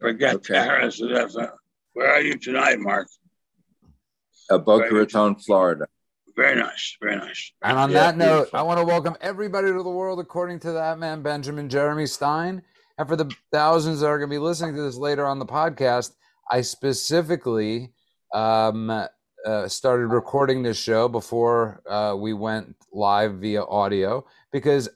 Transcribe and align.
Forget 0.00 0.36
Okay. 0.36 0.54
Paris. 0.54 1.00
That's 1.12 1.36
a- 1.36 1.52
Where 1.94 2.10
are 2.12 2.20
you 2.20 2.36
tonight, 2.38 2.78
Mark? 2.78 3.08
Uh, 4.50 4.58
Boca 4.58 4.94
Raton, 4.94 5.36
Florida. 5.36 5.86
Very 6.36 6.56
nice. 6.56 6.96
Very 7.00 7.16
nice. 7.16 7.52
And 7.62 7.78
on 7.78 7.90
Yeah, 7.90 8.00
that 8.12 8.16
note, 8.18 8.34
beautiful. 8.36 8.58
I 8.58 8.62
want 8.62 8.78
to 8.80 8.84
welcome 8.84 9.16
everybody 9.22 9.68
to 9.68 9.82
the 9.82 9.88
world 9.90 10.20
according 10.20 10.60
to 10.60 10.72
that 10.72 10.98
man, 10.98 11.22
Benjamin 11.22 11.68
Jeremy 11.70 12.06
Stein. 12.06 12.62
And 12.98 13.08
for 13.08 13.16
the 13.16 13.30
thousands 13.50 14.00
that 14.00 14.08
are 14.08 14.18
going 14.18 14.28
to 14.28 14.34
be 14.34 14.38
listening 14.38 14.74
to 14.76 14.82
this 14.82 14.96
later 14.96 15.24
on 15.26 15.38
the 15.38 15.46
podcast, 15.46 16.12
I 16.50 16.60
specifically 16.60 17.92
um, 18.34 18.90
uh, 18.90 19.68
started 19.68 20.08
recording 20.08 20.62
this 20.62 20.76
show 20.76 21.08
before 21.08 21.82
uh, 21.88 22.14
we 22.18 22.34
went 22.34 22.76
live 22.92 23.36
via 23.36 23.64
audio 23.64 24.26
because 24.52 24.88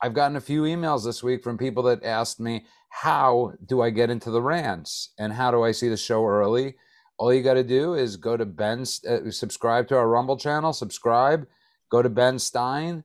I've 0.00 0.14
gotten 0.14 0.36
a 0.36 0.40
few 0.40 0.62
emails 0.62 1.04
this 1.04 1.22
week 1.22 1.42
from 1.44 1.58
people 1.58 1.82
that 1.84 2.04
asked 2.04 2.40
me, 2.40 2.64
How 2.88 3.52
do 3.64 3.80
I 3.82 3.90
get 3.90 4.10
into 4.10 4.30
the 4.30 4.42
rants? 4.42 5.12
And 5.18 5.32
how 5.32 5.50
do 5.50 5.62
I 5.62 5.72
see 5.72 5.88
the 5.88 5.96
show 5.96 6.24
early? 6.26 6.76
All 7.18 7.32
you 7.34 7.42
got 7.42 7.54
to 7.54 7.64
do 7.64 7.94
is 7.94 8.16
go 8.16 8.36
to 8.36 8.46
Ben's, 8.46 9.04
uh, 9.04 9.30
subscribe 9.30 9.88
to 9.88 9.96
our 9.96 10.08
Rumble 10.08 10.36
channel, 10.36 10.72
subscribe, 10.72 11.46
go 11.90 12.02
to 12.02 12.08
Ben 12.08 12.38
Stein, 12.38 13.02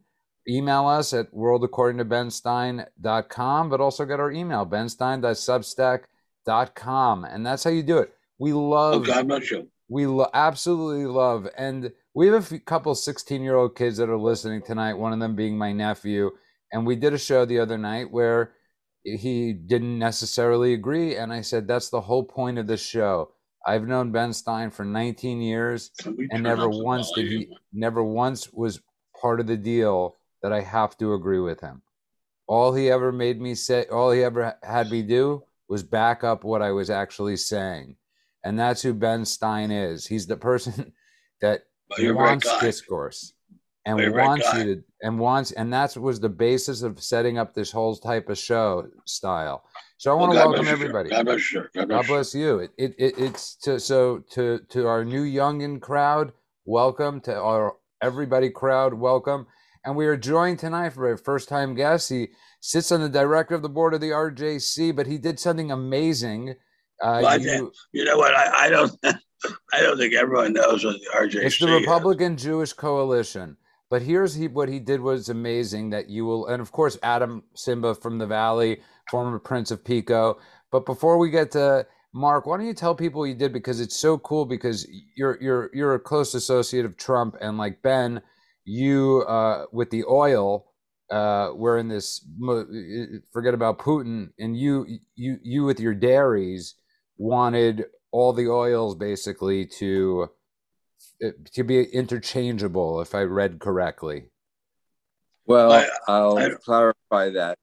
email 0.48 0.86
us 0.88 1.14
at 1.14 1.34
worldaccordingtobenstein.com, 1.34 3.70
but 3.70 3.82
also 3.82 4.06
get 4.06 4.20
our 4.20 4.32
email, 4.32 4.66
benstein.substack.com. 4.66 7.26
And 7.26 7.46
that's 7.46 7.64
how 7.64 7.70
you 7.72 7.84
do 7.84 7.98
it. 8.00 8.14
We 8.40 8.54
love 8.54 9.06
God 9.06 9.28
bless 9.28 9.52
you. 9.52 9.68
we 9.90 10.06
lo- 10.06 10.30
absolutely 10.34 11.06
love 11.06 11.48
and 11.58 11.92
we 12.14 12.28
have 12.28 12.36
a 12.36 12.42
few, 12.42 12.60
couple 12.60 12.94
16 12.96 13.42
year 13.42 13.56
old 13.56 13.76
kids 13.76 13.98
that 13.98 14.10
are 14.10 14.18
listening 14.18 14.62
tonight 14.62 14.94
one 14.96 15.14
of 15.14 15.20
them 15.20 15.36
being 15.36 15.58
my 15.58 15.72
nephew 15.72 16.32
and 16.72 16.86
we 16.86 16.96
did 16.96 17.14
a 17.14 17.18
show 17.18 17.46
the 17.46 17.60
other 17.60 17.78
night 17.78 18.12
where 18.12 18.52
he 19.04 19.54
didn't 19.54 20.00
necessarily 20.00 20.74
agree 20.74 21.16
and 21.16 21.32
i 21.34 21.42
said 21.42 21.68
that's 21.68 21.90
the 21.90 22.02
whole 22.02 22.24
point 22.24 22.58
of 22.58 22.68
this 22.68 22.84
show. 22.84 23.32
I've 23.66 23.88
known 23.88 24.12
ben 24.12 24.34
stein 24.34 24.72
for 24.72 24.84
19 24.84 25.42
years 25.42 25.92
and 26.32 26.44
never 26.44 26.70
once 26.70 27.12
did 27.14 27.28
he 27.28 27.50
never 27.72 28.04
once 28.04 28.52
was 28.52 28.82
part 29.22 29.40
of 29.40 29.48
the 29.48 29.58
deal 29.58 30.18
that 30.42 30.52
i 30.54 30.62
have 30.62 30.98
to 30.98 31.14
agree 31.14 31.40
with 31.40 31.62
him. 31.62 31.82
All 32.48 32.74
he 32.74 32.90
ever 32.90 33.12
made 33.12 33.40
me 33.40 33.56
say 33.56 33.86
all 33.86 34.12
he 34.12 34.24
ever 34.24 34.58
had 34.64 34.90
me 34.92 35.02
do 35.02 35.44
was 35.70 35.84
back 35.84 36.24
up 36.24 36.44
what 36.44 36.62
i 36.62 36.72
was 36.72 36.90
actually 36.90 37.38
saying. 37.38 37.96
And 38.46 38.60
that's 38.60 38.82
who 38.82 38.94
ben 38.94 39.24
stein 39.24 39.72
is. 39.72 40.06
He's 40.06 40.28
the 40.28 40.36
person 40.36 40.92
that 41.42 41.64
But 41.90 42.00
you're 42.00 42.12
a 42.12 42.16
great 42.16 42.26
wants 42.26 42.60
discourse 42.60 43.33
and 43.86 43.98
great 43.98 44.14
wants 44.16 44.52
guy. 44.52 44.60
you 44.64 44.76
to 44.76 44.84
and 45.02 45.20
wants 45.20 45.52
and 45.54 45.72
that 45.74 45.96
was 45.98 46.20
the 46.20 46.30
basis 46.30 46.82
of 46.82 47.02
setting 47.02 47.38
up 47.38 47.54
this 47.54 47.72
whole 47.72 47.96
type 47.96 48.30
of 48.30 48.38
show 48.38 48.88
style 49.06 49.64
so 49.98 50.12
i 50.12 50.14
Well, 50.14 50.28
want 50.28 50.34
to 50.34 50.38
welcome 50.40 50.66
bless 50.66 50.72
you, 50.72 50.78
sir. 50.78 50.82
everybody 50.82 51.10
God 51.10 51.26
bless 51.26 51.52
you. 51.52 51.62
God 51.76 51.88
bless 51.88 51.88
God 51.88 52.08
bless 52.08 52.36
you. 52.36 52.60
It, 52.60 52.72
it, 52.78 52.96
it 52.98 53.14
it's 53.18 53.56
to 53.64 53.80
so 53.80 54.20
to 54.32 54.60
to 54.70 54.88
our 54.88 55.04
new 55.06 55.24
youngin 55.24 55.82
crowd. 55.82 56.32
Welcome 56.66 57.20
to 57.22 57.36
our 57.36 57.76
everybody 58.02 58.50
crowd. 58.50 58.94
Welcome, 58.94 59.48
and 59.86 59.96
we 59.98 60.06
are 60.08 60.16
joined 60.18 60.60
tonight 60.60 60.92
for 60.94 61.12
a 61.12 61.18
first 61.18 61.50
time 61.50 61.76
guest. 61.76 62.10
He 62.10 62.30
sits 62.62 62.92
on 62.94 63.02
the 63.02 63.10
director 63.10 63.54
of 63.56 63.62
the 63.62 63.70
board 63.70 63.94
of 63.94 64.00
the 64.02 64.12
RJC, 64.12 64.96
but 64.96 65.08
he 65.08 65.18
did 65.18 65.40
something 65.40 65.72
amazing. 65.72 66.56
Uh, 67.02 67.20
Well, 67.22 67.42
you-. 67.42 67.72
You 67.92 68.06
know 68.06 68.18
what? 68.18 68.34
I, 68.34 68.66
I 68.66 68.70
don't. 68.70 68.92
I 69.74 69.82
don't 69.82 69.98
think 69.98 70.14
everyone 70.14 70.54
knows 70.54 70.86
what 70.86 70.96
the 71.02 71.10
RJC 71.18 71.44
it's 71.44 71.60
the 71.60 71.68
is. 71.76 71.82
Republican 71.82 72.38
Jewish 72.38 72.72
Coalition. 72.72 73.58
But 73.94 74.02
here's 74.02 74.34
he 74.34 74.48
what 74.48 74.70
he 74.70 74.80
did 74.80 75.02
was 75.02 75.30
amazing 75.30 75.92
that 75.92 76.10
you 76.10 76.26
will 76.26 76.48
and 76.48 76.60
of 76.64 76.72
course 76.72 76.98
Adam 77.04 77.44
Simba 77.54 77.94
from 77.94 78.18
the 78.18 78.26
Valley, 78.26 78.82
former 79.12 79.38
Prince 79.38 79.70
of 79.70 79.86
Pico. 79.86 80.40
But 80.72 80.88
before 80.88 81.20
we 81.20 81.30
get 81.30 81.52
to 81.52 81.86
Mark, 82.12 82.48
why 82.48 82.58
don't 82.58 82.66
you 82.66 82.74
tell 82.74 82.96
people 82.96 83.20
what 83.20 83.30
you 83.30 83.36
did 83.36 83.54
because 83.54 83.80
it's 83.80 83.96
so 83.96 84.18
cool 84.18 84.46
because 84.46 84.88
you're 85.16 85.38
you're 85.40 85.70
you're 85.76 85.94
a 85.94 86.00
close 86.00 86.34
associate 86.34 86.86
of 86.86 86.98
Trump 86.98 87.36
and 87.40 87.60
like 87.60 87.84
Ben, 87.84 88.24
you 88.66 89.26
uh 89.28 89.66
with 89.72 89.92
the 89.92 90.06
oil 90.06 90.72
uh 91.12 91.52
we're 91.54 91.78
in 91.78 91.88
this 91.88 92.28
forget 93.32 93.54
about 93.54 93.78
Putin 93.78 94.30
and 94.40 94.58
you 94.58 94.88
you 95.16 95.38
you 95.44 95.66
with 95.66 95.80
your 95.80 95.94
dairies 95.94 96.74
wanted 97.18 97.86
all 98.12 98.34
the 98.34 98.50
oils 98.50 98.96
basically 98.96 99.68
to 99.68 100.30
to 101.54 101.64
be 101.64 101.84
interchangeable 101.84 103.02
if 103.02 103.14
i 103.16 103.22
read 103.24 103.60
correctly 103.60 104.30
Well, 105.46 105.72
I- 105.72 105.90
I'll 106.08 106.38
I- 106.38 106.52
clarify 106.64 107.26
that. 107.32 107.58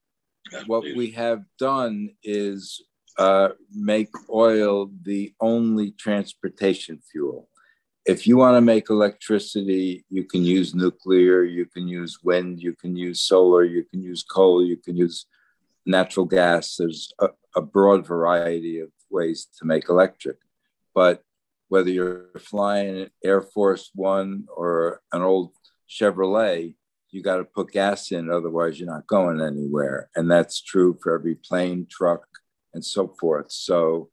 God, 0.51 0.67
What 0.67 0.81
please. 0.83 0.95
we 0.97 1.07
have 1.11 1.41
done 1.57 2.09
is 2.23 2.83
uh, 3.17 3.49
make 3.73 4.09
oil 4.29 4.91
the 5.03 5.33
only 5.39 5.91
transportation 5.91 7.01
fuel. 7.11 7.49
If 8.05 8.25
you 8.27 8.37
want 8.37 8.55
to 8.57 8.61
make 8.73 8.89
electricity, 8.89 10.05
you 10.09 10.23
can 10.25 10.43
use 10.43 10.73
nuclear, 10.75 11.43
you 11.43 11.65
can 11.65 11.87
use 11.87 12.13
wind, 12.23 12.61
you 12.61 12.73
can 12.81 12.95
use 12.95 13.19
solar, 13.21 13.63
you 13.63 13.83
can 13.91 14.01
use 14.01 14.21
coal, 14.23 14.63
you 14.71 14.77
can 14.77 14.95
use 14.95 15.25
natural 15.85 16.25
gas. 16.25 16.75
There's 16.77 17.11
a, 17.19 17.29
a 17.55 17.61
broad 17.61 18.05
variety 18.05 18.79
of 18.79 18.89
ways 19.09 19.47
to 19.57 19.65
make 19.65 19.89
electric. 19.89 20.37
But 20.93 21.23
whether 21.71 21.89
you're 21.89 22.25
flying 22.37 23.03
an 23.03 23.09
Air 23.23 23.41
Force 23.41 23.91
One 23.95 24.43
or 24.53 24.99
an 25.13 25.21
old 25.21 25.53
Chevrolet, 25.89 26.75
you 27.11 27.23
got 27.23 27.37
to 27.37 27.45
put 27.45 27.71
gas 27.71 28.11
in, 28.11 28.29
otherwise, 28.29 28.77
you're 28.77 28.91
not 28.91 29.07
going 29.07 29.39
anywhere. 29.39 30.09
And 30.13 30.29
that's 30.29 30.61
true 30.61 30.99
for 31.01 31.15
every 31.17 31.35
plane, 31.35 31.87
truck, 31.89 32.27
and 32.73 32.83
so 32.83 33.15
forth. 33.17 33.53
So, 33.53 34.09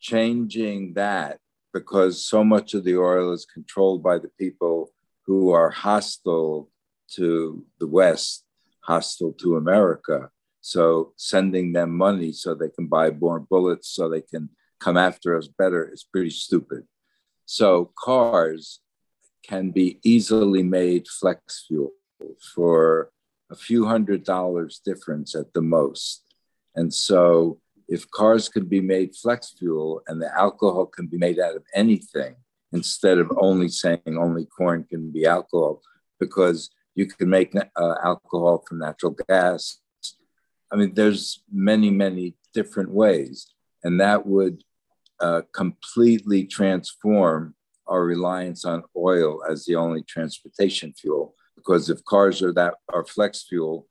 changing 0.00 0.94
that 0.94 1.38
because 1.74 2.26
so 2.26 2.42
much 2.42 2.72
of 2.72 2.84
the 2.84 2.96
oil 2.96 3.30
is 3.34 3.44
controlled 3.44 4.02
by 4.02 4.16
the 4.16 4.30
people 4.40 4.90
who 5.26 5.50
are 5.50 5.68
hostile 5.68 6.70
to 7.16 7.62
the 7.78 7.88
West, 7.88 8.46
hostile 8.80 9.34
to 9.34 9.56
America. 9.56 10.30
So, 10.62 11.12
sending 11.16 11.74
them 11.74 11.94
money 11.94 12.32
so 12.32 12.54
they 12.54 12.70
can 12.70 12.86
buy 12.86 13.10
more 13.10 13.38
bullets, 13.38 13.90
so 13.90 14.08
they 14.08 14.22
can 14.22 14.48
come 14.80 14.96
after 14.96 15.36
us 15.36 15.48
better 15.48 15.90
is 15.92 16.04
pretty 16.04 16.30
stupid. 16.30 16.84
So, 17.44 17.92
cars 17.98 18.80
can 19.42 19.70
be 19.70 20.00
easily 20.02 20.62
made 20.62 21.06
flex 21.06 21.64
fuel 21.66 21.92
for 22.54 23.10
a 23.50 23.54
few 23.54 23.86
hundred 23.86 24.24
dollars 24.24 24.80
difference 24.84 25.34
at 25.34 25.52
the 25.52 25.62
most. 25.62 26.24
And 26.74 26.92
so, 26.92 27.60
if 27.88 28.10
cars 28.10 28.48
could 28.48 28.68
be 28.68 28.80
made 28.80 29.14
flex 29.14 29.54
fuel 29.56 30.02
and 30.08 30.20
the 30.20 30.36
alcohol 30.36 30.86
can 30.86 31.06
be 31.06 31.18
made 31.18 31.38
out 31.38 31.54
of 31.54 31.62
anything, 31.74 32.34
instead 32.72 33.18
of 33.18 33.30
only 33.38 33.68
saying 33.68 34.00
only 34.06 34.44
corn 34.46 34.84
can 34.84 35.10
be 35.10 35.24
alcohol, 35.24 35.80
because 36.18 36.70
you 36.94 37.06
can 37.06 37.28
make 37.28 37.54
uh, 37.54 37.94
alcohol 38.02 38.64
from 38.66 38.78
natural 38.78 39.14
gas. 39.28 39.78
I 40.72 40.76
mean, 40.76 40.94
there's 40.94 41.42
many, 41.52 41.90
many 41.90 42.34
different 42.52 42.90
ways, 42.90 43.54
and 43.86 44.00
that 44.00 44.26
would 44.26 44.64
uh, 45.20 45.42
completely 45.54 46.44
transform 46.44 47.54
our 47.86 48.02
reliance 48.02 48.64
on 48.64 48.82
oil 48.96 49.44
as 49.48 49.64
the 49.64 49.76
only 49.76 50.02
transportation 50.02 50.92
fuel. 50.92 51.36
Because 51.54 51.88
if 51.88 52.04
cars 52.04 52.42
are 52.42 52.52
that 52.54 52.74
are 52.92 53.04
flex 53.04 53.44
fuel 53.48 53.86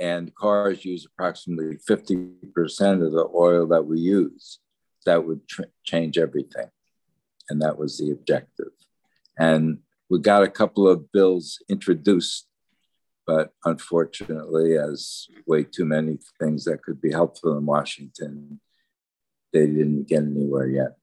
and 0.00 0.32
cars 0.36 0.84
use 0.84 1.04
approximately 1.04 1.78
50% 1.78 3.04
of 3.04 3.10
the 3.10 3.28
oil 3.34 3.66
that 3.66 3.84
we 3.84 3.98
use 3.98 4.60
that 5.04 5.26
would 5.26 5.48
tr- 5.48 5.74
change 5.84 6.16
everything. 6.16 6.70
And 7.48 7.60
that 7.60 7.76
was 7.76 7.98
the 7.98 8.12
objective. 8.12 8.74
And 9.36 9.80
we 10.08 10.20
got 10.20 10.44
a 10.44 10.48
couple 10.48 10.86
of 10.86 11.10
bills 11.10 11.58
introduced 11.68 12.46
but 13.26 13.52
unfortunately 13.64 14.76
as 14.76 15.26
way 15.46 15.62
too 15.62 15.84
many 15.84 16.18
things 16.40 16.64
that 16.64 16.82
could 16.82 17.00
be 17.00 17.12
helpful 17.12 17.56
in 17.56 17.64
washington 17.66 18.58
they 19.52 19.66
didn't 19.66 20.08
get 20.08 20.22
anywhere 20.22 20.68
yet. 20.68 20.96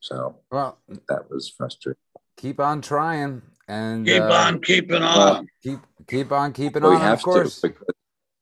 So 0.00 0.36
well 0.50 0.78
that 1.08 1.30
was 1.30 1.48
frustrating. 1.48 1.98
keep 2.36 2.60
on 2.60 2.80
trying 2.80 3.42
and 3.68 4.06
Keep 4.06 4.22
uh, 4.22 4.32
on 4.32 4.60
keeping 4.60 5.02
on. 5.02 5.18
well, 5.18 5.46
keep 5.62 5.80
keep 6.06 6.30
on 6.32 6.52
keeping 6.52 6.82
we 6.82 6.90
on 6.90 7.00
have 7.00 7.18
of 7.18 7.24
course. 7.24 7.60
to 7.60 7.68
because 7.68 7.94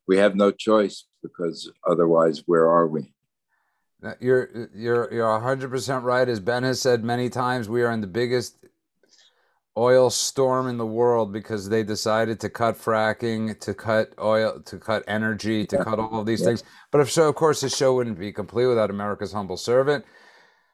we 0.07 0.17
have 0.17 0.35
no 0.35 0.51
choice 0.51 1.05
because 1.23 1.71
otherwise 1.87 2.43
where 2.45 2.69
are 2.69 2.87
we? 2.87 3.13
You're 4.19 4.69
you're 4.75 5.11
you're 5.11 5.39
100% 5.39 6.03
right. 6.03 6.29
As 6.29 6.39
ben 6.39 6.61
has 6.63 6.79
said 6.79 7.03
many 7.03 7.29
times 7.29 7.67
we 7.67 7.81
are 7.81 7.91
in 7.91 8.01
the 8.01 8.07
biggest 8.07 8.57
oil 9.77 10.09
storm 10.09 10.67
in 10.67 10.77
the 10.77 10.85
world 10.85 11.33
because 11.33 11.67
they 11.67 11.83
decided 11.83 12.39
to 12.39 12.49
cut 12.49 12.75
fracking 12.77 13.59
to 13.59 13.73
cut 13.73 14.13
oil 14.21 14.61
to 14.65 14.77
cut 14.77 15.03
energy 15.07 15.65
to 15.65 15.75
Yeah. 15.75 15.83
cut 15.83 15.99
all 15.99 16.19
of 16.21 16.25
these 16.25 16.41
Yeah. 16.41 16.47
things 16.47 16.63
but 16.91 17.01
if 17.01 17.11
so 17.11 17.27
of 17.27 17.35
course 17.35 17.61
this 17.61 17.75
show 17.75 17.93
wouldn't 17.95 18.17
be 18.19 18.31
complete 18.31 18.67
without 18.67 18.89
america's 18.89 19.33
humble 19.33 19.57
servant 19.57 20.05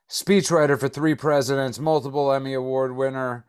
speechwriter 0.09 0.80
for 0.80 0.88
three 0.88 1.15
presidents 1.15 1.80
multiple 1.80 2.31
emmy 2.31 2.53
award 2.53 2.95
winner 2.95 3.45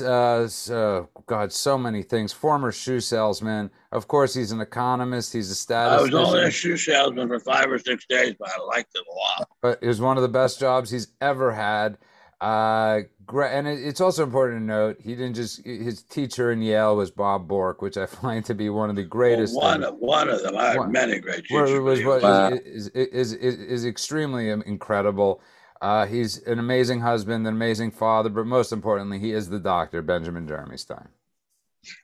uh, 0.00 0.48
uh, 0.70 1.02
God, 1.26 1.52
so 1.52 1.78
many 1.78 2.02
things. 2.02 2.32
Former 2.32 2.72
shoe 2.72 2.98
salesman. 2.98 3.70
Of 3.92 4.08
course, 4.08 4.34
he's 4.34 4.50
an 4.50 4.60
economist. 4.60 5.32
He's 5.32 5.50
a 5.50 5.54
status. 5.54 6.00
I 6.00 6.02
was 6.02 6.14
only 6.14 6.42
a 6.42 6.50
shoe 6.50 6.76
salesman 6.76 7.28
for 7.28 7.38
five 7.38 7.70
or 7.70 7.78
six 7.78 8.04
days, 8.06 8.34
but 8.38 8.48
I 8.50 8.60
liked 8.60 8.90
it 8.96 9.04
a 9.08 9.14
lot. 9.14 9.48
But 9.60 9.78
it 9.80 9.86
was 9.86 10.00
one 10.00 10.16
of 10.16 10.22
the 10.24 10.28
best 10.28 10.58
jobs 10.58 10.90
he's 10.90 11.08
ever 11.20 11.52
had. 11.52 11.96
Uh, 12.40 13.02
and 13.40 13.66
it's 13.66 14.00
also 14.00 14.22
important 14.22 14.60
to 14.60 14.64
note 14.64 14.96
he 15.00 15.14
didn't 15.14 15.34
just 15.34 15.64
his 15.64 16.02
teacher 16.02 16.52
in 16.52 16.62
Yale 16.62 16.96
was 16.96 17.10
Bob 17.10 17.48
Bork, 17.48 17.82
which 17.82 17.96
I 17.96 18.06
find 18.22 18.44
to 18.44 18.54
be 18.54 18.68
one 18.70 18.90
of 18.90 18.96
the 18.96 19.04
greatest. 19.04 19.54
Well, 19.54 19.66
one 19.66 19.84
of 19.84 19.94
one 19.96 20.28
of 20.28 20.42
them. 20.42 20.56
I 20.56 20.72
have 20.72 20.90
many 20.90 21.18
great 21.18 21.44
teachers. 21.44 21.80
Was, 21.80 22.02
was, 22.04 22.22
wow. 22.22 22.48
is, 22.52 22.88
is, 22.88 23.32
is, 23.32 23.58
is 23.58 23.84
extremely 23.86 24.50
incredible. 24.50 25.40
Uh, 25.80 26.06
he's 26.06 26.40
an 26.44 26.60
amazing 26.60 27.00
husband, 27.00 27.46
an 27.46 27.52
amazing 27.52 27.90
father, 27.90 28.28
but 28.28 28.46
most 28.46 28.72
importantly, 28.72 29.18
he 29.18 29.32
is 29.32 29.48
the 29.48 29.58
doctor, 29.58 30.00
Benjamin 30.00 30.46
Jeremy 30.46 30.76
Stein. 30.76 31.08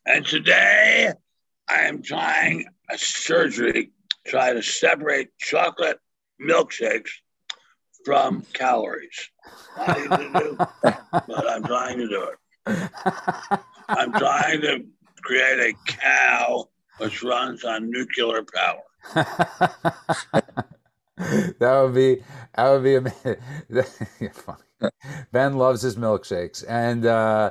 And 0.05 0.27
today, 0.27 1.13
I 1.69 1.83
am 1.83 2.03
trying 2.03 2.67
a 2.91 2.99
surgery, 2.99 3.93
try 4.27 4.53
to 4.53 4.63
separate 4.63 5.29
chocolate 5.39 6.01
milkshakes 6.43 7.11
from 8.05 8.43
calories. 8.53 9.31
Do, 9.77 10.57
but 10.59 11.49
I'm 11.49 11.65
trying 11.65 11.99
to 11.99 12.09
do 12.09 12.29
it. 12.31 13.61
I'm 13.89 14.13
trying 14.13 14.61
to 14.63 14.85
create 15.23 15.59
a 15.59 15.93
cow 15.93 16.69
which 16.99 17.23
runs 17.23 17.65
on 17.65 17.91
nuclear 17.91 18.45
power. 18.45 18.83
that 21.17 21.83
would 21.83 21.95
be 21.95 22.23
that 22.55 22.71
would 22.71 22.85
be 22.85 22.97
amazing. 22.97 23.37
funny. 24.33 24.93
Ben 25.33 25.57
loves 25.57 25.83
his 25.83 25.97
milkshakes, 25.97 26.65
and 26.69 27.07
uh, 27.07 27.51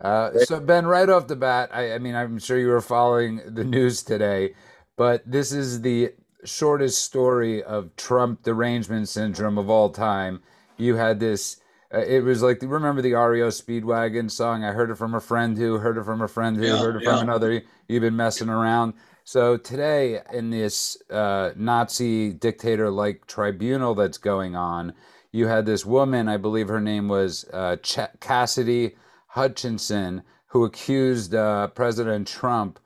uh, 0.00 0.30
so 0.44 0.60
Ben, 0.60 0.86
right 0.86 1.08
off 1.08 1.26
the 1.26 1.36
bat, 1.36 1.70
I, 1.72 1.94
I 1.94 1.98
mean, 1.98 2.14
I'm 2.14 2.38
sure 2.38 2.58
you 2.58 2.68
were 2.68 2.80
following 2.80 3.40
the 3.46 3.64
news 3.64 4.02
today, 4.02 4.54
but 4.96 5.22
this 5.30 5.52
is 5.52 5.80
the 5.82 6.12
shortest 6.44 7.04
story 7.04 7.62
of 7.62 7.94
Trump 7.96 8.42
derangement 8.42 9.08
syndrome 9.08 9.58
of 9.58 9.70
all 9.70 9.90
time. 9.90 10.42
You 10.76 10.96
had 10.96 11.20
this. 11.20 11.58
Uh, 11.92 11.98
it 11.98 12.24
was 12.24 12.42
like 12.42 12.60
remember 12.62 13.02
the 13.02 13.14
REO 13.14 13.48
Speedwagon 13.48 14.30
song? 14.30 14.64
I 14.64 14.72
heard 14.72 14.90
it 14.90 14.96
from 14.96 15.14
a 15.14 15.20
friend 15.20 15.56
who 15.56 15.78
heard 15.78 15.98
it 15.98 16.04
from 16.04 16.20
a 16.20 16.28
friend 16.28 16.56
who 16.56 16.64
yeah, 16.64 16.78
heard 16.78 16.96
it 16.96 17.02
yeah. 17.02 17.12
from 17.12 17.28
another. 17.28 17.62
You've 17.88 18.02
been 18.02 18.16
messing 18.16 18.48
around. 18.48 18.94
So 19.24 19.56
today, 19.56 20.20
in 20.32 20.50
this 20.50 20.96
uh, 21.10 21.50
Nazi 21.56 22.32
dictator-like 22.32 23.26
tribunal 23.26 23.94
that's 23.96 24.18
going 24.18 24.54
on, 24.54 24.94
you 25.32 25.48
had 25.48 25.66
this 25.66 25.84
woman. 25.84 26.28
I 26.28 26.36
believe 26.36 26.68
her 26.68 26.80
name 26.80 27.08
was 27.08 27.44
uh, 27.52 27.76
Ch- 27.82 28.20
Cassidy 28.20 28.96
Hutchinson, 29.28 30.22
who 30.48 30.64
accused 30.64 31.34
uh, 31.34 31.66
President 31.68 32.28
Trump 32.28 32.78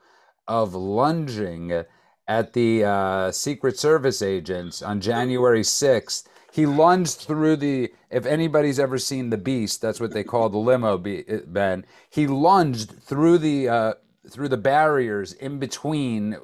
of 0.49 0.75
lunging 0.75 1.85
at 2.31 2.53
the 2.53 2.85
uh, 2.85 3.33
Secret 3.33 3.77
Service 3.77 4.23
agents 4.23 4.83
on 4.83 5.01
January 5.01 5.63
6th. 5.63 6.23
He 6.53 6.65
lunged 6.65 7.19
through 7.19 7.57
the, 7.57 7.93
if 8.09 8.25
anybody's 8.25 8.79
ever 8.79 8.99
seen 8.99 9.31
The 9.31 9.37
Beast, 9.37 9.83
that's 9.83 9.99
what 9.99 10.13
they 10.13 10.23
call 10.23 10.49
the 10.49 10.57
limo, 10.57 10.97
Ben. 10.97 11.85
He 12.09 12.29
lunged 12.29 13.03
through 13.03 13.39
the 13.39 13.69
uh, 13.69 13.95
through 14.31 14.49
the 14.49 14.57
barriers 14.57 15.33
in 15.33 15.59
between 15.59 16.37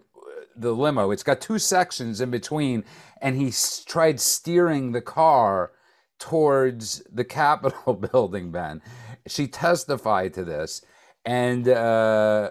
the 0.56 0.72
limo. 0.72 1.12
It's 1.12 1.22
got 1.22 1.40
two 1.40 1.60
sections 1.60 2.20
in 2.20 2.32
between, 2.32 2.82
and 3.22 3.36
he 3.36 3.48
s- 3.48 3.84
tried 3.84 4.18
steering 4.18 4.90
the 4.90 5.00
car 5.02 5.70
towards 6.18 7.04
the 7.12 7.24
Capitol 7.42 7.94
building, 7.94 8.50
Ben. 8.50 8.82
She 9.28 9.46
testified 9.46 10.34
to 10.34 10.44
this. 10.44 10.82
And 11.24 11.68
uh, 11.68 12.50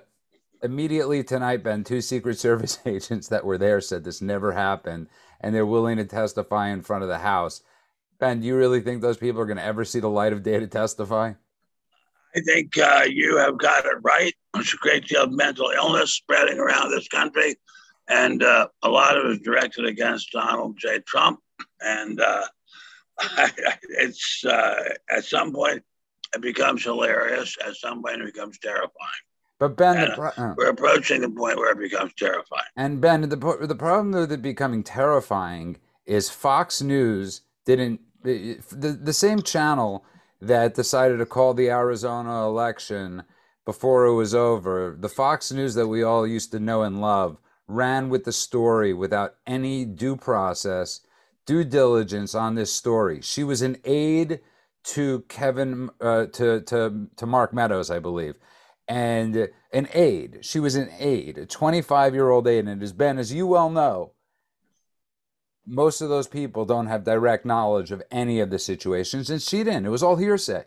immediately 0.65 1.23
tonight, 1.23 1.63
Ben, 1.63 1.83
two 1.83 2.01
Secret 2.01 2.37
Service 2.37 2.79
agents 2.85 3.29
that 3.29 3.45
were 3.45 3.57
there 3.57 3.79
said 3.79 4.03
this 4.03 4.21
never 4.21 4.51
happened, 4.51 5.07
and 5.39 5.55
they're 5.55 5.65
willing 5.65 5.97
to 5.97 6.05
testify 6.05 6.69
in 6.69 6.81
front 6.81 7.03
of 7.03 7.09
the 7.09 7.19
House. 7.19 7.61
Ben, 8.19 8.41
do 8.41 8.47
you 8.47 8.55
really 8.55 8.81
think 8.81 9.01
those 9.01 9.17
people 9.17 9.41
are 9.41 9.45
going 9.45 9.57
to 9.57 9.63
ever 9.63 9.85
see 9.85 9.99
the 9.99 10.09
light 10.09 10.33
of 10.33 10.43
day 10.43 10.59
to 10.59 10.67
testify? 10.67 11.33
I 12.35 12.41
think 12.41 12.77
uh, 12.77 13.05
you 13.07 13.37
have 13.37 13.57
got 13.57 13.85
it 13.85 13.97
right. 14.01 14.33
There's 14.53 14.73
a 14.73 14.77
great 14.77 15.07
deal 15.07 15.23
of 15.23 15.31
mental 15.31 15.69
illness 15.69 16.13
spreading 16.13 16.59
around 16.59 16.91
this 16.91 17.07
country, 17.07 17.55
and 18.09 18.43
uh, 18.43 18.67
a 18.83 18.89
lot 18.89 19.17
of 19.17 19.25
it 19.25 19.31
is 19.31 19.39
directed 19.39 19.85
against 19.85 20.31
Donald 20.31 20.77
J. 20.77 20.99
Trump. 20.99 21.39
And 21.81 22.19
uh, 22.19 22.43
it's 23.89 24.43
uh, 24.45 24.83
at 25.09 25.23
some 25.23 25.53
point 25.53 25.83
it 26.33 26.41
becomes 26.41 26.83
hilarious. 26.83 27.55
At 27.65 27.75
some 27.75 28.03
point 28.03 28.21
it 28.21 28.33
becomes 28.33 28.59
terrifying. 28.59 28.91
But 29.59 29.77
Ben, 29.77 30.11
pro- 30.13 30.31
uh, 30.37 30.53
we're 30.57 30.69
approaching 30.69 31.21
the 31.21 31.29
point 31.29 31.57
where 31.57 31.71
it 31.71 31.79
becomes 31.79 32.13
terrifying. 32.17 32.65
And 32.75 32.99
Ben, 32.99 33.21
the 33.21 33.37
the 33.37 33.75
problem 33.75 34.11
with 34.11 34.31
it 34.31 34.41
becoming 34.41 34.83
terrifying 34.83 35.77
is 36.05 36.29
Fox 36.29 36.81
News 36.81 37.41
didn't 37.65 38.01
the 38.23 38.59
the 39.01 39.13
same 39.13 39.41
channel 39.41 40.05
that 40.41 40.75
decided 40.75 41.17
to 41.17 41.25
call 41.25 41.53
the 41.53 41.69
Arizona 41.69 42.45
election 42.45 43.23
before 43.65 44.05
it 44.05 44.13
was 44.13 44.35
over. 44.35 44.95
The 44.99 45.09
Fox 45.09 45.51
News 45.51 45.73
that 45.75 45.87
we 45.87 46.03
all 46.03 46.27
used 46.27 46.51
to 46.51 46.59
know 46.59 46.83
and 46.83 47.01
love 47.01 47.37
ran 47.67 48.09
with 48.09 48.23
the 48.23 48.31
story 48.31 48.93
without 48.93 49.35
any 49.47 49.85
due 49.85 50.15
process, 50.15 51.01
due 51.45 51.63
diligence 51.63 52.35
on 52.35 52.55
this 52.55 52.71
story. 52.71 53.21
She 53.21 53.43
was 53.43 53.61
an 53.61 53.77
aide 53.83 54.39
to 54.83 55.21
Kevin, 55.29 55.89
uh, 55.99 56.27
to, 56.27 56.61
to, 56.61 57.07
to 57.15 57.25
Mark 57.25 57.53
Meadows, 57.53 57.89
I 57.89 57.97
believe, 57.97 58.35
and 58.87 59.49
an 59.71 59.87
aide. 59.93 60.39
She 60.41 60.59
was 60.59 60.75
an 60.75 60.89
aide, 60.99 61.37
a 61.37 61.45
25 61.45 62.13
year 62.13 62.29
old 62.29 62.47
aide. 62.47 62.59
And 62.59 62.69
it 62.69 62.81
has 62.81 62.93
been, 62.93 63.17
as 63.17 63.33
you 63.33 63.47
well 63.47 63.69
know, 63.69 64.11
most 65.65 66.01
of 66.01 66.09
those 66.09 66.27
people 66.27 66.65
don't 66.65 66.87
have 66.87 67.03
direct 67.03 67.45
knowledge 67.45 67.91
of 67.91 68.03
any 68.11 68.39
of 68.39 68.49
the 68.49 68.59
situations, 68.59 69.29
and 69.29 69.41
she 69.41 69.63
didn't. 69.63 69.85
It 69.85 69.89
was 69.89 70.03
all 70.03 70.15
hearsay. 70.15 70.63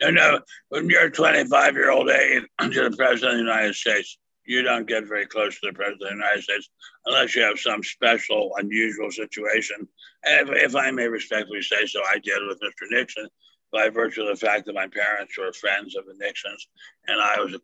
No, 0.00 0.10
no. 0.10 0.40
When 0.68 0.88
you're 0.88 1.06
a 1.06 1.10
25 1.10 1.74
year 1.74 1.90
old 1.90 2.08
aide 2.08 2.42
to 2.60 2.68
the 2.68 2.96
president 2.96 3.32
of 3.32 3.38
the 3.38 3.52
United 3.52 3.74
States, 3.74 4.18
you 4.44 4.62
don't 4.62 4.88
get 4.88 5.06
very 5.06 5.26
close 5.26 5.58
to 5.60 5.68
the 5.68 5.72
president 5.72 6.02
of 6.02 6.08
the 6.08 6.14
United 6.14 6.42
States 6.42 6.68
unless 7.06 7.34
you 7.34 7.42
have 7.42 7.58
some 7.58 7.82
special, 7.82 8.52
unusual 8.58 9.10
situation. 9.10 9.88
If, 10.24 10.48
if 10.50 10.76
I 10.76 10.90
may 10.90 11.08
respectfully 11.08 11.62
say 11.62 11.86
so, 11.86 12.00
I 12.00 12.18
did 12.18 12.46
with 12.46 12.60
Mr. 12.60 12.90
Nixon 12.90 13.28
by 13.72 13.88
virtue 13.88 14.22
of 14.22 14.28
the 14.28 14.46
fact 14.46 14.66
that 14.66 14.74
my 14.74 14.86
parents 14.86 15.36
were 15.38 15.52
friends 15.52 15.96
of 15.96 16.06
the 16.06 16.14
Nixons, 16.18 16.68
and 17.08 17.20
I 17.20 17.40
was 17.40 17.54
a 17.54 17.60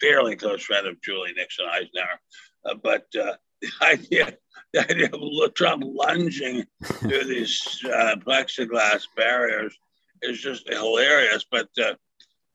fairly 0.00 0.36
close 0.36 0.62
friend 0.62 0.86
of 0.86 1.00
Julie 1.02 1.32
Nixon 1.36 1.66
Eisenhower. 1.66 2.20
Uh, 2.64 2.74
but 2.82 3.06
uh, 3.20 3.34
the 3.60 3.70
idea, 3.82 4.36
the 4.72 4.90
idea 4.90 5.10
of 5.12 5.54
Trump 5.54 5.82
lunging 5.84 6.64
through 6.84 7.24
these 7.24 7.60
uh, 7.86 8.16
plexiglass 8.16 9.02
barriers 9.16 9.76
is 10.22 10.40
just 10.40 10.68
hilarious. 10.68 11.44
But 11.50 11.68
uh, 11.82 11.94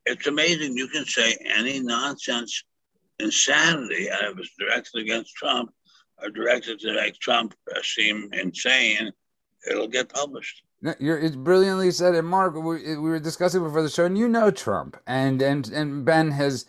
it's 0.06 0.27
amazing 0.27 0.77
you 0.77 0.88
can 0.88 1.06
say 1.06 1.38
any 1.46 1.80
nonsense 1.80 2.63
insanity, 3.20 4.08
and 4.08 4.22
it 4.22 4.36
was 4.36 4.50
directed 4.58 5.01
against 5.01 5.36
Trump 5.36 5.72
or 6.22 6.30
directed 6.30 6.80
to 6.80 6.94
make 6.94 7.20
Trump 7.20 7.54
uh, 7.75 7.82
seem 7.82 8.30
insane, 8.34 9.12
it'll 9.70 9.88
get 9.88 10.13
published. 10.13 10.63
You're, 11.00 11.18
it's 11.18 11.36
brilliantly 11.36 11.92
said. 11.92 12.16
And 12.16 12.28
Mark, 12.28 12.56
we, 12.56 12.62
we 12.62 12.98
were 12.98 13.20
discussing 13.20 13.63
before 13.63 13.84
the 13.84 13.90
show, 13.90 14.06
and 14.06 14.18
you 14.18 14.28
know 14.28 14.52
Trump, 14.52 14.98
and 15.08 15.42
and 15.42 15.68
and 15.70 16.04
Ben 16.04 16.32
has 16.32 16.66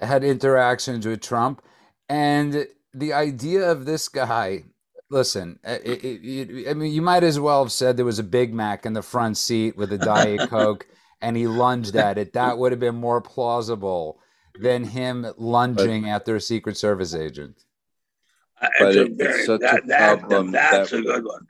had 0.00 0.24
interactions 0.24 1.06
with 1.06 1.20
Trump, 1.20 1.62
and 2.08 2.66
the 2.94 3.12
idea 3.12 3.70
of 3.70 3.84
this 3.84 4.08
guy. 4.08 4.64
Listen, 5.10 5.58
uh, 5.66 5.78
it, 5.84 6.04
it, 6.04 6.22
it, 6.22 6.70
I 6.70 6.74
mean, 6.74 6.92
you 6.92 7.00
might 7.00 7.24
as 7.24 7.40
well 7.40 7.62
have 7.62 7.72
said 7.72 7.96
there 7.96 8.04
was 8.04 8.18
a 8.18 8.24
Big 8.24 8.52
Mac 8.52 8.84
in 8.84 8.92
the 8.92 9.00
front 9.00 9.38
seat 9.38 9.74
with 9.74 9.90
a 9.90 9.96
Diet 9.96 10.50
Coke, 10.50 10.86
and 11.22 11.34
he 11.34 11.46
lunged 11.46 11.96
at 11.96 12.18
it. 12.18 12.34
That 12.34 12.58
would 12.58 12.72
have 12.72 12.80
been 12.80 12.96
more 12.96 13.22
plausible 13.22 14.20
than 14.60 14.84
him 14.84 15.26
lunging 15.38 16.02
but, 16.02 16.10
after 16.10 16.36
a 16.36 16.40
Secret 16.42 16.76
Service 16.76 17.14
agent. 17.14 17.64
But 18.60 18.96
it's, 18.96 19.14
it's 19.18 19.46
such 19.46 19.60
that, 19.62 19.84
a 19.84 20.16
problem. 20.18 20.50
That, 20.50 20.72
that's 20.72 20.90
that, 20.90 20.98
a 20.98 21.02
good 21.02 21.24
one. 21.24 21.46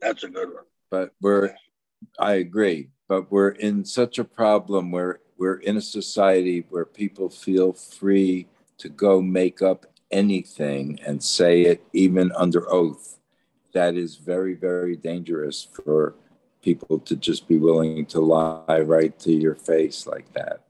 That's 0.00 0.22
a 0.24 0.28
good 0.28 0.48
one. 0.52 0.64
But 0.90 1.12
we're, 1.20 1.54
I 2.18 2.34
agree, 2.34 2.90
but 3.08 3.30
we're 3.30 3.50
in 3.50 3.84
such 3.84 4.18
a 4.18 4.24
problem 4.24 4.90
where 4.90 5.20
we're 5.38 5.58
in 5.58 5.76
a 5.76 5.82
society 5.82 6.64
where 6.70 6.84
people 6.84 7.28
feel 7.28 7.72
free 7.72 8.46
to 8.78 8.88
go 8.88 9.20
make 9.20 9.62
up 9.62 9.86
anything 10.10 10.98
and 11.04 11.22
say 11.22 11.62
it 11.62 11.84
even 11.92 12.32
under 12.32 12.70
oath. 12.70 13.18
That 13.72 13.94
is 13.94 14.16
very, 14.16 14.54
very 14.54 14.96
dangerous 14.96 15.68
for 15.84 16.14
people 16.62 16.98
to 17.00 17.16
just 17.16 17.46
be 17.46 17.58
willing 17.58 18.06
to 18.06 18.20
lie 18.20 18.80
right 18.80 19.18
to 19.20 19.32
your 19.32 19.54
face 19.54 20.06
like 20.06 20.32
that. 20.32 20.66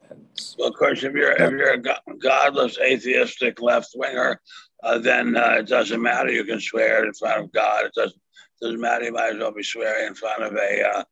Well, 0.58 0.68
of 0.68 0.74
course, 0.74 1.02
if 1.02 1.14
you're 1.14 1.32
if 1.32 1.50
you're 1.50 1.74
a 1.74 2.16
godless, 2.18 2.78
atheistic 2.78 3.60
left 3.60 3.90
winger, 3.94 4.40
uh, 4.82 4.98
then 4.98 5.36
uh, 5.36 5.56
it 5.58 5.66
doesn't 5.66 6.00
matter. 6.00 6.30
You 6.30 6.44
can 6.44 6.60
swear 6.60 7.04
in 7.04 7.12
front 7.14 7.44
of 7.44 7.52
God. 7.52 7.86
It 7.86 7.92
doesn't 7.94 8.20
matter. 8.62 9.04
You 9.04 9.12
might 9.12 9.34
as 9.34 9.38
well 9.38 9.52
be 9.52 9.62
swearing 9.62 10.08
in 10.08 10.14
front 10.14 10.42
of 10.42 10.54
a 10.54 10.88
uh, 10.88 11.04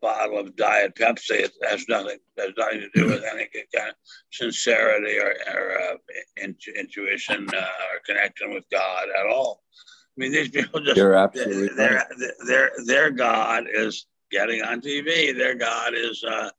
bottle 0.00 0.38
of 0.38 0.56
Diet 0.56 0.94
Pepsi. 0.94 1.40
It 1.40 1.52
has 1.68 1.84
nothing 1.88 2.18
has 2.38 2.52
nothing 2.56 2.80
to 2.80 2.90
do 2.94 3.06
with 3.06 3.24
any 3.24 3.48
kind 3.74 3.90
of 3.90 3.94
sincerity 4.32 5.18
or, 5.18 5.34
or 5.54 5.80
uh, 5.80 6.44
intuition 6.76 7.48
uh, 7.54 7.60
or 7.60 8.00
connection 8.06 8.54
with 8.54 8.64
God 8.70 9.08
at 9.18 9.26
all. 9.26 9.62
I 9.74 10.20
mean, 10.20 10.32
these 10.32 10.48
people 10.48 10.80
just 10.80 10.96
You're 10.96 11.14
absolutely 11.14 11.68
their, 11.76 11.94
right. 11.94 12.06
their, 12.18 12.32
their 12.46 12.70
their 12.84 13.10
God 13.10 13.66
is 13.72 14.06
getting 14.30 14.62
on 14.62 14.80
TV. 14.80 15.36
Their 15.36 15.54
God 15.54 15.94
is 15.94 16.22
uh, 16.24 16.50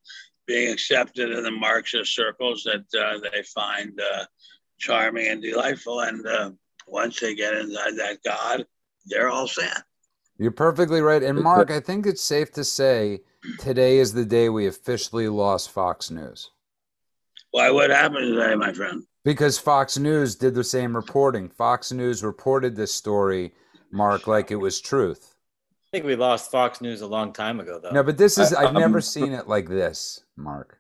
being 0.48 0.72
accepted 0.72 1.32
in 1.32 1.44
the 1.44 1.52
Marxist 1.52 2.16
circles 2.16 2.64
that 2.64 2.86
uh, 3.00 3.20
they 3.32 3.44
find 3.44 4.00
uh, 4.00 4.26
charming 4.80 5.28
and 5.28 5.42
delightful. 5.42 6.02
And 6.02 6.26
uh, 6.26 6.52
once 6.88 7.20
they 7.20 7.36
get 7.36 7.54
inside 7.54 7.98
that 7.98 8.18
God, 8.26 8.66
they're 9.06 9.30
all 9.30 9.48
set. 9.48 9.84
You're 10.40 10.52
perfectly 10.52 11.02
right. 11.02 11.22
And 11.22 11.38
Mark, 11.42 11.70
I 11.70 11.82
think 11.82 12.08
it's 12.08 12.24
safe 12.24 12.52
to 12.54 12.64
say 12.64 13.20
today 13.60 13.98
is 13.98 14.14
the 14.14 14.24
day 14.26 14.48
we 14.48 14.68
officially 14.68 15.28
lost 15.28 15.70
Fox 15.70 16.10
News. 16.10 16.52
Why? 17.52 17.70
What 17.70 17.90
happened 17.90 18.34
today, 18.36 18.56
my 18.56 18.72
friend? 18.72 19.04
Because 19.26 19.60
Fox 19.60 19.98
News 19.98 20.36
did 20.36 20.56
the 20.56 20.64
same 20.64 20.96
reporting. 20.96 21.50
Fox 21.50 21.92
News 21.92 22.24
reported 22.24 22.74
this 22.76 22.94
story, 22.94 23.54
Mark, 23.92 24.28
like 24.28 24.50
it 24.50 24.56
was 24.56 24.80
truth. 24.80 25.36
I 25.92 25.98
think 25.98 26.06
we 26.06 26.16
lost 26.16 26.52
Fox 26.52 26.80
News 26.80 27.02
a 27.02 27.08
long 27.08 27.34
time 27.34 27.60
ago, 27.60 27.80
though. 27.84 27.90
No, 27.92 28.02
but 28.04 28.18
this 28.18 28.38
is, 28.38 28.54
I- 28.54 28.64
I've 28.64 28.74
never 28.74 29.00
um, 29.00 29.02
seen 29.02 29.34
it 29.34 29.50
like 29.50 29.68
this, 29.68 30.22
Mark. 30.38 30.80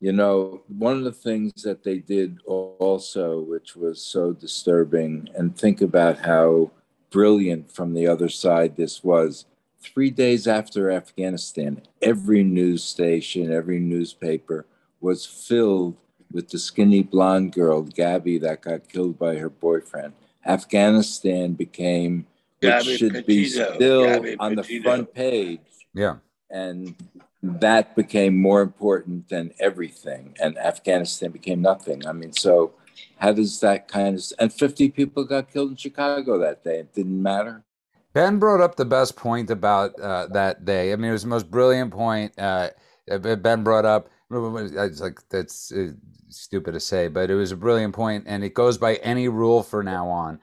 You 0.00 0.12
know, 0.12 0.62
one 0.66 0.96
of 0.98 1.04
the 1.04 1.12
things 1.12 1.62
that 1.62 1.84
they 1.84 1.98
did 1.98 2.38
also, 2.46 3.40
which 3.42 3.76
was 3.76 4.02
so 4.04 4.32
disturbing, 4.32 5.28
and 5.36 5.56
think 5.56 5.80
about 5.80 6.18
how 6.18 6.70
brilliant 7.10 7.70
from 7.70 7.94
the 7.94 8.06
other 8.06 8.28
side 8.28 8.76
this 8.76 9.02
was. 9.04 9.46
Three 9.82 10.10
days 10.10 10.46
after 10.46 10.90
Afghanistan, 10.90 11.82
every 12.02 12.42
news 12.44 12.84
station, 12.84 13.52
every 13.52 13.78
newspaper 13.78 14.66
was 15.00 15.24
filled 15.24 15.96
with 16.30 16.50
the 16.50 16.58
skinny 16.58 17.02
blonde 17.02 17.52
girl, 17.52 17.82
Gabby, 17.82 18.38
that 18.38 18.60
got 18.62 18.88
killed 18.88 19.18
by 19.18 19.36
her 19.36 19.48
boyfriend. 19.48 20.12
Afghanistan 20.46 21.54
became, 21.54 22.26
which 22.60 22.70
Gabby 22.70 22.96
should 22.96 23.26
be 23.26 23.46
still 23.46 24.04
Gabby 24.04 24.36
on 24.38 24.54
the 24.54 24.62
front 24.62 25.12
page 25.14 25.60
Yeah. 25.94 26.16
and 26.50 26.94
that 27.42 27.96
became 27.96 28.36
more 28.36 28.60
important 28.60 29.28
than 29.30 29.50
everything 29.58 30.36
and 30.42 30.58
afghanistan 30.58 31.30
became 31.30 31.62
nothing 31.62 32.06
i 32.06 32.12
mean 32.12 32.34
so 32.34 32.72
how 33.18 33.32
does 33.32 33.60
that 33.60 33.88
kind 33.88 34.16
of 34.16 34.24
and 34.38 34.52
50 34.52 34.90
people 34.90 35.24
got 35.24 35.52
killed 35.52 35.70
in 35.70 35.76
chicago 35.76 36.38
that 36.38 36.64
day 36.64 36.80
it 36.80 36.94
didn't 36.94 37.22
matter 37.22 37.64
Ben 38.12 38.38
brought 38.38 38.60
up 38.60 38.76
the 38.76 38.84
best 38.84 39.16
point 39.16 39.50
about 39.50 39.98
uh, 40.00 40.26
that 40.28 40.64
day. 40.64 40.92
I 40.92 40.96
mean, 40.96 41.10
it 41.10 41.12
was 41.12 41.22
the 41.22 41.28
most 41.28 41.50
brilliant 41.50 41.92
point. 41.92 42.36
Uh, 42.38 42.70
Ben 43.18 43.62
brought 43.62 43.84
up. 43.84 44.08
It's 44.30 45.00
like 45.00 45.20
that's 45.28 45.72
uh, 45.72 45.92
stupid 46.28 46.72
to 46.72 46.80
say, 46.80 47.08
but 47.08 47.30
it 47.30 47.34
was 47.34 47.52
a 47.52 47.56
brilliant 47.56 47.94
point, 47.94 48.24
and 48.26 48.44
it 48.44 48.54
goes 48.54 48.78
by 48.78 48.96
any 48.96 49.28
rule 49.28 49.62
for 49.62 49.82
now 49.82 50.08
on. 50.08 50.40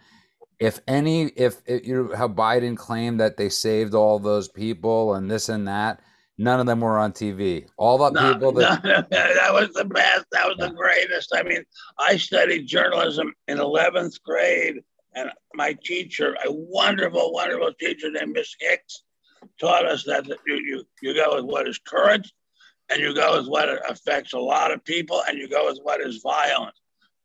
If 0.60 0.80
any, 0.88 1.26
if 1.36 1.62
you 1.68 2.14
how 2.16 2.28
Biden 2.28 2.76
claimed 2.76 3.20
that 3.20 3.38
they 3.38 3.50
saved 3.50 3.94
all 3.94 4.20
those 4.20 4.48
people 4.48 5.14
and 5.14 5.30
this 5.30 5.50
and 5.50 5.68
that, 5.68 6.02
none 6.38 6.60
of 6.60 6.66
them 6.66 6.82
were 6.82 6.98
on 6.98 7.12
TV. 7.12 7.68
All 7.78 7.98
the 7.98 8.12
No, 8.12 8.34
people 8.34 8.52
that 8.54 8.84
no, 8.84 9.02
that 9.10 9.54
was 9.54 9.70
the 9.74 9.86
best. 9.86 10.26
That 10.32 10.48
was 10.48 10.58
the 10.60 10.70
greatest. 10.74 11.34
I 11.36 11.44
mean, 11.44 11.64
I 11.98 12.18
studied 12.18 12.68
journalism 12.68 13.34
in 13.48 13.58
11th 13.58 14.22
grade, 14.24 14.82
and 15.16 15.32
my 15.54 15.74
teacher, 15.84 16.36
a 16.46 16.52
wonderful, 16.52 17.34
wonderful 17.34 17.74
teacher 17.80 18.12
named 18.12 18.34
Miss 18.34 18.56
Hicks, 18.60 19.04
taught 19.60 19.86
us 19.86 20.04
that 20.04 20.28
you, 20.28 20.56
you, 20.56 20.84
you 21.02 21.14
go 21.14 21.36
with 21.36 21.46
what 21.46 21.68
is 21.68 21.80
current, 21.80 22.28
and 22.90 23.00
you 23.00 23.14
go 23.14 23.38
with 23.38 23.48
what 23.48 23.70
affects 23.90 24.34
a 24.34 24.40
lot 24.40 24.72
of 24.72 24.84
people, 24.86 25.22
and 25.28 25.38
you 25.38 25.50
go 25.50 25.66
with 25.66 25.80
what 25.84 26.02
is 26.02 26.22
violent. 26.24 26.76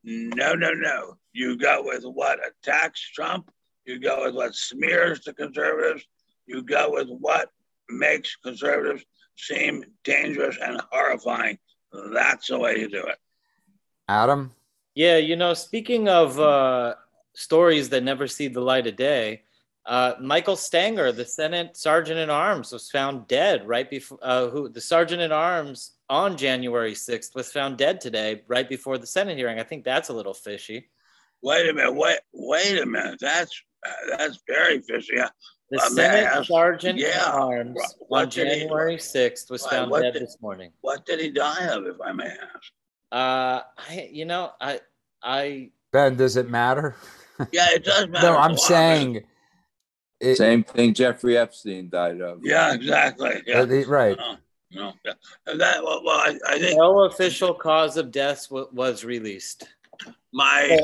No, 0.04 0.54
no, 0.54 0.73
no. 0.73 1.16
You 1.33 1.57
go 1.57 1.83
with 1.85 2.04
what 2.04 2.40
attacks 2.45 3.00
Trump. 3.11 3.50
You 3.85 3.99
go 4.00 4.25
with 4.25 4.35
what 4.35 4.54
smears 4.54 5.23
the 5.25 5.33
conservatives. 5.33 6.04
You 6.47 6.62
go 6.62 6.90
with 6.92 7.09
what 7.09 7.50
makes 7.89 8.37
conservatives 8.37 9.05
seem 9.37 9.85
dangerous 10.05 10.59
and 10.62 10.81
horrifying. 10.91 11.59
That's 12.12 12.49
the 12.49 12.59
way 12.59 12.79
you 12.79 12.89
do 12.89 13.05
it. 13.05 13.19
Adam. 14.09 14.53
Yeah, 14.95 15.17
you 15.17 15.37
know, 15.37 15.55
speaking 15.55 16.09
of 16.09 16.39
uh, 16.39 16.95
stories 17.35 17.89
that 17.91 18.03
never 18.03 18.27
see 18.27 18.49
the 18.49 18.61
light 18.61 18.87
of 18.87 18.97
day, 18.97 19.43
uh, 19.87 20.15
Michael 20.21 20.57
Stenger, 20.57 21.12
the 21.12 21.25
Senate 21.25 21.77
Sergeant 21.77 22.19
at 22.19 22.31
Arms, 22.31 22.73
was 22.73 22.91
found 22.91 23.27
dead 23.27 23.67
right 23.67 23.89
before. 23.89 24.19
Uh, 24.23 24.49
who 24.49 24.69
the 24.69 24.81
Sergeant 24.81 25.21
at 25.23 25.33
Arms 25.33 25.93
on 26.09 26.37
January 26.37 26.95
sixth 26.95 27.35
was 27.35 27.51
found 27.51 27.79
dead 27.79 28.01
today, 28.01 28.43
right 28.47 28.69
before 28.69 28.99
the 28.99 29.07
Senate 29.07 29.37
hearing. 29.37 29.59
I 29.59 29.65
think 29.65 29.83
that's 29.83 30.09
a 30.09 30.15
little 30.15 30.35
fishy. 30.35 30.89
Wait 31.43 31.69
a 31.69 31.73
minute. 31.73 31.95
Wait. 31.95 32.19
Wait 32.33 32.81
a 32.81 32.87
minute. 32.87 33.19
That's 33.21 33.61
uh, 33.85 34.17
that's 34.17 34.39
very 34.47 34.81
fishy. 34.83 35.17
The 35.73 35.79
Uh, 35.79 35.88
may 35.95 36.05
I 36.05 36.11
Senate 36.11 36.25
ask- 36.26 36.49
Sergeant 36.49 37.00
at 37.02 37.09
yeah, 37.14 37.31
Arms 37.33 37.75
what- 37.76 37.95
what 38.09 38.23
on 38.25 38.29
did 38.29 38.47
he- 38.49 38.59
January 38.61 38.99
sixth 38.99 39.50
was 39.50 39.67
found 39.67 39.91
what 39.91 40.02
dead 40.02 40.12
did- 40.12 40.23
this 40.23 40.37
morning. 40.43 40.71
What 40.83 41.07
did 41.07 41.19
he 41.19 41.31
die 41.31 41.64
of, 41.69 41.87
if 41.87 41.99
I 41.99 42.12
may 42.12 42.26
ask? 42.26 42.73
Uh, 43.11 43.62
I, 43.79 44.11
you 44.12 44.26
know, 44.26 44.52
I, 44.61 44.81
I, 45.23 45.71
Ben, 45.91 46.17
does 46.17 46.37
it 46.37 46.50
matter? 46.50 46.95
Yeah, 47.52 47.69
it 47.73 47.85
does 47.85 48.07
matter. 48.09 48.26
no, 48.29 48.37
I'm 48.37 48.57
saying. 48.59 49.25
It, 50.21 50.37
same 50.37 50.62
thing 50.62 50.93
jeffrey 50.95 51.37
epstein 51.37 51.88
died 51.88 52.21
of 52.21 52.41
Yeah, 52.45 52.73
exactly. 52.75 53.43
Yeah. 53.47 53.64
right. 53.88 54.17
No, 54.71 54.93
no. 55.47 55.57
That. 55.57 55.83
Well, 55.83 56.05
well 56.05 56.19
I, 56.19 56.38
I 56.47 56.59
think 56.61 56.79
no 56.79 57.05
official 57.05 57.55
cause 57.55 57.97
of 57.97 58.12
death 58.12 58.49
w- 58.50 58.69
was 58.73 59.05
released. 59.05 59.67
My 60.33 60.79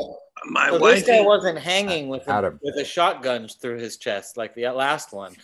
my 0.45 0.69
So 0.69 0.77
this 0.79 0.81
wife. 0.81 1.07
guy 1.07 1.21
wasn't 1.21 1.57
hanging 1.59 2.07
with 2.07 2.27
a, 2.27 2.57
with 2.61 2.75
a 2.77 2.85
shotgun 2.85 3.47
through 3.47 3.79
his 3.79 3.97
chest 3.97 4.37
like 4.37 4.55
the 4.55 4.67
last 4.69 5.11
one. 5.11 5.35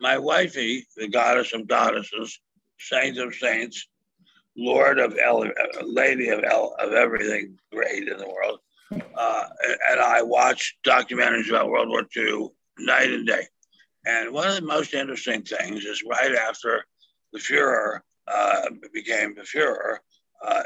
my 0.00 0.18
wifey, 0.18 0.86
the 0.96 1.08
goddess 1.08 1.52
of 1.52 1.66
goddesses, 1.66 2.40
saint 2.78 3.18
of 3.18 3.34
saints, 3.34 3.86
lord 4.56 4.98
of 4.98 5.16
el- 5.18 5.50
lady 5.82 6.28
of 6.30 6.42
el- 6.44 6.74
of 6.78 6.92
everything 6.92 7.58
great 7.72 8.08
in 8.08 8.16
the 8.18 8.28
world, 8.28 8.58
uh, 8.92 9.44
and 9.90 10.00
I 10.00 10.22
watched 10.22 10.76
documentaries 10.84 11.48
about 11.48 11.68
World 11.68 11.88
War 11.88 12.04
II 12.16 12.48
night 12.78 13.10
and 13.10 13.26
day. 13.26 13.46
And 14.06 14.32
one 14.32 14.48
of 14.48 14.54
the 14.54 14.62
most 14.62 14.94
interesting 14.94 15.42
things 15.42 15.84
is 15.84 16.02
right 16.08 16.34
after 16.34 16.84
the 17.32 17.38
Fuhrer 17.40 18.00
uh, 18.26 18.62
became 18.92 19.34
the 19.34 19.42
Fuhrer, 19.42 19.98
uh, 20.44 20.62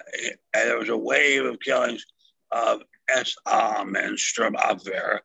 and 0.55 0.69
there 0.69 0.79
was 0.79 0.91
a 0.91 0.97
wave 0.97 1.45
of 1.45 1.59
killings 1.61 2.05
of 2.53 2.83
S.A.M. 3.09 3.97
and 3.97 4.17
Sturmabwehr, 4.17 5.21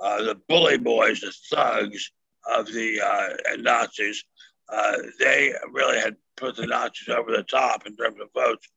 uh, 0.00 0.22
the 0.22 0.40
bully 0.48 0.78
boys, 0.78 1.20
the 1.20 1.32
thugs 1.50 2.12
of 2.50 2.66
the 2.66 3.00
uh, 3.00 3.56
Nazis. 3.58 4.24
Uh, 4.68 4.96
they 5.18 5.52
really 5.72 5.98
had 5.98 6.16
put 6.36 6.56
the 6.56 6.66
Nazis 6.66 7.08
over 7.08 7.30
the 7.30 7.44
top 7.44 7.86
in 7.86 7.96
terms 7.96 8.18
of 8.20 8.28
votes. 8.34 8.68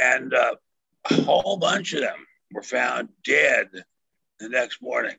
And 0.00 0.32
uh, 0.32 0.54
a 1.10 1.22
whole 1.22 1.56
bunch 1.56 1.92
of 1.94 2.00
them 2.00 2.26
were 2.52 2.62
found 2.62 3.08
dead 3.24 3.68
the 4.38 4.48
next 4.48 4.80
morning. 4.80 5.16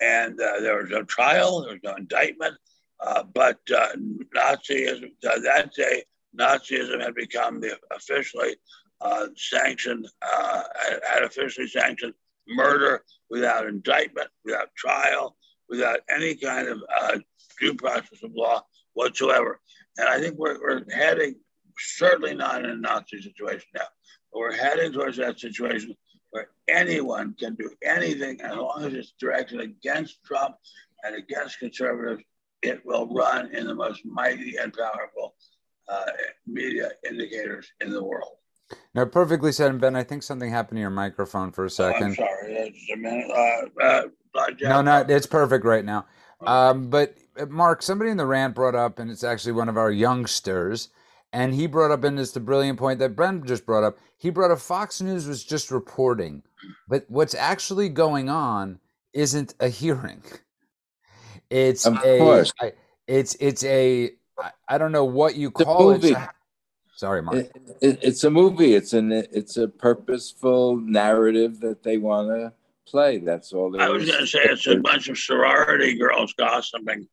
And 0.00 0.40
uh, 0.40 0.60
there 0.60 0.80
was 0.80 0.90
no 0.90 1.02
trial, 1.02 1.62
there 1.62 1.72
was 1.72 1.80
no 1.82 1.94
indictment. 1.94 2.54
Uh, 3.00 3.24
but 3.32 3.58
Nazism, 3.66 5.10
that 5.22 5.70
day, 5.76 6.04
Nazism 6.38 7.02
had 7.02 7.14
become 7.14 7.60
the 7.60 7.78
officially 7.94 8.56
uh, 9.00 9.26
sanctioned, 9.36 10.06
uh, 10.22 10.62
officially 11.22 11.68
sanctioned 11.68 12.14
murder 12.48 13.04
without 13.30 13.66
indictment, 13.66 14.28
without 14.44 14.74
trial, 14.76 15.36
without 15.68 16.00
any 16.14 16.34
kind 16.34 16.68
of 16.68 16.82
uh, 17.00 17.18
due 17.60 17.74
process 17.74 18.22
of 18.22 18.32
law 18.34 18.62
whatsoever. 18.94 19.60
And 19.98 20.08
I 20.08 20.20
think 20.20 20.36
we're, 20.36 20.60
we're 20.60 20.84
heading, 20.90 21.36
certainly 21.78 22.34
not 22.34 22.64
in 22.64 22.70
a 22.70 22.76
Nazi 22.76 23.20
situation 23.22 23.68
now, 23.74 23.86
but 24.32 24.38
we're 24.38 24.56
heading 24.56 24.92
towards 24.92 25.16
that 25.18 25.38
situation 25.38 25.94
where 26.30 26.48
anyone 26.68 27.34
can 27.38 27.54
do 27.54 27.70
anything 27.84 28.40
as 28.40 28.56
long 28.56 28.84
as 28.84 28.94
it's 28.94 29.14
directed 29.18 29.60
against 29.60 30.22
Trump 30.24 30.56
and 31.04 31.14
against 31.14 31.58
conservatives. 31.58 32.22
It 32.62 32.84
will 32.84 33.06
run 33.14 33.54
in 33.54 33.66
the 33.66 33.74
most 33.74 34.04
mighty 34.04 34.56
and 34.56 34.72
powerful 34.72 35.34
uh, 35.88 36.06
media 36.46 36.90
indicators 37.08 37.70
in 37.80 37.90
the 37.90 38.02
world. 38.02 38.36
No, 38.94 39.06
perfectly 39.06 39.52
said. 39.52 39.70
And 39.70 39.80
Ben, 39.80 39.96
I 39.96 40.02
think 40.02 40.22
something 40.22 40.50
happened 40.50 40.76
to 40.76 40.80
your 40.80 40.90
microphone 40.90 41.52
for 41.52 41.62
a 41.62 41.64
Oh, 41.64 41.66
I'm 41.66 41.70
second. 41.70 42.14
sorry, 42.16 42.58
uh, 42.60 42.70
just 42.70 42.90
a 42.90 42.96
minute. 42.96 43.30
Uh, 43.30 43.82
uh, 43.82 44.02
uh, 44.38 44.50
Jeff, 44.52 44.68
No, 44.68 44.82
no, 44.82 45.04
it's 45.08 45.26
perfect 45.26 45.64
right 45.64 45.84
now. 45.84 46.06
Um, 46.46 46.88
but 46.90 47.16
uh, 47.38 47.46
Mark, 47.46 47.82
somebody 47.82 48.10
in 48.10 48.16
the 48.16 48.26
rant 48.26 48.54
brought 48.54 48.74
up, 48.74 48.98
and 48.98 49.10
it's 49.10 49.24
actually 49.24 49.52
one 49.52 49.68
of 49.68 49.76
our 49.76 49.90
youngsters, 49.90 50.90
and 51.32 51.54
he 51.54 51.66
brought 51.66 51.90
up, 51.90 52.04
and 52.04 52.18
it's 52.20 52.32
the 52.32 52.40
brilliant 52.40 52.78
point 52.78 52.98
that 53.00 53.16
Brent 53.16 53.44
just 53.46 53.66
brought 53.66 53.84
up. 53.84 53.98
He 54.16 54.30
brought 54.30 54.50
up 54.50 54.58
Fox 54.60 55.00
News 55.00 55.26
was 55.26 55.44
just 55.44 55.70
reporting, 55.70 56.42
but 56.88 57.04
what's 57.08 57.34
actually 57.34 57.88
going 57.88 58.28
on 58.28 58.78
isn't 59.12 59.54
a 59.60 59.68
hearing. 59.68 60.22
It's 61.50 61.86
Of 61.86 61.98
a, 62.04 62.18
course. 62.18 62.52
I- 62.60 62.72
it's 63.06 63.34
it's 63.40 63.64
a 63.64 64.10
I, 64.38 64.50
I 64.68 64.76
don't 64.78 64.92
know 64.92 65.04
what 65.06 65.34
you 65.34 65.50
call 65.50 65.92
it. 65.92 66.16
Sorry, 66.98 67.22
Mark. 67.22 67.36
It, 67.36 67.52
it, 67.80 67.98
it's 68.02 68.24
a 68.24 68.30
movie. 68.30 68.74
It's 68.74 68.92
an 68.92 69.12
it's 69.12 69.56
a 69.56 69.68
purposeful 69.68 70.78
narrative 70.78 71.60
that 71.60 71.84
they 71.84 71.96
want 71.96 72.30
to 72.30 72.52
play. 72.88 73.18
That's 73.18 73.52
all. 73.52 73.80
I 73.80 73.88
was 73.88 74.04
going 74.04 74.18
to 74.18 74.26
say 74.26 74.40
it's 74.42 74.66
a 74.66 74.78
bunch 74.78 75.08
of 75.08 75.16
sorority 75.16 75.96
girls 75.96 76.32
gossiping. 76.32 77.06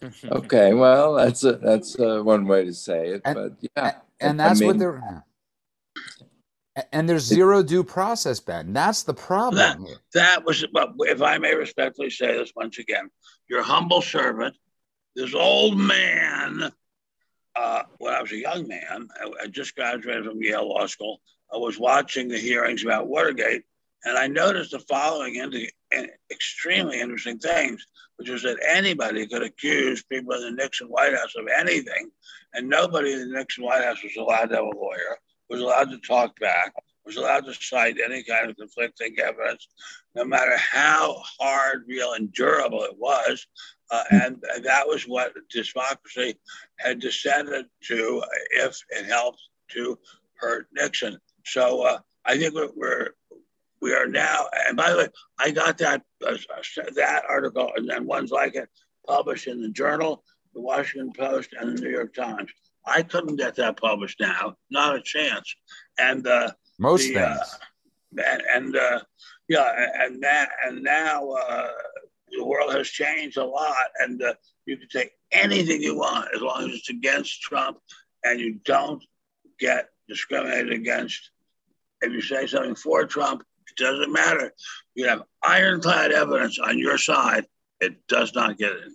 okay, 0.30 0.72
well, 0.72 1.14
that's 1.14 1.42
a 1.42 1.54
that's 1.54 1.98
a 1.98 2.22
one 2.22 2.46
way 2.46 2.64
to 2.64 2.72
say 2.72 3.08
it, 3.08 3.22
and, 3.24 3.34
but 3.34 3.70
yeah, 3.76 3.94
and 4.20 4.38
that's 4.38 4.60
I 4.60 4.66
mean, 4.66 4.68
what 4.68 4.78
they're. 4.78 5.24
And 6.92 7.08
there's 7.08 7.24
zero 7.24 7.64
due 7.64 7.82
process, 7.82 8.38
Ben. 8.38 8.72
That's 8.72 9.02
the 9.02 9.14
problem. 9.14 9.56
That, 9.56 9.98
that 10.12 10.44
was, 10.44 10.62
if 10.62 11.22
I 11.22 11.38
may 11.38 11.54
respectfully 11.54 12.10
say 12.10 12.36
this 12.36 12.52
once 12.54 12.78
again, 12.78 13.08
your 13.48 13.62
humble 13.62 14.02
servant, 14.02 14.54
this 15.16 15.34
old 15.34 15.78
man 15.78 16.70
uh, 17.56 17.82
when 17.98 18.14
I 18.14 18.20
was 18.20 18.32
a 18.32 18.38
young 18.38 18.68
man, 18.68 19.08
I, 19.20 19.44
I, 19.44 19.46
just 19.46 19.74
graduated 19.74 20.26
from 20.26 20.42
Yale 20.42 20.68
Law 20.68 20.86
School. 20.86 21.20
I 21.52 21.56
was 21.56 21.78
watching 21.78 22.28
the 22.28 22.38
hearings 22.38 22.84
about 22.84 23.08
Watergate, 23.08 23.64
and 24.04 24.18
I 24.18 24.26
noticed 24.26 24.72
the 24.72 24.80
following 24.80 25.36
into, 25.36 25.66
extremely 26.30 27.00
interesting 27.00 27.38
things, 27.38 27.86
which 28.16 28.28
is 28.28 28.42
that 28.42 28.58
anybody 28.66 29.26
could 29.26 29.42
accuse 29.42 30.02
people 30.02 30.34
in 30.34 30.42
the 30.42 30.50
Nixon 30.50 30.88
White 30.88 31.16
House 31.16 31.34
of 31.36 31.46
anything, 31.56 32.10
and 32.52 32.68
nobody 32.68 33.12
in 33.12 33.30
the 33.30 33.38
Nixon 33.38 33.64
White 33.64 33.84
House 33.84 34.02
was 34.02 34.16
allowed 34.16 34.46
to 34.50 34.56
have 34.56 34.64
a 34.64 34.78
lawyer, 34.78 35.18
was 35.48 35.60
allowed 35.60 35.90
to 35.90 35.98
talk 35.98 36.38
back, 36.40 36.74
was 37.06 37.16
allowed 37.16 37.46
to 37.46 37.54
cite 37.54 37.98
any 38.04 38.22
kind 38.24 38.50
of 38.50 38.56
conflicting 38.56 39.16
evidence, 39.22 39.68
no 40.14 40.24
matter 40.24 40.56
how 40.56 41.22
hard, 41.38 41.84
real, 41.86 42.14
and 42.14 42.32
durable 42.32 42.82
it 42.82 42.98
was. 42.98 43.46
Uh, 43.90 44.02
and, 44.10 44.42
that 44.62 44.86
was 44.86 45.04
what 45.04 45.32
democracy 45.50 46.38
had 46.78 46.98
descended 47.00 47.66
to 47.84 48.22
if 48.56 48.80
it 48.90 49.06
helped 49.06 49.40
to 49.68 49.98
hurt 50.34 50.66
Nixon. 50.72 51.18
So 51.44 51.82
uh, 51.82 51.98
I 52.24 52.36
think 52.36 52.54
we're, 52.54 52.70
we're, 52.74 53.10
we 53.80 53.94
are 53.94 54.08
now. 54.08 54.46
And 54.66 54.76
by 54.76 54.90
the 54.90 54.96
way, 54.96 55.08
I 55.38 55.50
got 55.50 55.78
that 55.78 56.02
uh, 56.26 56.36
that 56.94 57.22
article 57.28 57.70
and 57.76 57.88
then 57.88 58.06
ones 58.06 58.30
like 58.30 58.54
it 58.54 58.68
published 59.06 59.46
in 59.46 59.62
the 59.62 59.68
Journal, 59.68 60.24
the 60.54 60.60
Washington 60.60 61.12
Post, 61.12 61.50
and 61.58 61.76
the 61.76 61.82
New 61.82 61.90
York 61.90 62.14
Times. 62.14 62.50
I 62.86 63.02
couldn't 63.02 63.36
get 63.36 63.56
that 63.56 63.80
published 63.80 64.20
now, 64.20 64.56
not 64.70 64.96
a 64.96 65.02
chance. 65.02 65.54
And 65.98 66.26
uh, 66.26 66.52
most 66.78 67.08
the, 67.08 67.18
uh, 67.18 67.34
things. 67.34 67.58
and, 68.26 68.42
and 68.54 68.76
uh, 68.76 69.00
yeah, 69.48 69.88
and 70.00 70.22
that 70.22 70.48
and 70.64 70.82
now 70.82 71.34
the 72.36 72.44
world 72.44 72.72
has 72.74 72.88
changed 72.88 73.36
a 73.36 73.44
lot, 73.44 73.74
and 73.98 74.22
uh, 74.22 74.34
you 74.66 74.76
can 74.76 74.90
say 74.90 75.10
anything 75.32 75.82
you 75.82 75.96
want 75.96 76.28
as 76.34 76.40
long 76.40 76.68
as 76.68 76.76
it's 76.76 76.90
against 76.90 77.40
Trump, 77.42 77.78
and 78.24 78.40
you 78.40 78.60
don't 78.64 79.02
get 79.58 79.88
discriminated 80.08 80.72
against. 80.72 81.30
If 82.02 82.12
you 82.12 82.20
say 82.20 82.46
something 82.46 82.74
for 82.74 83.04
Trump, 83.06 83.42
it 83.68 83.82
doesn't 83.82 84.12
matter. 84.12 84.52
You 84.94 85.08
have 85.08 85.22
ironclad 85.42 86.12
evidence 86.12 86.58
on 86.58 86.78
your 86.78 86.98
side. 86.98 87.46
It 87.80 88.06
does 88.06 88.34
not 88.34 88.58
get 88.58 88.72
in. 88.72 88.94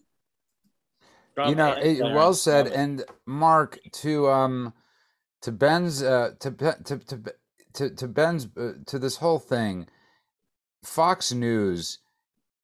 Trump 1.36 1.50
you 1.50 1.56
know, 1.56 1.74
it, 1.74 2.02
well 2.02 2.34
said. 2.34 2.68
And 2.68 3.04
Mark, 3.26 3.80
to 3.94 4.30
um, 4.30 4.74
to 5.42 5.52
Ben's 5.52 6.04
uh, 6.04 6.32
to 6.40 6.52
to 6.52 6.98
to 7.08 7.22
to, 7.74 7.90
to 7.90 8.08
Ben's 8.08 8.48
uh, 8.58 8.74
to 8.86 9.00
this 9.00 9.18
whole 9.18 9.40
thing, 9.40 9.88
Fox 10.84 11.34
News 11.34 12.00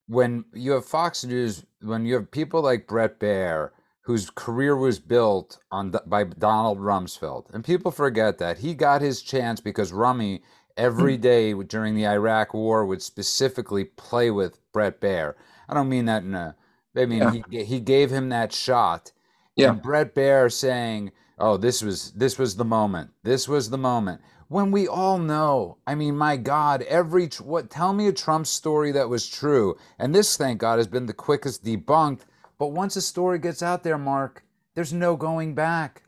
when 0.08 0.46
you 0.54 0.72
have 0.72 0.86
Fox 0.86 1.24
News, 1.24 1.66
when 1.82 2.06
you 2.06 2.16
have 2.16 2.32
people 2.32 2.62
like 2.62 2.88
Bret 2.88 3.20
Baier, 3.20 3.72
whose 4.02 4.30
career 4.30 4.76
was 4.76 5.00
built 5.00 5.60
on 5.72 5.94
by 6.06 6.24
Donald 6.24 6.80
Rumsfeld, 6.80 7.54
and 7.54 7.64
people 7.64 7.92
forget 7.92 8.38
that 8.38 8.60
he 8.60 8.74
got 8.74 9.02
his 9.02 9.22
chance 9.22 9.60
because 9.60 9.92
Rummy 9.92 10.42
every 10.78 11.16
hmm. 11.54 11.62
during 11.64 11.96
the 11.96 12.08
Iraq 12.08 12.54
War 12.54 12.86
would 12.86 13.02
specifically 13.02 13.84
play 13.84 14.32
with 14.32 14.60
Bret 14.72 15.02
Baier. 15.02 15.34
I 15.68 15.74
don't 15.74 15.90
mean 15.90 16.06
that 16.06 16.24
in 16.24 16.34
a. 16.34 16.56
I 16.96 17.06
mean 17.06 17.20
yeah. 17.20 17.42
he 17.50 17.64
he 17.66 17.80
gave 17.80 18.10
him 18.10 18.30
that 18.30 18.54
shot. 18.54 19.12
Yeah. 19.56 19.72
And 19.72 19.82
Bret 19.82 20.16
Baier 20.16 20.52
saying, 20.52 21.12
"Oh, 21.38 21.58
this 21.58 21.82
was 21.84 22.12
this 22.14 22.40
was 22.40 22.56
the 22.56 22.66
moment. 22.66 23.12
This 23.24 23.48
was 23.48 23.70
the 23.70 23.78
moment." 23.78 24.22
When 24.48 24.72
we 24.72 24.88
all 24.88 25.18
know 25.18 25.78
i 25.86 25.94
mean 25.94 26.16
my 26.16 26.38
god 26.38 26.82
every 26.84 27.28
what 27.44 27.70
tell 27.70 27.94
me 27.94 28.08
a 28.08 28.14
trump 28.14 28.48
story 28.48 28.92
that 28.92 29.10
was 29.10 29.28
true. 29.28 29.78
And 30.00 30.14
this 30.14 30.38
thank 30.38 30.60
god 30.60 30.78
has 30.78 30.88
been 30.88 31.06
the 31.06 31.14
quickest 31.14 31.64
debunked. 31.64 32.22
But 32.58 32.68
once 32.68 32.96
a 32.96 33.02
story 33.02 33.40
gets 33.40 33.62
out 33.62 33.84
there 33.84 33.98
mark 33.98 34.44
there's 34.76 34.94
no 34.94 35.16
going 35.16 35.56
back. 35.56 36.04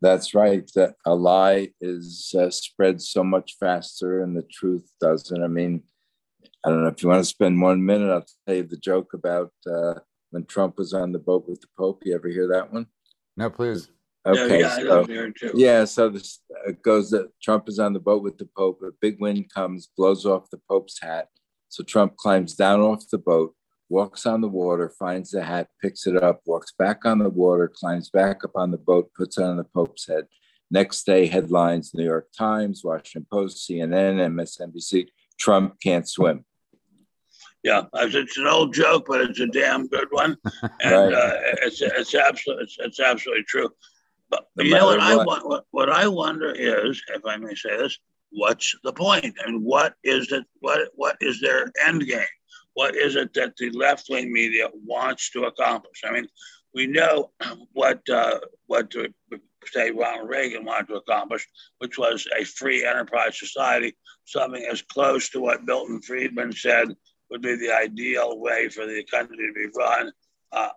That's 0.00 0.32
right. 0.32 0.70
That 0.74 0.94
a 1.04 1.14
lie 1.14 1.70
is 1.80 2.34
uh, 2.38 2.50
spread 2.50 3.02
so 3.02 3.22
much 3.22 3.56
faster 3.58 4.22
and 4.22 4.36
the 4.36 4.46
truth 4.50 4.90
doesn't. 5.00 5.42
I 5.42 5.48
mean 5.48 5.82
i 6.64 6.70
don't 6.70 6.82
know 6.82 6.88
if 6.88 7.02
you 7.02 7.08
want 7.08 7.20
to 7.20 7.24
spend 7.24 7.60
one 7.60 7.84
minute 7.84 8.10
i'll 8.10 8.26
tell 8.46 8.56
you 8.56 8.64
the 8.64 8.76
joke 8.76 9.14
about 9.14 9.52
uh, 9.72 9.94
when 10.30 10.44
trump 10.44 10.76
was 10.76 10.92
on 10.92 11.12
the 11.12 11.18
boat 11.18 11.48
with 11.48 11.60
the 11.60 11.68
pope. 11.76 12.02
You 12.04 12.14
ever 12.14 12.28
hear 12.28 12.48
that 12.48 12.72
one? 12.72 12.86
No 13.36 13.50
please 13.50 13.88
Okay, 14.26 14.60
yeah, 14.60 14.76
so, 14.76 15.06
yeah, 15.54 15.84
so 15.84 16.08
this 16.10 16.40
uh, 16.66 16.72
goes 16.82 17.10
that 17.10 17.30
Trump 17.42 17.68
is 17.68 17.78
on 17.78 17.92
the 17.92 18.00
boat 18.00 18.22
with 18.22 18.36
the 18.36 18.48
Pope. 18.56 18.80
A 18.82 18.90
big 19.00 19.18
wind 19.20 19.50
comes, 19.52 19.88
blows 19.96 20.26
off 20.26 20.50
the 20.50 20.60
Pope's 20.68 21.00
hat. 21.00 21.28
So 21.68 21.84
Trump 21.84 22.16
climbs 22.16 22.54
down 22.54 22.80
off 22.80 23.08
the 23.10 23.18
boat, 23.18 23.54
walks 23.88 24.26
on 24.26 24.40
the 24.40 24.48
water, 24.48 24.92
finds 24.98 25.30
the 25.30 25.42
hat, 25.42 25.68
picks 25.80 26.06
it 26.06 26.22
up, 26.22 26.40
walks 26.46 26.72
back 26.72 27.04
on 27.04 27.18
the 27.18 27.28
water, 27.28 27.72
climbs 27.72 28.10
back 28.10 28.44
up 28.44 28.52
on 28.54 28.70
the 28.70 28.78
boat, 28.78 29.10
puts 29.16 29.38
it 29.38 29.44
on 29.44 29.56
the 29.56 29.64
Pope's 29.64 30.06
head. 30.06 30.24
Next 30.70 31.04
day, 31.04 31.26
headlines 31.26 31.94
New 31.94 32.04
York 32.04 32.28
Times, 32.36 32.82
Washington 32.84 33.26
Post, 33.30 33.68
CNN, 33.68 34.16
MSNBC 34.16 35.08
Trump 35.38 35.80
can't 35.80 36.08
swim. 36.08 36.44
Yeah, 37.64 37.82
it's 37.94 38.36
an 38.36 38.46
old 38.46 38.74
joke, 38.74 39.06
but 39.08 39.20
it's 39.22 39.40
a 39.40 39.46
damn 39.46 39.88
good 39.88 40.08
one, 40.10 40.36
and 40.80 41.12
right. 41.12 41.12
uh, 41.12 41.34
it's 41.62 41.82
it's 41.82 42.14
absolutely 42.14 42.64
it's, 42.64 42.76
it's 42.78 43.00
absolutely 43.00 43.44
true. 43.44 43.68
But 44.30 44.46
no 44.56 44.64
you 44.64 44.74
know 44.74 44.86
what, 44.86 44.98
what 44.98 45.06
I 45.06 45.16
want? 45.16 45.48
What, 45.48 45.64
what 45.70 45.90
I 45.90 46.08
wonder 46.08 46.52
is, 46.52 47.02
if 47.14 47.24
I 47.24 47.36
may 47.36 47.54
say 47.54 47.76
this, 47.76 47.98
what's 48.30 48.74
the 48.84 48.92
point? 48.92 49.36
And 49.44 49.64
what 49.64 49.94
is 50.04 50.32
it? 50.32 50.44
What 50.60 50.88
what 50.94 51.16
is 51.20 51.40
their 51.40 51.70
end 51.86 52.06
game? 52.06 52.20
What 52.74 52.94
is 52.94 53.16
it 53.16 53.34
that 53.34 53.56
the 53.56 53.70
left 53.70 54.06
wing 54.08 54.32
media 54.32 54.68
wants 54.84 55.30
to 55.30 55.44
accomplish? 55.44 56.02
I 56.04 56.12
mean, 56.12 56.28
we 56.74 56.86
know 56.86 57.30
what 57.72 58.00
uh, 58.08 58.40
what 58.66 58.90
to, 58.90 59.12
say 59.66 59.90
Ronald 59.90 60.28
Reagan 60.28 60.64
wanted 60.64 60.88
to 60.88 60.96
accomplish, 60.96 61.46
which 61.78 61.98
was 61.98 62.26
a 62.38 62.44
free 62.44 62.84
enterprise 62.84 63.38
society, 63.38 63.96
something 64.24 64.64
as 64.70 64.82
close 64.82 65.28
to 65.30 65.40
what 65.40 65.64
Milton 65.64 66.00
Friedman 66.00 66.52
said 66.52 66.94
would 67.30 67.42
be 67.42 67.56
the 67.56 67.72
ideal 67.72 68.38
way 68.38 68.68
for 68.68 68.86
the 68.86 69.04
country 69.04 69.36
to 69.36 69.52
be 69.52 69.66
run 69.76 70.12
uh, 70.52 70.68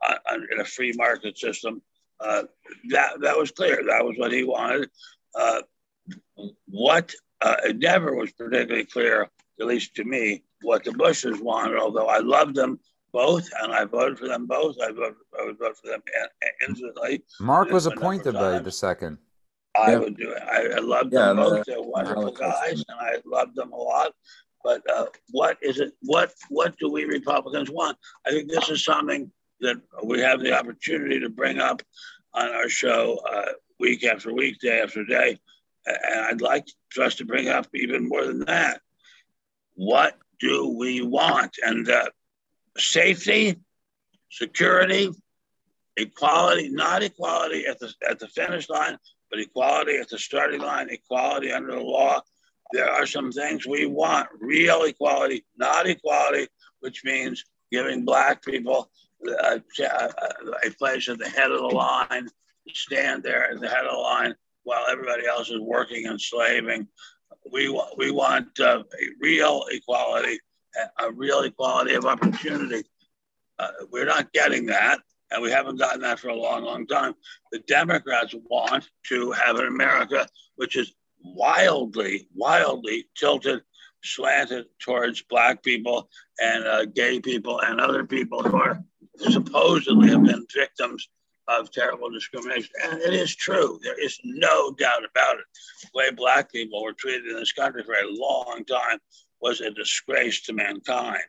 in 0.51 0.59
a 0.59 0.65
free 0.65 0.93
market 0.95 1.37
system. 1.37 1.81
Uh, 2.23 2.43
that 2.89 3.19
that 3.21 3.37
was 3.37 3.51
clear. 3.51 3.81
That 3.87 4.05
was 4.05 4.15
what 4.17 4.31
he 4.31 4.43
wanted. 4.43 4.89
Uh, 5.35 5.61
what 6.67 7.13
uh, 7.41 7.55
it 7.65 7.77
never 7.77 8.15
was 8.15 8.31
particularly 8.33 8.85
clear, 8.85 9.29
at 9.59 9.65
least 9.65 9.95
to 9.95 10.03
me, 10.03 10.43
what 10.61 10.83
the 10.83 10.91
Bushes 10.91 11.39
wanted. 11.39 11.77
Although 11.77 12.07
I 12.07 12.19
loved 12.19 12.55
them 12.55 12.79
both, 13.11 13.49
and 13.61 13.73
I 13.73 13.85
voted 13.85 14.19
for 14.19 14.27
them 14.27 14.45
both. 14.45 14.77
I 14.81 14.91
voted, 14.91 15.15
I 15.39 15.45
would 15.45 15.59
vote 15.59 15.77
for 15.77 15.89
them 15.89 16.01
instantly. 16.67 17.23
Mark 17.39 17.69
was 17.69 17.85
appointed 17.85 18.33
by 18.33 18.59
the 18.59 18.71
second. 18.71 19.17
I 19.75 19.91
yeah. 19.91 19.97
would 19.99 20.17
do 20.17 20.31
it. 20.31 20.43
I, 20.43 20.77
I 20.77 20.79
loved 20.79 21.11
them 21.11 21.37
yeah, 21.37 21.43
both. 21.43 21.65
They're 21.65 21.81
wonderful 21.81 22.31
guys, 22.33 22.83
and 22.87 22.99
I 22.99 23.17
loved 23.25 23.55
them 23.55 23.71
a 23.71 23.77
lot. 23.77 24.11
But 24.63 24.87
uh, 24.89 25.07
what 25.31 25.57
is 25.61 25.79
it? 25.79 25.93
What 26.01 26.33
what 26.49 26.77
do 26.77 26.91
we 26.91 27.05
Republicans 27.05 27.71
want? 27.71 27.97
I 28.27 28.31
think 28.31 28.49
this 28.49 28.69
is 28.69 28.83
something 28.83 29.31
that 29.61 29.81
we 30.03 30.19
have 30.19 30.41
the 30.41 30.57
opportunity 30.57 31.19
to 31.19 31.29
bring 31.29 31.59
up 31.59 31.81
on 32.33 32.49
our 32.49 32.69
show 32.69 33.19
uh, 33.31 33.51
week 33.79 34.03
after 34.03 34.33
week, 34.33 34.59
day 34.59 34.81
after 34.81 35.03
day. 35.05 35.39
And 35.85 36.25
I'd 36.25 36.41
like 36.41 36.65
for 36.89 37.03
us 37.03 37.15
to 37.15 37.25
bring 37.25 37.49
up 37.49 37.67
even 37.73 38.07
more 38.07 38.25
than 38.25 38.45
that. 38.45 38.81
What 39.75 40.17
do 40.39 40.75
we 40.77 41.01
want? 41.01 41.57
And 41.63 41.89
uh, 41.89 42.09
safety, 42.77 43.57
security, 44.29 45.09
equality, 45.97 46.69
not 46.69 47.03
equality 47.03 47.65
at 47.65 47.79
the, 47.79 47.93
at 48.07 48.19
the 48.19 48.27
finish 48.27 48.69
line, 48.69 48.97
but 49.29 49.39
equality 49.39 49.97
at 49.97 50.09
the 50.09 50.19
starting 50.19 50.61
line, 50.61 50.89
equality 50.89 51.51
under 51.51 51.71
the 51.71 51.79
law. 51.79 52.21
There 52.73 52.89
are 52.89 53.05
some 53.05 53.31
things 53.31 53.67
we 53.67 53.85
want 53.85 54.29
real 54.39 54.83
equality, 54.83 55.45
not 55.57 55.87
equality, 55.87 56.47
which 56.79 57.03
means 57.03 57.43
giving 57.71 58.05
Black 58.05 58.43
people 58.43 58.89
a, 59.27 59.61
a 60.65 60.69
place 60.77 61.09
at 61.09 61.19
the 61.19 61.29
head 61.29 61.51
of 61.51 61.59
the 61.59 61.75
line, 61.75 62.27
stand 62.73 63.23
there 63.23 63.51
at 63.51 63.59
the 63.59 63.67
head 63.67 63.85
of 63.85 63.91
the 63.91 63.97
line 63.97 64.35
while 64.63 64.85
everybody 64.89 65.25
else 65.27 65.49
is 65.49 65.59
working 65.59 66.07
and 66.07 66.19
slaving. 66.19 66.87
We, 67.51 67.69
we 67.97 68.11
want 68.11 68.59
uh, 68.59 68.83
real 69.19 69.65
equality, 69.71 70.39
a 70.99 71.11
real 71.11 71.41
equality 71.41 71.95
of 71.95 72.05
opportunity. 72.05 72.83
Uh, 73.57 73.71
we're 73.91 74.05
not 74.05 74.31
getting 74.33 74.67
that. 74.67 74.99
And 75.31 75.41
we 75.41 75.49
haven't 75.49 75.79
gotten 75.79 76.01
that 76.01 76.19
for 76.19 76.27
a 76.27 76.35
long, 76.35 76.63
long 76.63 76.85
time. 76.85 77.13
The 77.51 77.59
Democrats 77.59 78.35
want 78.49 78.89
to 79.07 79.31
have 79.31 79.55
an 79.57 79.67
America 79.67 80.27
which 80.55 80.75
is 80.75 80.93
wildly, 81.23 82.27
wildly 82.35 83.05
tilted, 83.15 83.61
slanted 84.03 84.65
towards 84.79 85.21
Black 85.23 85.63
people 85.63 86.09
and 86.39 86.65
uh, 86.65 86.85
gay 86.85 87.19
people 87.19 87.61
and 87.61 87.79
other 87.79 88.05
people 88.05 88.43
who 88.43 88.57
are 88.57 88.83
supposedly 89.21 90.09
have 90.09 90.23
been 90.23 90.45
victims 90.53 91.07
of 91.47 91.71
terrible 91.71 92.09
discrimination. 92.09 92.69
And 92.83 93.01
it 93.01 93.13
is 93.13 93.35
true. 93.35 93.79
There 93.83 94.01
is 94.01 94.19
no 94.23 94.71
doubt 94.71 95.03
about 95.09 95.39
it. 95.39 95.45
The 95.83 95.89
way 95.93 96.11
Black 96.11 96.51
people 96.51 96.83
were 96.83 96.93
treated 96.93 97.27
in 97.27 97.35
this 97.35 97.51
country 97.51 97.83
for 97.83 97.93
a 97.93 98.09
long 98.09 98.63
time 98.65 98.99
was 99.41 99.61
a 99.61 99.71
disgrace 99.71 100.41
to 100.43 100.53
mankind. 100.53 101.23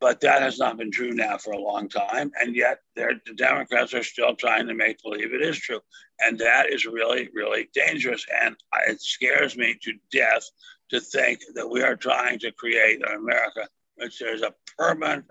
But 0.00 0.20
that 0.20 0.42
has 0.42 0.58
not 0.58 0.76
been 0.76 0.92
true 0.92 1.10
now 1.10 1.38
for 1.38 1.52
a 1.52 1.60
long 1.60 1.88
time. 1.88 2.30
And 2.40 2.54
yet 2.54 2.80
the 2.94 3.18
Democrats 3.34 3.94
are 3.94 4.04
still 4.04 4.36
trying 4.36 4.68
to 4.68 4.74
make 4.74 5.02
believe 5.02 5.34
it 5.34 5.42
is 5.42 5.58
true. 5.58 5.80
And 6.20 6.38
that 6.38 6.72
is 6.72 6.86
really, 6.86 7.28
really 7.32 7.68
dangerous. 7.74 8.24
And 8.42 8.54
it 8.86 9.00
scares 9.00 9.56
me 9.56 9.76
to 9.82 9.92
death 10.12 10.44
to 10.90 11.00
think 11.00 11.40
that 11.54 11.68
we 11.68 11.82
are 11.82 11.96
trying 11.96 12.38
to 12.40 12.52
create 12.52 13.04
an 13.06 13.16
America 13.16 13.68
which 13.98 14.18
there's 14.18 14.42
a 14.42 14.54
permanent 14.76 15.24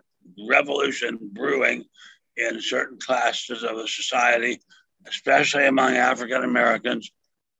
revolution 0.49 1.17
brewing 1.33 1.83
in 2.37 2.61
certain 2.61 2.97
classes 2.99 3.63
of 3.63 3.77
the 3.77 3.87
society, 3.87 4.59
especially 5.07 5.65
among 5.65 5.95
African 5.95 6.43
Americans 6.43 7.11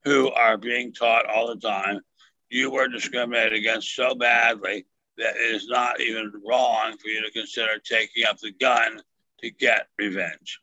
who 0.04 0.32
are 0.32 0.58
being 0.58 0.94
taught 0.94 1.30
all 1.30 1.48
the 1.48 1.60
time 1.60 2.02
you 2.50 2.72
were 2.72 2.88
discriminated 2.88 3.54
against 3.54 3.94
so 3.94 4.16
badly 4.16 4.86
that 5.18 5.36
it 5.36 5.56
is 5.56 5.68
not 5.68 6.00
even 6.00 6.32
wrong 6.48 6.96
for 6.98 7.08
you 7.10 7.22
to 7.24 7.32
consider 7.32 7.80
taking 7.80 8.26
up 8.26 8.38
the 8.40 8.52
gun 8.52 9.02
to 9.40 9.52
get 9.52 9.88
revenge. 9.98 10.60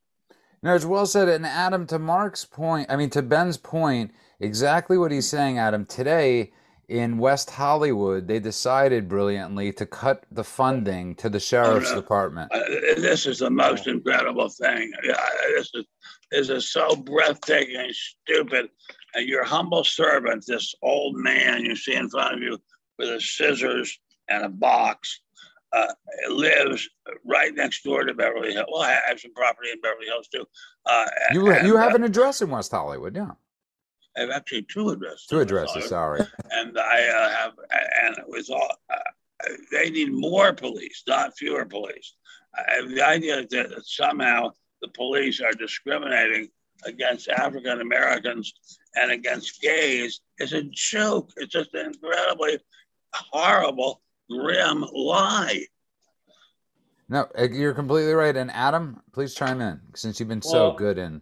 No, 0.63 0.75
it's 0.75 0.85
well 0.85 1.07
said. 1.07 1.29
And 1.29 1.45
Adam, 1.45 1.87
to 1.89 1.99
Mark's 1.99 2.45
point, 2.45 2.87
I 2.91 2.97
mean, 2.97 3.11
to 3.11 3.23
Ben's 3.23 3.59
point, 3.59 4.13
exactly 4.41 4.97
what 4.97 5.13
he's 5.13 5.29
saying, 5.29 5.59
Adam. 5.59 5.85
Today 5.85 6.53
in 6.89 7.19
West 7.19 7.51
Hollywood, 7.51 8.29
they 8.29 8.39
decided 8.39 9.09
brilliantly 9.09 9.73
to 9.73 9.87
cut 9.87 10.25
the 10.31 10.45
funding 10.45 11.15
to 11.17 11.29
the 11.29 11.41
sheriff's 11.41 11.91
no. 11.91 11.97
department. 11.97 12.53
Uh, 12.53 12.61
this 12.97 13.27
is 13.27 13.39
the 13.39 13.51
most 13.51 13.87
incredible 13.87 14.49
thing. 14.49 14.93
this 15.55 15.71
is 15.75 15.85
this 16.31 16.49
is 16.49 16.71
so 16.71 16.97
breathtaking, 16.97 17.77
and 17.77 17.95
stupid. 17.95 18.69
And 19.15 19.29
your 19.29 19.45
humble 19.45 19.85
servant, 19.85 20.45
this 20.47 20.75
old 20.83 21.17
man 21.17 21.65
you 21.65 21.77
see 21.77 21.95
in 21.95 22.09
front 22.09 22.35
of 22.35 22.43
you 22.43 22.59
with 22.99 23.09
a 23.09 23.21
scissors 23.21 23.99
and 24.29 24.45
a 24.45 24.49
box, 24.49 25.21
uh, 25.73 25.87
lives 26.31 26.89
right 27.25 27.55
next 27.55 27.83
door 27.83 28.05
to 28.05 28.15
Beverly 28.15 28.53
Hills. 28.53 28.67
Well, 28.73 28.83
I 28.83 28.99
have 29.09 29.21
some 29.21 29.35
property 29.35 29.71
in 29.71 29.81
Beverly 29.81 30.07
Hills 30.07 30.29
too. 30.29 30.45
Uh, 30.87 31.07
you 31.33 31.51
and, 31.51 31.67
you 31.67 31.77
have 31.77 31.93
uh, 31.93 31.97
an 31.97 32.05
address 32.05 32.43
in 32.43 32.51
West 32.51 32.73
Hollywood, 32.73 33.17
yeah. 33.17 33.33
I 34.17 34.21
have 34.21 34.31
actually 34.31 34.63
two 34.63 34.91
addresses. 34.91 35.27
Two 35.27 35.41
addresses, 35.41 35.89
sorry. 35.89 36.21
And 36.51 36.79
I 36.79 37.07
uh, 37.09 37.31
have, 37.31 37.53
and 38.05 38.19
it 38.19 38.29
was 38.29 38.51
all. 38.51 38.71
Uh, 38.93 39.49
they 39.73 39.91
need 39.91 40.13
more 40.13 40.53
police, 40.53 41.03
not 41.07 41.37
fewer 41.37 41.65
police. 41.65 42.15
the 42.87 43.03
idea 43.03 43.47
that 43.47 43.83
somehow 43.85 44.51
the 44.81 44.89
police 44.89 45.41
are 45.41 45.53
discriminating 45.53 46.49
against 46.85 47.29
African 47.29 47.81
Americans 47.81 48.53
and 48.95 49.11
against 49.11 49.61
gays 49.61 50.21
is 50.39 50.53
a 50.53 50.63
joke. 50.63 51.31
It's 51.37 51.53
just 51.53 51.75
an 51.75 51.87
incredibly 51.87 52.59
horrible, 53.13 54.03
grim 54.31 54.85
lie. 54.93 55.67
No, 57.09 57.29
uh, 57.39 57.49
you're 57.51 57.75
completely 57.75 58.13
right. 58.13 58.37
And 58.37 58.51
Adam, 58.51 59.01
please 59.13 59.35
chime 59.35 59.61
in 59.61 59.81
since 59.95 60.19
you've 60.19 60.29
been 60.29 60.43
well, 60.45 60.73
so 60.73 60.73
good 60.73 60.99
in. 60.99 61.21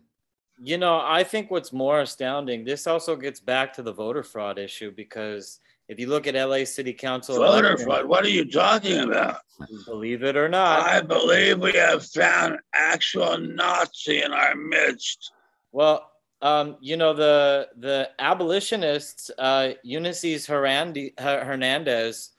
You 0.64 0.78
know, 0.78 1.02
I 1.04 1.24
think 1.24 1.50
what's 1.50 1.72
more 1.72 2.02
astounding, 2.02 2.64
this 2.64 2.86
also 2.86 3.16
gets 3.16 3.40
back 3.40 3.72
to 3.74 3.82
the 3.82 3.92
voter 3.92 4.22
fraud 4.22 4.60
issue 4.60 4.92
because 4.92 5.58
if 5.88 5.98
you 5.98 6.06
look 6.06 6.28
at 6.28 6.36
LA 6.36 6.64
City 6.64 6.92
Council 6.92 7.34
voter 7.34 7.66
election, 7.66 7.86
fraud, 7.86 8.04
what 8.06 8.24
are 8.24 8.30
you 8.30 8.48
talking 8.48 9.00
about? 9.00 9.38
Believe 9.86 10.22
it 10.22 10.36
or 10.36 10.48
not, 10.48 10.80
I 10.80 11.00
believe 11.00 11.58
we 11.58 11.72
have 11.72 12.06
found 12.06 12.60
actual 12.72 13.38
Nazi 13.38 14.22
in 14.22 14.32
our 14.32 14.54
midst. 14.54 15.32
Well, 15.72 16.08
um, 16.42 16.76
you 16.80 16.96
know 16.96 17.12
the 17.12 17.68
the 17.78 18.10
abolitionists, 18.20 19.32
uh, 19.38 19.72
Eunisses 19.84 20.46
Hernandez, 20.46 22.30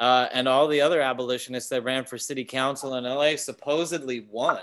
uh, 0.00 0.26
and 0.32 0.48
all 0.48 0.66
the 0.66 0.80
other 0.80 1.00
abolitionists 1.00 1.70
that 1.70 1.84
ran 1.84 2.04
for 2.04 2.18
city 2.18 2.44
council 2.44 2.96
in 2.96 3.04
LA 3.04 3.36
supposedly 3.36 4.26
won. 4.28 4.58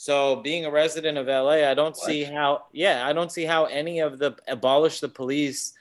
So, 0.00 0.36
being 0.36 0.64
a 0.64 0.70
resident 0.70 1.18
of 1.18 1.26
LA, 1.26 1.68
I 1.68 1.74
don't 1.74 1.96
what? 1.96 1.96
see 1.96 2.22
how. 2.22 2.66
Yeah, 2.70 3.04
I 3.04 3.12
don't 3.12 3.32
see 3.32 3.44
how 3.44 3.64
any 3.64 3.98
of 3.98 4.20
the 4.20 4.36
abolish 4.46 5.00
the 5.00 5.08
police 5.08 5.72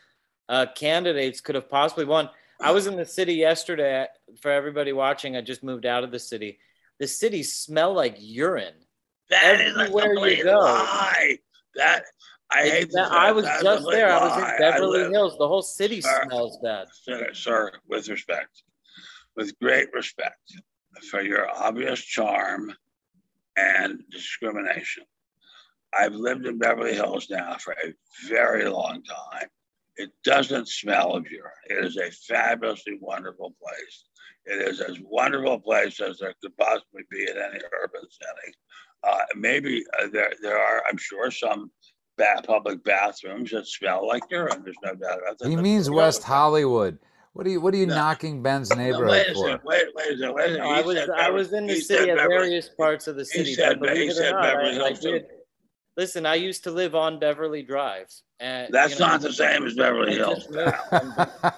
uh, 0.50 0.66
candidates 0.76 1.40
could 1.40 1.54
have 1.54 1.70
possibly 1.70 2.06
won. 2.06 2.28
I 2.60 2.72
was 2.72 2.88
in 2.88 2.96
the 2.96 3.06
city 3.06 3.36
yesterday. 3.36 4.08
For 4.42 4.50
everybody 4.50 4.92
watching, 4.92 5.38
I 5.38 5.42
just 5.42 5.64
moved 5.64 5.86
out 5.86 6.04
of 6.04 6.10
the 6.10 6.18
city. 6.18 6.58
The 6.98 7.06
city 7.06 7.44
smelled 7.44 7.96
like 7.96 8.16
urine. 8.18 8.74
That 9.30 9.62
Everywhere 9.62 10.28
you 10.30 10.44
go. 10.46 10.62
lie. 10.62 11.38
That 11.76 12.02
I 12.50 12.70
hate 12.70 12.92
that. 12.94 13.12
I 13.12 13.32
was 13.32 13.46
just 13.62 13.86
there. 13.92 14.12
I 14.12 14.24
was 14.24 14.36
in 14.36 14.58
Beverly 14.58 15.12
Hills. 15.12 15.38
The 15.38 15.48
whole 15.48 15.62
city 15.62 16.02
sir, 16.02 16.24
smells 16.26 16.58
bad. 16.64 16.88
Sir, 16.92 17.30
sir, 17.34 17.72
with 17.88 18.10
respect, 18.10 18.64
with 19.36 19.54
great 19.60 19.94
respect 19.94 20.42
for 21.12 21.22
your 21.22 21.48
obvious 21.56 22.02
charm 22.02 22.74
and 23.58 24.04
discrimination. 24.10 25.04
I've 25.98 26.13
lived 26.13 26.46
in 26.46 26.58
Beverly 26.58 26.93
Hills 26.93 27.28
now 27.30 27.58
for 27.58 27.74
a 27.74 27.93
very 28.28 28.70
long 28.70 29.04
time. 29.04 29.48
It 29.96 30.12
doesn't 30.24 30.67
smell 30.67 31.13
of 31.13 31.30
urine. 31.30 31.52
It 31.70 31.84
is 31.84 31.98
a 31.98 32.12
fabulously 32.12 33.00
wonderful 33.02 33.56
place. 33.62 34.06
It 34.46 34.62
is 34.70 34.80
as 34.80 35.00
wonderful 35.02 35.54
a 35.54 35.60
place 35.60 36.00
as 36.00 36.20
there 36.20 36.36
could 36.41 36.56
possibly 36.58 37.04
be 37.10 37.24
in 37.24 37.38
any 37.38 37.60
urban 37.84 38.02
setting. 38.12 38.54
Uh, 39.04 39.26
maybe 39.36 39.84
uh, 40.00 40.08
there, 40.12 40.34
there 40.41 40.60
are, 40.60 40.84
I'm 40.89 40.98
sure, 40.98 41.32
some 41.32 41.72
public 42.46 42.84
bathrooms 42.84 43.52
that 43.52 43.67
smell 43.67 44.08
like 44.08 44.24
urine. 44.30 44.63
There's 44.63 44.76
no 44.84 44.96
doubt 44.96 45.20
about 45.20 45.38
that. 45.39 45.50
He 45.50 45.56
means 45.56 45.89
West 45.89 46.24
Hollywood. 46.24 46.98
What 47.38 47.45
are 47.45 47.52
you 47.52 47.62
What 47.62 47.76
are 47.76 47.78
you 47.78 47.86
no. 47.86 47.93
knocking 47.93 48.41
Ben's 48.41 48.76
neighborhood 48.76 49.10
wait 49.12 49.28
for? 49.28 49.45
Second, 49.45 49.60
wait, 49.63 49.84
wait. 49.93 50.34
Wait 50.34 50.56
a. 50.56 50.63
I 50.63 50.82
was 50.82 50.97
I 50.97 51.30
was 51.30 51.54
in 51.54 51.67
the 51.67 51.80
city 51.80 52.10
at 52.10 52.17
various 52.17 52.67
parts 52.67 53.06
of 53.06 53.15
the 53.15 53.26
city. 53.26 53.50
He 53.50 53.54
said, 53.54 53.80
believe 53.80 54.10
it 54.10 54.17
or 54.17 54.32
not, 54.32 54.43
I, 54.43 54.88
I 54.88 54.93
did. 54.93 55.28
Listen, 55.95 56.26
I 56.26 56.34
used 56.34 56.63
to 56.63 56.71
live 56.71 56.95
on 56.95 57.19
Beverly 57.19 57.62
Drive. 57.62 58.08
And, 58.39 58.73
That's 58.73 58.93
you 58.93 59.00
know, 59.02 59.08
not 59.08 59.21
the 59.21 59.32
same 59.32 59.67
as 59.67 59.76
Beverly 59.76 60.15
Hills. 60.15 60.47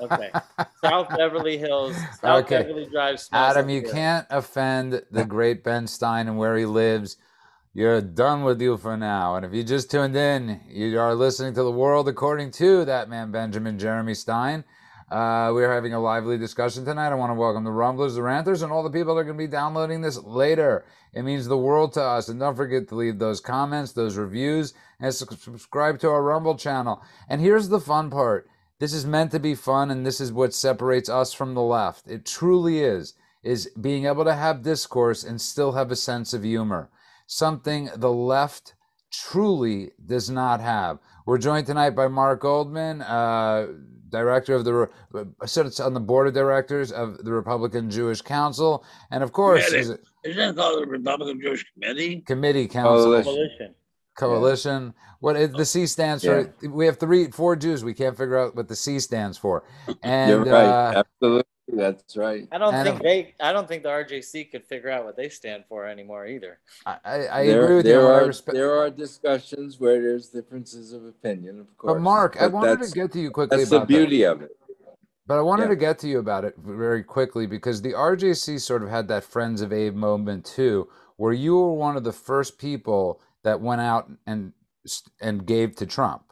okay. 0.01 0.31
South 0.83 1.09
Beverly 1.15 1.57
Hills. 1.57 1.95
South 2.21 2.43
okay. 2.43 2.63
Beverly 2.63 2.85
Drive. 2.91 3.21
Adam, 3.31 3.69
you 3.69 3.81
can't 3.81 4.27
offend 4.29 5.01
the 5.11 5.23
great 5.23 5.63
Ben 5.63 5.87
Stein 5.87 6.27
and 6.27 6.37
where 6.37 6.57
he 6.57 6.65
lives 6.65 7.15
you're 7.73 8.01
done 8.01 8.43
with 8.43 8.61
you 8.61 8.75
for 8.75 8.97
now. 8.97 9.35
And 9.35 9.45
if 9.45 9.53
you 9.53 9.63
just 9.63 9.89
tuned 9.89 10.17
in, 10.17 10.59
you 10.67 10.99
are 10.99 11.15
listening 11.15 11.53
to 11.53 11.63
the 11.63 11.71
world 11.71 12.09
according 12.09 12.51
to 12.51 12.83
that 12.83 13.07
man, 13.07 13.31
Benjamin 13.31 13.79
Jeremy 13.79 14.13
Stein. 14.13 14.65
Uh, 15.11 15.51
we're 15.53 15.73
having 15.73 15.93
a 15.93 15.99
lively 15.99 16.37
discussion 16.37 16.85
tonight. 16.85 17.09
I 17.09 17.15
want 17.15 17.31
to 17.31 17.35
welcome 17.35 17.63
the 17.63 17.71
Rumblers, 17.71 18.15
the 18.15 18.21
Ranters, 18.21 18.61
and 18.61 18.71
all 18.71 18.83
the 18.83 18.89
people 18.89 19.15
that 19.15 19.21
are 19.21 19.23
going 19.23 19.37
to 19.37 19.43
be 19.43 19.47
downloading 19.47 20.01
this 20.01 20.17
later. 20.17 20.85
It 21.13 21.23
means 21.23 21.47
the 21.47 21.57
world 21.57 21.93
to 21.93 22.01
us. 22.01 22.29
And 22.29 22.39
don't 22.39 22.55
forget 22.55 22.87
to 22.89 22.95
leave 22.95 23.17
those 23.17 23.39
comments, 23.39 23.91
those 23.91 24.17
reviews, 24.17 24.73
and 24.99 25.13
subscribe 25.13 25.99
to 25.99 26.09
our 26.09 26.21
Rumble 26.21 26.55
channel. 26.55 27.01
And 27.27 27.41
here's 27.41 27.69
the 27.69 27.79
fun 27.79 28.09
part 28.09 28.47
this 28.79 28.93
is 28.93 29.05
meant 29.05 29.31
to 29.31 29.39
be 29.39 29.55
fun, 29.55 29.91
and 29.91 30.05
this 30.05 30.21
is 30.21 30.31
what 30.31 30.53
separates 30.53 31.09
us 31.09 31.33
from 31.33 31.53
the 31.53 31.61
left. 31.61 32.07
It 32.07 32.25
truly 32.25 32.79
is, 32.79 33.15
is 33.43 33.69
being 33.81 34.05
able 34.05 34.25
to 34.25 34.35
have 34.35 34.61
discourse 34.61 35.23
and 35.23 35.41
still 35.41 35.73
have 35.73 35.91
a 35.91 35.95
sense 35.95 36.33
of 36.33 36.43
humor 36.43 36.89
something 37.29 37.89
the 37.95 38.11
left 38.11 38.73
truly 39.11 39.91
does 40.03 40.29
not 40.29 40.59
have. 40.59 40.97
We're 41.25 41.37
joined 41.37 41.67
tonight 41.67 41.91
by 41.91 42.07
Mark 42.07 42.41
Goldman, 42.41 43.01
uh, 43.03 43.67
director 44.09 44.55
of 44.55 44.65
the 44.65 44.89
uh, 45.13 45.45
sits 45.45 45.79
on 45.79 45.93
the 45.93 45.99
board 45.99 46.27
of 46.27 46.33
directors 46.33 46.91
of 46.91 47.23
the 47.23 47.31
Republican 47.31 47.89
Jewish 47.89 48.21
Council, 48.21 48.83
and 49.11 49.23
of 49.23 49.31
course, 49.31 49.71
is 49.71 49.89
it, 49.89 50.01
isn't 50.23 50.49
it 50.49 50.55
called 50.55 50.81
the 50.81 50.87
Republican 50.87 51.41
Jewish 51.41 51.65
Committee? 51.73 52.21
Committee 52.21 52.67
Council. 52.67 53.21
Coalition. 53.23 53.75
Coalition. 54.15 54.85
Yeah. 54.85 55.03
What 55.21 55.35
is, 55.35 55.51
the 55.51 55.65
C 55.65 55.85
stands 55.85 56.23
for? 56.23 56.53
We 56.61 56.85
have 56.85 56.97
three, 56.97 57.31
four 57.31 57.55
Jews. 57.55 57.83
We 57.83 57.93
can't 57.93 58.17
figure 58.17 58.37
out 58.37 58.55
what 58.55 58.67
the 58.67 58.75
C 58.75 58.99
stands 58.99 59.37
for. 59.37 59.63
And 60.03 60.29
You're 60.29 60.45
right. 60.45 60.65
Uh, 60.65 61.03
Absolutely. 61.03 61.43
That's 61.71 62.17
right. 62.17 62.47
I 62.51 62.57
don't 62.57 62.73
and 62.73 62.87
think 62.87 63.01
they. 63.01 63.35
I 63.39 63.53
don't 63.53 63.67
think 63.67 63.83
the 63.83 63.89
RJC 63.89 64.51
could 64.51 64.65
figure 64.65 64.89
out 64.89 65.05
what 65.05 65.15
they 65.15 65.29
stand 65.29 65.65
for 65.67 65.85
anymore 65.85 66.25
either. 66.25 66.59
I, 66.85 66.97
I 67.05 67.45
there, 67.45 67.63
agree 67.63 67.75
with 67.77 67.85
there 67.85 68.01
you. 68.01 68.07
Are, 68.07 68.23
respe- 68.23 68.53
there 68.53 68.77
are 68.77 68.89
discussions 68.89 69.79
where 69.79 70.01
there's 70.01 70.27
differences 70.27 70.93
of 70.93 71.05
opinion, 71.05 71.59
of 71.59 71.77
course. 71.77 71.93
But 71.93 72.01
Mark, 72.01 72.33
but 72.33 72.43
I 72.43 72.47
wanted 72.47 72.81
to 72.81 72.91
get 72.91 73.11
to 73.13 73.19
you 73.19 73.31
quickly. 73.31 73.57
That's 73.57 73.69
the 73.69 73.81
beauty 73.81 74.23
that. 74.23 74.31
of 74.31 74.41
it. 74.43 74.51
But 75.27 75.37
I 75.37 75.41
wanted 75.41 75.63
yeah. 75.63 75.69
to 75.69 75.75
get 75.75 75.99
to 75.99 76.07
you 76.07 76.17
about 76.17 76.43
it 76.43 76.55
very 76.57 77.03
quickly 77.03 77.45
because 77.45 77.83
the 77.83 77.93
RJC 77.93 78.59
sort 78.59 78.81
of 78.81 78.89
had 78.89 79.07
that 79.09 79.23
Friends 79.23 79.61
of 79.61 79.71
Abe 79.71 79.93
moment 79.93 80.43
too, 80.43 80.89
where 81.17 81.33
you 81.33 81.55
were 81.55 81.73
one 81.73 81.95
of 81.95 82.03
the 82.03 82.11
first 82.11 82.57
people 82.57 83.21
that 83.43 83.61
went 83.61 83.81
out 83.81 84.09
and 84.25 84.53
and 85.21 85.45
gave 85.45 85.75
to 85.75 85.85
Trump. 85.85 86.23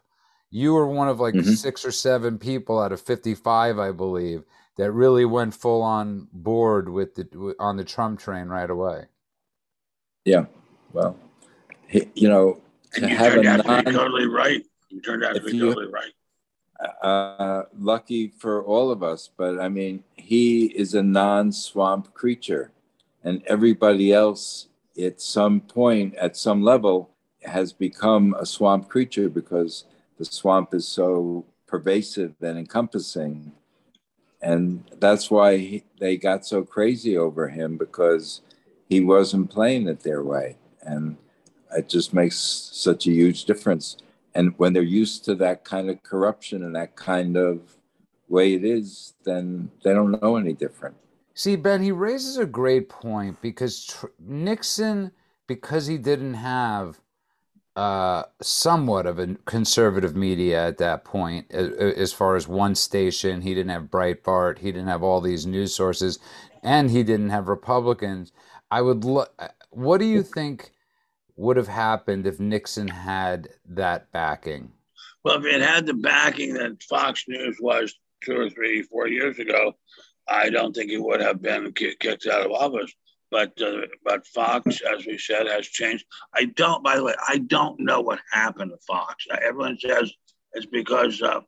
You 0.50 0.72
were 0.72 0.86
one 0.86 1.08
of 1.08 1.20
like 1.20 1.34
mm-hmm. 1.34 1.52
six 1.52 1.84
or 1.84 1.92
seven 1.92 2.38
people 2.38 2.80
out 2.80 2.92
of 2.92 3.00
55, 3.00 3.78
I 3.78 3.92
believe, 3.92 4.44
that 4.78 4.92
really 4.92 5.24
went 5.24 5.52
full 5.54 5.82
on 5.82 6.28
board 6.32 6.88
with 6.88 7.14
the 7.14 7.54
on 7.58 7.76
the 7.76 7.84
Trump 7.84 8.18
train 8.18 8.46
right 8.46 8.70
away. 8.70 9.04
Yeah, 10.24 10.46
well, 10.92 11.16
you 12.14 12.28
know, 12.28 12.62
to 12.94 13.02
you 13.02 13.16
have 13.16 13.34
turned 13.34 13.46
a 13.46 13.50
out 13.50 13.66
non, 13.66 13.84
to 13.84 13.90
be 13.90 13.96
totally 13.96 14.26
right. 14.26 14.64
You 14.88 15.02
turned 15.02 15.24
out 15.24 15.34
to 15.34 15.42
be 15.42 15.56
you, 15.56 15.66
totally 15.66 15.88
right. 15.88 16.12
Uh, 17.02 17.64
lucky 17.76 18.28
for 18.28 18.64
all 18.64 18.90
of 18.90 19.02
us, 19.02 19.28
but 19.36 19.58
I 19.60 19.68
mean, 19.68 20.04
he 20.14 20.66
is 20.66 20.94
a 20.94 21.02
non-swamp 21.02 22.14
creature, 22.14 22.70
and 23.24 23.42
everybody 23.46 24.12
else 24.12 24.68
at 24.96 25.20
some 25.20 25.60
point, 25.60 26.14
at 26.14 26.36
some 26.36 26.62
level, 26.62 27.10
has 27.42 27.72
become 27.72 28.34
a 28.38 28.46
swamp 28.46 28.88
creature 28.88 29.28
because 29.28 29.84
the 30.18 30.24
swamp 30.24 30.72
is 30.72 30.86
so 30.86 31.44
pervasive 31.66 32.34
and 32.40 32.58
encompassing. 32.58 33.52
And 34.40 34.84
that's 34.98 35.30
why 35.30 35.56
he, 35.56 35.84
they 35.98 36.16
got 36.16 36.46
so 36.46 36.62
crazy 36.62 37.16
over 37.16 37.48
him 37.48 37.76
because 37.76 38.40
he 38.88 39.00
wasn't 39.00 39.50
playing 39.50 39.88
it 39.88 40.00
their 40.00 40.22
way. 40.22 40.56
And 40.82 41.16
it 41.76 41.88
just 41.88 42.14
makes 42.14 42.36
such 42.36 43.06
a 43.06 43.10
huge 43.10 43.44
difference. 43.44 43.96
And 44.34 44.54
when 44.58 44.72
they're 44.72 44.82
used 44.82 45.24
to 45.24 45.34
that 45.36 45.64
kind 45.64 45.90
of 45.90 46.02
corruption 46.02 46.62
and 46.62 46.76
that 46.76 46.96
kind 46.96 47.36
of 47.36 47.76
way 48.28 48.54
it 48.54 48.64
is, 48.64 49.14
then 49.24 49.70
they 49.82 49.92
don't 49.92 50.20
know 50.22 50.36
any 50.36 50.52
different. 50.52 50.96
See, 51.34 51.56
Ben, 51.56 51.82
he 51.82 51.92
raises 51.92 52.36
a 52.36 52.46
great 52.46 52.88
point 52.88 53.40
because 53.40 53.86
tr- 53.86 54.06
Nixon, 54.18 55.12
because 55.46 55.86
he 55.86 55.98
didn't 55.98 56.34
have 56.34 57.00
uh, 57.78 58.24
somewhat 58.42 59.06
of 59.06 59.20
a 59.20 59.36
conservative 59.44 60.16
media 60.16 60.66
at 60.66 60.78
that 60.78 61.04
point, 61.04 61.48
as 61.52 62.12
far 62.12 62.34
as 62.34 62.48
one 62.48 62.74
station. 62.74 63.40
He 63.40 63.54
didn't 63.54 63.70
have 63.70 63.84
Breitbart. 63.84 64.58
He 64.58 64.72
didn't 64.72 64.88
have 64.88 65.04
all 65.04 65.20
these 65.20 65.46
news 65.46 65.76
sources, 65.76 66.18
and 66.64 66.90
he 66.90 67.04
didn't 67.04 67.30
have 67.30 67.46
Republicans. 67.46 68.32
I 68.68 68.82
would. 68.82 69.04
Lo- 69.04 69.26
what 69.70 69.98
do 69.98 70.06
you 70.06 70.24
think 70.24 70.72
would 71.36 71.56
have 71.56 71.68
happened 71.68 72.26
if 72.26 72.40
Nixon 72.40 72.88
had 72.88 73.48
that 73.68 74.10
backing? 74.10 74.72
Well, 75.22 75.38
if 75.38 75.44
it 75.44 75.62
had 75.62 75.86
the 75.86 75.94
backing 75.94 76.54
that 76.54 76.82
Fox 76.82 77.26
News 77.28 77.58
was 77.60 77.94
two 78.24 78.40
or 78.40 78.50
three, 78.50 78.82
four 78.82 79.06
years 79.06 79.38
ago, 79.38 79.76
I 80.26 80.50
don't 80.50 80.74
think 80.74 80.90
he 80.90 80.98
would 80.98 81.20
have 81.20 81.40
been 81.40 81.72
kicked 81.72 82.26
out 82.26 82.44
of 82.44 82.50
office 82.50 82.92
but 83.30 83.60
uh, 83.60 83.82
but 84.04 84.26
Fox, 84.26 84.80
as 84.80 85.06
we 85.06 85.18
said, 85.18 85.46
has 85.46 85.66
changed. 85.66 86.04
I 86.34 86.46
don't. 86.46 86.82
By 86.82 86.96
the 86.96 87.04
way, 87.04 87.14
I 87.26 87.38
don't 87.38 87.80
know 87.80 88.00
what 88.00 88.20
happened 88.32 88.70
to 88.70 88.78
Fox. 88.86 89.26
Uh, 89.30 89.36
everyone 89.42 89.78
says 89.78 90.12
it's 90.52 90.66
because 90.66 91.20
uh, 91.22 91.40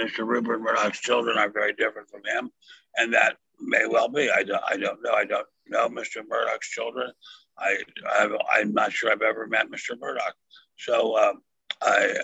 Mr. 0.00 0.26
Rupert 0.26 0.60
Murdoch's 0.60 1.00
children 1.00 1.38
are 1.38 1.50
very 1.50 1.72
different 1.72 2.08
from 2.08 2.22
him, 2.24 2.50
and 2.96 3.12
that 3.14 3.36
may 3.60 3.86
well 3.86 4.08
be. 4.08 4.30
I 4.30 4.42
don't. 4.42 4.62
I 4.68 4.76
don't 4.76 5.02
know. 5.02 5.12
I 5.12 5.24
don't 5.24 5.46
know 5.66 5.88
Mr. 5.88 6.22
Murdoch's 6.28 6.68
children. 6.68 7.10
I 7.58 7.78
i 8.18 8.60
am 8.60 8.72
not 8.72 8.92
sure 8.92 9.10
I've 9.10 9.22
ever 9.22 9.46
met 9.46 9.70
Mr. 9.70 9.98
Murdoch. 9.98 10.34
So 10.78 11.16
um, 11.18 11.42
I. 11.82 12.14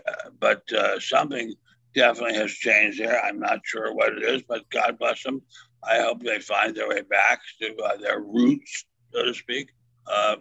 but 0.41 0.63
uh, 0.73 1.01
something 1.01 1.53
definitely 1.95 2.37
has 2.37 2.53
changed 2.53 3.01
there. 3.01 3.21
I'm 3.25 3.41
not 3.41 3.61
sure 3.65 3.93
what 3.95 4.13
it 4.13 4.23
is, 4.23 4.43
but 4.49 4.69
God 4.71 4.99
bless 4.99 5.23
them. 5.25 5.43
I 5.83 5.99
hope 5.99 6.23
they 6.23 6.39
find 6.39 6.77
their 6.77 6.89
way 6.89 7.01
back 7.03 7.41
to 7.61 7.75
uh, 7.77 7.97
their 7.97 8.21
roots 8.21 8.85
so 9.13 9.25
to 9.25 9.35
speak. 9.35 9.71
Um, 10.07 10.37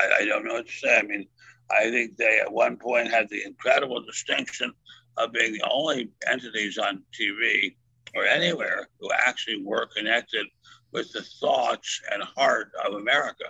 I, 0.00 0.10
I, 0.20 0.24
don't 0.24 0.44
know 0.44 0.54
what 0.54 0.66
to 0.66 0.72
say. 0.72 0.98
I 0.98 1.02
mean, 1.02 1.26
I 1.70 1.90
think 1.90 2.16
they 2.16 2.40
at 2.40 2.52
one 2.52 2.76
point 2.76 3.10
had 3.10 3.28
the 3.28 3.44
incredible 3.44 4.02
distinction 4.02 4.72
of 5.16 5.32
being 5.32 5.52
the 5.52 5.68
only 5.70 6.10
entities 6.30 6.78
on 6.78 7.02
TV 7.18 7.74
or 8.14 8.24
anywhere 8.24 8.88
who 9.00 9.10
actually 9.12 9.62
were 9.64 9.88
connected 9.96 10.46
with 10.92 11.10
the 11.12 11.22
thoughts 11.22 12.00
and 12.12 12.22
heart 12.22 12.70
of 12.86 12.94
America. 12.94 13.44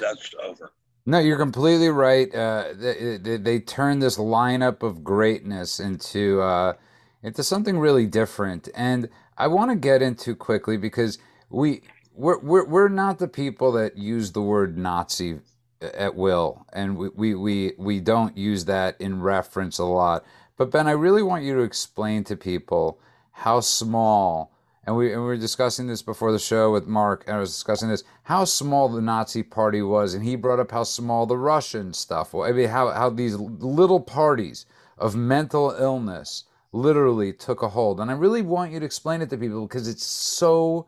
That's 0.00 0.32
over. 0.42 0.72
No, 1.06 1.18
you're 1.18 1.38
completely 1.38 1.88
right. 1.88 2.32
Uh, 2.34 2.74
they, 2.74 3.16
they, 3.16 3.36
they 3.38 3.60
turned 3.60 4.02
this 4.02 4.18
lineup 4.18 4.82
of 4.82 5.02
greatness 5.02 5.80
into 5.80 6.42
uh, 6.42 6.74
into 7.22 7.42
something 7.42 7.78
really 7.78 8.06
different, 8.06 8.68
and 8.74 9.08
I 9.36 9.46
want 9.46 9.70
to 9.70 9.76
get 9.76 10.02
into 10.02 10.36
quickly 10.36 10.76
because 10.76 11.18
we 11.48 11.82
we're, 12.18 12.38
we're, 12.40 12.64
we're 12.64 12.88
not 12.88 13.20
the 13.20 13.28
people 13.28 13.70
that 13.72 13.96
use 13.96 14.32
the 14.32 14.42
word 14.42 14.76
Nazi 14.76 15.38
at 15.80 16.16
will, 16.16 16.66
and 16.72 16.98
we, 16.98 17.08
we, 17.10 17.34
we, 17.36 17.72
we 17.78 18.00
don't 18.00 18.36
use 18.36 18.64
that 18.64 19.00
in 19.00 19.22
reference 19.22 19.78
a 19.78 19.84
lot. 19.84 20.24
But 20.56 20.72
Ben, 20.72 20.88
I 20.88 20.92
really 20.92 21.22
want 21.22 21.44
you 21.44 21.54
to 21.54 21.62
explain 21.62 22.24
to 22.24 22.36
people 22.36 22.98
how 23.30 23.60
small, 23.60 24.52
and 24.84 24.96
we, 24.96 25.12
and 25.12 25.22
we 25.22 25.28
were 25.28 25.36
discussing 25.36 25.86
this 25.86 26.02
before 26.02 26.32
the 26.32 26.40
show 26.40 26.72
with 26.72 26.88
Mark, 26.88 27.22
and 27.28 27.36
I 27.36 27.38
was 27.38 27.52
discussing 27.52 27.88
this, 27.88 28.02
how 28.24 28.44
small 28.44 28.88
the 28.88 29.00
Nazi 29.00 29.44
party 29.44 29.80
was, 29.80 30.14
and 30.14 30.24
he 30.24 30.34
brought 30.34 30.58
up 30.58 30.72
how 30.72 30.82
small 30.82 31.24
the 31.24 31.38
Russian 31.38 31.92
stuff 31.92 32.34
was. 32.34 32.50
I 32.50 32.52
mean, 32.52 32.68
how, 32.68 32.90
how 32.90 33.10
these 33.10 33.36
little 33.36 34.00
parties 34.00 34.66
of 34.98 35.14
mental 35.14 35.70
illness 35.70 36.46
literally 36.72 37.32
took 37.32 37.62
a 37.62 37.68
hold. 37.68 38.00
And 38.00 38.10
I 38.10 38.14
really 38.14 38.42
want 38.42 38.72
you 38.72 38.80
to 38.80 38.84
explain 38.84 39.22
it 39.22 39.30
to 39.30 39.38
people 39.38 39.68
because 39.68 39.86
it's 39.86 40.04
so 40.04 40.86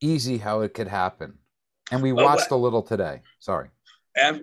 easy 0.00 0.38
how 0.38 0.60
it 0.60 0.74
could 0.74 0.88
happen. 0.88 1.38
And 1.90 2.02
we 2.02 2.12
watched 2.12 2.50
a 2.50 2.56
little 2.56 2.82
today. 2.82 3.22
Sorry. 3.38 3.68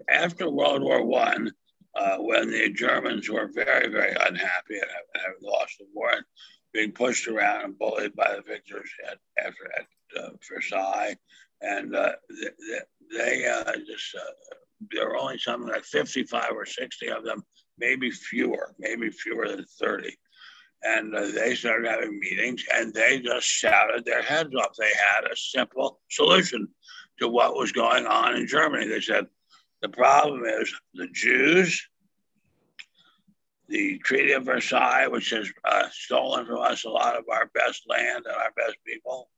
After 0.09 0.49
World 0.49 0.81
War 0.81 1.03
One, 1.03 1.51
uh, 1.95 2.17
when 2.17 2.49
the 2.49 2.69
Germans 2.69 3.29
were 3.29 3.49
very, 3.53 3.89
very 3.89 4.11
unhappy 4.11 4.75
and 4.75 4.89
having 5.15 5.37
lost 5.41 5.77
the 5.79 5.85
war 5.93 6.11
and 6.11 6.25
being 6.73 6.91
pushed 6.91 7.27
around 7.27 7.65
and 7.65 7.77
bullied 7.77 8.15
by 8.15 8.35
the 8.35 8.41
victors 8.41 8.89
at, 9.09 9.17
after 9.37 9.71
at 9.77 10.23
uh, 10.23 10.29
Versailles, 10.49 11.15
and 11.61 11.95
uh, 11.95 12.13
they, 12.29 12.79
they 13.15 13.47
uh, 13.47 13.73
just 13.85 14.15
uh, 14.15 14.55
there 14.91 15.07
were 15.07 15.17
only 15.17 15.37
something 15.37 15.69
like 15.69 15.83
55 15.83 16.51
or 16.51 16.65
60 16.65 17.09
of 17.09 17.23
them, 17.23 17.43
maybe 17.77 18.09
fewer, 18.09 18.73
maybe 18.79 19.09
fewer 19.09 19.47
than 19.47 19.65
30 19.79 20.15
and 20.83 21.15
uh, 21.15 21.27
they 21.27 21.55
started 21.55 21.89
having 21.89 22.19
meetings 22.19 22.63
and 22.73 22.93
they 22.93 23.19
just 23.19 23.47
shouted 23.47 24.05
their 24.05 24.21
heads 24.21 24.53
off. 24.55 24.75
They 24.77 24.91
had 25.13 25.25
a 25.25 25.35
simple 25.35 26.01
solution 26.09 26.67
to 27.19 27.27
what 27.27 27.55
was 27.55 27.71
going 27.71 28.05
on 28.05 28.35
in 28.35 28.47
Germany. 28.47 28.87
They 28.87 29.01
said, 29.01 29.27
the 29.81 29.89
problem 29.89 30.43
is 30.45 30.73
the 30.93 31.07
Jews, 31.13 31.87
the 33.67 33.97
Treaty 33.99 34.33
of 34.33 34.45
Versailles, 34.45 35.07
which 35.07 35.29
has 35.31 35.49
uh, 35.63 35.87
stolen 35.91 36.45
from 36.45 36.59
us 36.59 36.85
a 36.85 36.89
lot 36.89 37.17
of 37.17 37.25
our 37.29 37.47
best 37.53 37.83
land 37.87 38.25
and 38.25 38.35
our 38.35 38.51
best 38.55 38.77
people, 38.85 39.29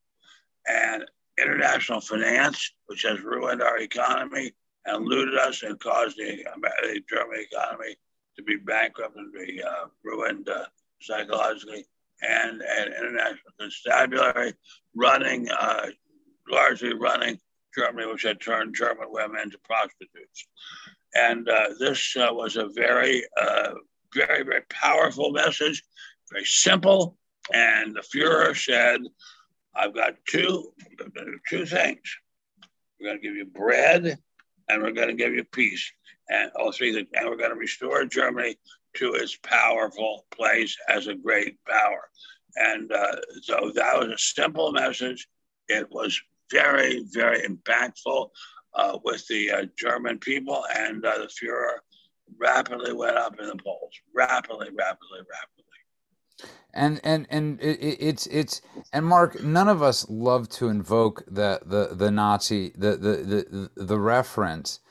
and 0.68 1.04
international 1.40 2.02
finance, 2.02 2.72
which 2.88 3.04
has 3.04 3.22
ruined 3.22 3.62
our 3.62 3.80
economy 3.80 4.54
and 4.86 5.06
looted 5.06 5.36
us 5.38 5.64
and 5.64 5.80
caused 5.80 6.18
the, 6.18 6.44
the 6.84 7.02
German 7.10 7.46
economy 7.52 7.96
to 8.36 8.44
be 8.44 8.56
bankrupt 8.56 9.16
and 9.16 9.34
be 9.34 9.62
uh, 9.64 9.88
ruined 10.04 10.48
uh, 10.48 10.66
psychologically 11.02 11.86
and, 12.22 12.62
an 12.62 12.88
international 12.88 13.52
constabulary, 13.60 14.54
running, 14.96 15.48
uh, 15.50 15.88
largely 16.50 16.94
running 16.94 17.40
Germany, 17.76 18.08
which 18.08 18.24
had 18.24 18.40
turned 18.40 18.76
German 18.76 19.08
women 19.10 19.42
into 19.42 19.58
prostitutes. 19.60 20.48
And 21.14 21.48
uh, 21.50 21.70
this 21.80 22.16
uh, 22.18 22.30
was 22.32 22.56
a 22.56 22.70
very, 22.70 23.24
uh, 23.40 23.74
very, 24.14 24.44
very 24.44 24.62
powerful 24.70 25.32
message, 25.32 25.84
very 26.32 26.46
simple. 26.46 27.18
And 27.54 27.96
the 27.96 28.02
Fuhrer 28.02 28.56
said, 28.56 29.02
I've 29.76 29.94
got 29.94 30.14
two, 30.28 30.74
two 31.50 31.66
things. 31.66 32.18
We're 33.00 33.10
going 33.10 33.22
to 33.22 33.28
give 33.28 33.36
you 33.36 33.46
bread 33.46 34.18
and 34.70 34.82
we're 34.82 34.92
going 34.92 35.10
to 35.10 35.14
give 35.14 35.34
you 35.34 35.44
peace. 35.44 35.92
And 36.28 36.50
all 36.56 36.72
three 36.72 36.94
things. 36.94 37.08
And 37.14 37.30
we're 37.30 37.38
going 37.38 37.52
to 37.52 37.56
restore 37.56 38.04
Germany 38.06 38.58
to 38.96 39.14
its 39.14 39.38
powerful 39.44 40.26
place 40.32 40.76
as 40.88 41.08
a 41.08 41.16
great 41.16 41.58
power. 41.66 42.10
And 42.56 42.92
uh, 42.92 43.16
so 43.42 43.72
that 43.76 44.00
was 44.00 44.10
a 44.10 44.18
simple 44.18 44.72
message. 44.72 45.28
It 45.68 45.88
was 45.92 46.20
very, 46.52 47.04
very 47.12 47.42
impactful 47.42 48.30
uh, 48.74 49.00
with 49.04 49.28
the 49.28 49.52
uh, 49.52 49.66
German 49.78 50.20
people, 50.20 50.64
and 50.76 51.06
uh, 51.06 51.18
the 51.18 51.28
Fuhrer 51.28 51.78
rapidly 52.40 52.94
went 52.94 53.18
up 53.18 53.40
in 53.40 53.48
the 53.48 53.56
polls. 53.56 53.92
Rapidly, 54.14 54.68
rapidly, 54.78 55.20
rapidly. 55.20 55.66
And 56.74 57.00
and 57.04 57.26
and 57.30 57.62
it, 57.62 57.98
it's 58.00 58.28
it's 58.28 58.62
and 58.92 59.06
Mark, 59.06 59.42
none 59.42 59.70
of 59.70 59.82
us 59.82 60.06
love 60.10 60.50
to 60.50 60.68
invoke 60.68 61.24
the 61.26 61.62
the 61.66 61.96
the 61.96 62.12
Nazi 62.12 62.74
the 62.76 62.98
the 62.98 63.70
the, 63.78 63.84
the 63.84 64.00
reference, 64.00 64.82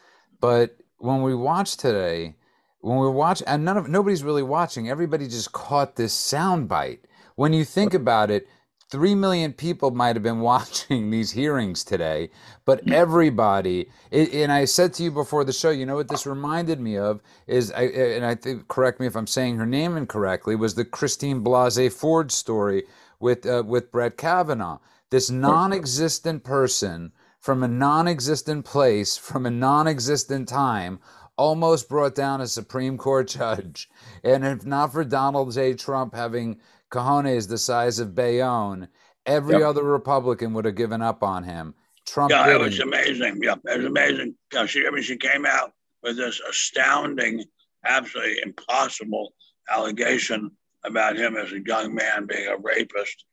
but 0.41 0.79
when 0.97 1.21
we 1.21 1.35
watch 1.35 1.77
today, 1.77 2.37
when 2.85 2.99
we 2.99 3.09
watch 3.09 3.43
and 3.47 3.65
none 3.65 3.77
of 3.77 3.89
nobody's 3.89 4.23
really 4.23 4.43
watching 4.43 4.89
everybody 4.89 5.27
just 5.27 5.53
caught 5.53 5.97
this 5.97 6.13
sound 6.13 6.69
bite 6.69 7.05
when 7.37 7.53
you 7.53 7.65
think 7.65 7.95
about 7.95 8.31
it 8.31 8.47
three 8.95 9.15
million 9.15 9.53
people 9.53 9.91
might 9.91 10.15
have 10.15 10.23
been 10.23 10.41
watching 10.55 11.11
these 11.11 11.33
hearings 11.33 11.83
today, 11.85 12.31
but 12.65 12.89
everybody. 12.91 13.89
It, 14.13 14.33
and 14.35 14.53
I 14.53 14.67
said 14.67 14.93
to 14.95 15.03
you 15.03 15.11
before 15.11 15.45
the 15.45 15.53
show, 15.53 15.71
you 15.71 15.87
know 15.87 15.97
what 15.97 16.09
this 16.09 16.27
reminded 16.27 16.81
me 16.81 16.97
of 16.97 17.21
is, 17.49 17.73
I, 17.73 17.83
and 17.83 18.25
I 18.25 18.37
think 18.37 18.69
correct 18.69 19.01
me 19.01 19.07
if 19.07 19.17
I'm 19.17 19.27
saying 19.27 19.57
her 19.57 19.67
name 19.67 19.97
incorrectly, 19.97 20.55
was 20.55 20.75
the 20.75 20.85
Christine 20.85 21.43
Blasey 21.43 21.93
Ford 21.93 22.31
story 22.31 22.85
with 23.19 23.47
uh, 23.47 23.65
with 23.67 23.91
Brett 23.91 24.17
Kavanaugh. 24.17 24.79
This 25.11 25.31
non-existent 25.31 26.45
person 26.45 27.13
from 27.41 27.63
a 27.63 27.69
non-existent 27.69 28.65
place, 28.65 29.17
from 29.17 29.45
a 29.45 29.51
non-existent 29.51 30.49
time, 30.49 30.99
almost 31.37 31.89
brought 31.89 32.15
down 32.15 32.41
a 32.41 32.47
Supreme 32.47 32.97
Court 32.97 33.29
judge. 33.39 33.89
And 34.23 34.45
if 34.45 34.65
not 34.65 34.93
for 34.93 35.05
Donald 35.05 35.53
J. 35.53 35.75
Trump 35.75 36.15
having 36.15 36.61
cojones 36.91 37.49
the 37.49 37.59
size 37.59 37.99
of 37.99 38.15
Bayonne, 38.15 38.89
every 39.27 39.59
yep. 39.59 39.69
other 39.69 39.85
Republican 39.85 40.53
would 40.55 40.65
have 40.65 40.77
given 40.77 41.03
up 41.03 41.23
on 41.23 41.45
him. 41.45 41.75
Trump. 42.07 42.31
Yeah, 42.31 42.45
didn't. 42.47 42.61
it 42.61 42.65
was 42.65 42.81
amazing. 42.81 43.41
Yeah, 43.43 43.55
it 43.65 43.79
was 43.79 43.87
amazing. 43.87 44.35
Yeah, 44.53 44.67
she, 44.67 44.87
I 44.87 44.91
mean, 44.91 45.03
she 45.03 45.17
came 45.17 45.47
out 45.47 45.73
with 46.03 46.17
this 46.17 46.41
astounding, 46.49 47.45
absolutely 47.85 48.41
impossible 48.43 49.33
allegation 49.71 50.51
about 50.85 51.17
him 51.17 51.37
as 51.37 51.53
a 51.53 51.61
young 51.61 51.95
man 51.95 52.27
being 52.27 52.47
a 52.47 52.59
rapist. 52.59 53.25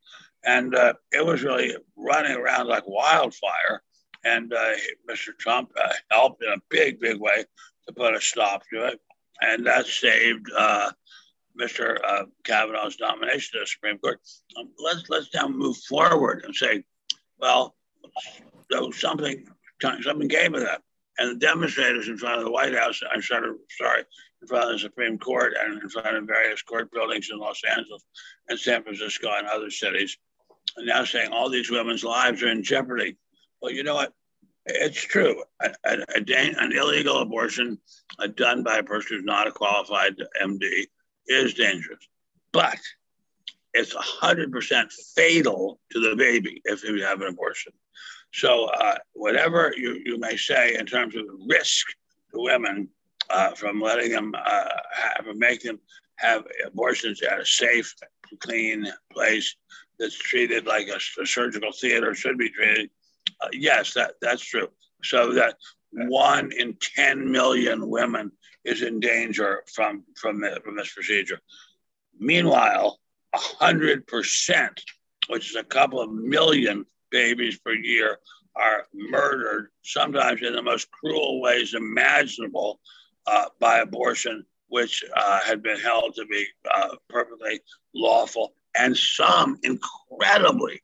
And 0.46 0.74
uh, 0.74 0.94
it 1.12 1.26
was 1.26 1.44
really 1.44 1.76
running 1.98 2.38
around 2.38 2.68
like 2.68 2.88
wildfire. 2.88 3.84
And 4.24 4.54
uh, 4.54 4.74
Mr. 5.10 5.38
Trump 5.38 5.72
uh, 5.80 5.94
helped 6.10 6.44
in 6.44 6.52
a 6.54 6.62
big, 6.70 7.00
big 7.00 7.20
way 7.20 7.46
to 7.88 7.94
put 7.94 8.16
a 8.16 8.22
stop 8.22 8.64
to 8.74 8.88
it. 8.88 9.00
And 9.42 9.66
that 9.66 9.88
saved 9.88 10.48
uh, 10.56 10.92
Mr. 11.60 11.98
Uh, 12.04 12.26
Kavanaugh's 12.44 12.98
nomination 13.00 13.54
to 13.54 13.60
the 13.62 13.68
Supreme 13.68 13.98
Court. 13.98 14.20
Um, 14.58 14.70
let's 14.78 15.10
let's 15.10 15.34
now 15.34 15.48
move 15.48 15.78
forward 15.78 16.44
and 16.46 16.56
say, 16.56 16.84
well, 17.40 17.76
was 18.70 19.00
something 19.00 19.46
something 19.82 20.30
came 20.30 20.56
of 20.56 20.62
that. 20.62 20.82
And 21.18 21.32
the 21.32 21.46
demonstrators 21.46 22.08
in 22.08 22.18
front 22.18 22.40
of 22.40 22.46
the 22.46 22.52
White 22.52 22.74
House, 22.74 23.02
I'm 23.14 23.22
sorry, 23.22 23.56
sorry, 23.78 24.04
in 24.42 24.48
front 24.48 24.66
of 24.66 24.72
the 24.72 24.80
Supreme 24.80 25.18
Court 25.18 25.54
and 25.60 25.82
in 25.82 25.90
front 25.90 26.16
of 26.16 26.26
various 26.26 26.62
court 26.62 26.92
buildings 26.92 27.30
in 27.32 27.38
Los 27.38 27.62
Angeles 27.70 28.04
and 28.48 28.58
San 28.58 28.84
Francisco 28.84 29.30
and 29.36 29.48
other 29.48 29.70
cities, 29.70 30.18
are 30.78 30.86
now 30.86 31.04
saying 31.04 31.32
all 31.32 31.50
these 31.50 31.70
women's 31.70 32.04
lives 32.04 32.42
are 32.44 32.50
in 32.50 32.64
jeopardy. 32.64 33.18
Well, 33.62 33.72
you 33.72 33.84
know 33.84 33.96
what? 33.96 34.14
It's 34.66 35.02
true. 35.02 35.44
A, 35.62 35.72
a, 35.86 35.98
a, 36.16 36.60
an 36.60 36.72
illegal 36.72 37.20
abortion 37.20 37.80
uh, 38.20 38.28
done 38.28 38.64
by 38.64 38.78
a 38.78 38.84
person 38.84 39.18
who's 39.18 39.26
not 39.26 39.48
a 39.48 39.52
qualified 39.52 40.16
MD 40.42 40.86
is 41.28 41.54
dangerous, 41.54 42.08
but 42.52 42.78
it's 43.74 43.96
100% 43.96 44.94
fatal 45.16 45.80
to 45.92 46.00
the 46.00 46.16
baby 46.16 46.62
if 46.66 46.84
you 46.84 47.04
have 47.04 47.22
an 47.22 47.28
abortion. 47.28 47.74
So, 48.34 48.66
uh, 48.66 48.96
whatever 49.14 49.74
you, 49.76 50.00
you 50.06 50.18
may 50.18 50.38
say 50.38 50.76
in 50.76 50.86
terms 50.86 51.16
of 51.16 51.24
risk 51.50 51.88
to 52.34 52.42
women 52.42 52.88
uh, 53.30 53.52
from 53.52 53.82
letting 53.82 54.12
them 54.12 54.34
uh, 54.36 54.68
have, 54.94 55.36
make 55.36 55.62
them 55.62 55.80
have 56.18 56.44
abortions 56.66 57.22
at 57.22 57.40
a 57.40 57.46
safe, 57.46 57.94
clean 58.40 58.88
place 59.12 59.56
that's 60.00 60.18
treated 60.18 60.66
like 60.66 60.88
a, 60.88 61.22
a 61.22 61.26
surgical 61.26 61.72
theater 61.74 62.16
should 62.16 62.38
be 62.38 62.50
treated, 62.50 62.90
uh, 63.42 63.50
yes, 63.54 63.94
that, 63.94 64.14
that's 64.22 64.44
true. 64.44 64.68
So 65.04 65.34
that 65.34 65.56
one 65.92 66.52
in 66.58 66.78
10 66.96 67.32
million 67.32 67.90
women 67.90 68.32
is 68.64 68.82
in 68.82 69.00
danger 69.00 69.64
from, 69.74 70.04
from, 70.16 70.44
from 70.64 70.76
this 70.76 70.94
procedure. 70.94 71.40
Meanwhile, 72.20 73.00
100%, 73.36 74.70
which 75.28 75.50
is 75.50 75.56
a 75.56 75.64
couple 75.64 76.02
of 76.02 76.12
million 76.12 76.86
babies 77.10 77.60
per 77.60 77.74
year, 77.74 78.20
are 78.56 78.86
murdered, 78.94 79.70
sometimes 79.84 80.42
in 80.42 80.54
the 80.54 80.62
most 80.62 80.90
cruel 80.92 81.42
ways 81.42 81.74
imaginable, 81.74 82.80
uh, 83.28 83.46
by 83.60 83.80
abortion, 83.80 84.46
which 84.68 85.04
uh, 85.16 85.40
had 85.42 85.64
been 85.64 85.80
held 85.80 86.16
to 86.16 86.26
be 86.26 86.46
uh, 86.74 86.96
perfectly 87.10 87.60
lawful. 87.94 88.54
And 88.78 88.96
some, 88.96 89.58
incredibly, 89.64 90.82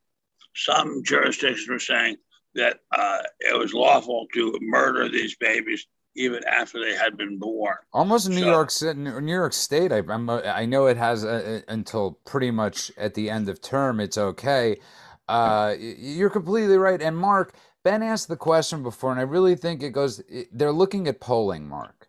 some 0.56 1.04
jurisdictions 1.04 1.70
were 1.70 1.80
saying 1.80 2.18
that 2.56 2.80
uh, 2.92 3.20
it 3.40 3.58
was 3.58 3.74
lawful 3.74 4.28
to 4.34 4.58
murder 4.62 5.10
these 5.10 5.36
babies 5.36 5.86
even 6.16 6.44
after 6.46 6.80
they 6.80 6.96
had 6.96 7.16
been 7.16 7.38
born. 7.38 7.76
Almost 7.94 8.30
New 8.30 8.40
so, 8.40 8.46
York 8.46 8.72
City, 8.72 9.00
New 9.00 9.34
York 9.34 9.54
State. 9.54 9.92
I, 9.92 10.02
I'm, 10.10 10.30
I 10.30 10.66
know 10.66 10.88
it 10.88 10.98
has 10.98 11.24
a, 11.24 11.64
a, 11.68 11.72
until 11.72 12.20
pretty 12.26 12.52
much 12.52 12.92
at 12.98 13.14
the 13.14 13.30
end 13.30 13.48
of 13.48 13.62
term. 13.62 14.00
It's 14.00 14.18
okay. 14.18 14.78
Uh, 15.30 15.76
you're 15.78 16.30
completely 16.30 16.78
right. 16.78 17.02
And 17.02 17.16
Mark 17.18 17.54
Ben 17.84 18.02
asked 18.02 18.28
the 18.28 18.36
question 18.36 18.84
before, 18.84 19.12
and 19.12 19.20
I 19.20 19.24
really 19.24 19.56
think 19.56 19.84
it 19.84 19.92
goes. 19.92 20.22
They're 20.52 20.72
looking 20.72 21.08
at 21.08 21.20
polling, 21.22 21.70
Mark, 21.70 22.08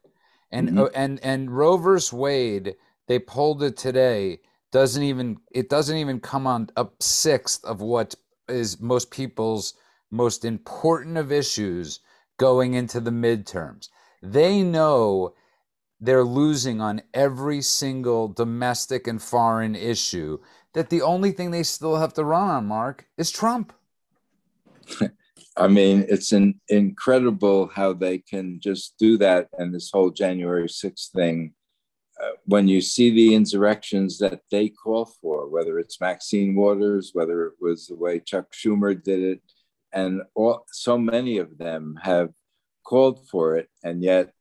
and 0.50 0.70
mm-hmm. 0.70 0.86
and 0.94 1.20
and 1.22 1.56
Roe 1.56 1.76
versus 1.76 2.12
Wade. 2.12 2.76
They 3.06 3.18
polled 3.18 3.62
it 3.62 3.76
today. 3.76 4.40
Doesn't 4.72 5.02
even 5.02 5.38
it 5.50 5.68
doesn't 5.68 5.96
even 5.96 6.20
come 6.20 6.46
on 6.46 6.70
up 6.76 7.02
sixth 7.02 7.64
of 7.64 7.80
what 7.80 8.14
is 8.48 8.80
most 8.80 9.10
people's 9.10 9.74
most 10.10 10.44
important 10.44 11.16
of 11.16 11.32
issues 11.32 12.00
going 12.38 12.74
into 12.74 13.00
the 13.00 13.10
midterms. 13.10 13.88
They 14.22 14.62
know 14.62 15.34
they're 16.00 16.24
losing 16.24 16.80
on 16.80 17.02
every 17.12 17.60
single 17.60 18.28
domestic 18.28 19.06
and 19.06 19.20
foreign 19.20 19.74
issue. 19.74 20.38
That 20.74 20.90
the 20.90 21.02
only 21.02 21.32
thing 21.32 21.50
they 21.50 21.62
still 21.62 21.96
have 21.96 22.14
to 22.14 22.24
run 22.24 22.48
on, 22.48 22.66
Mark, 22.66 23.06
is 23.16 23.30
Trump. 23.30 23.72
I 25.56 25.66
mean, 25.66 26.06
it's 26.08 26.30
an 26.32 26.60
incredible 26.68 27.66
how 27.66 27.92
they 27.92 28.18
can 28.18 28.60
just 28.60 28.94
do 28.98 29.18
that 29.18 29.48
and 29.58 29.74
this 29.74 29.90
whole 29.92 30.10
January 30.10 30.68
6th 30.68 31.10
thing. 31.10 31.54
Uh, 32.22 32.30
when 32.46 32.68
you 32.68 32.80
see 32.80 33.10
the 33.10 33.34
insurrections 33.34 34.18
that 34.18 34.40
they 34.50 34.68
call 34.68 35.12
for, 35.20 35.48
whether 35.48 35.78
it's 35.78 36.00
Maxine 36.00 36.54
Waters, 36.54 37.10
whether 37.12 37.46
it 37.46 37.54
was 37.60 37.86
the 37.86 37.96
way 37.96 38.20
Chuck 38.20 38.52
Schumer 38.52 39.00
did 39.02 39.20
it, 39.20 39.42
and 39.92 40.22
all, 40.34 40.64
so 40.70 40.98
many 40.98 41.38
of 41.38 41.58
them 41.58 41.98
have 42.02 42.30
called 42.84 43.28
for 43.28 43.56
it, 43.56 43.68
and 43.82 44.02
yet 44.02 44.32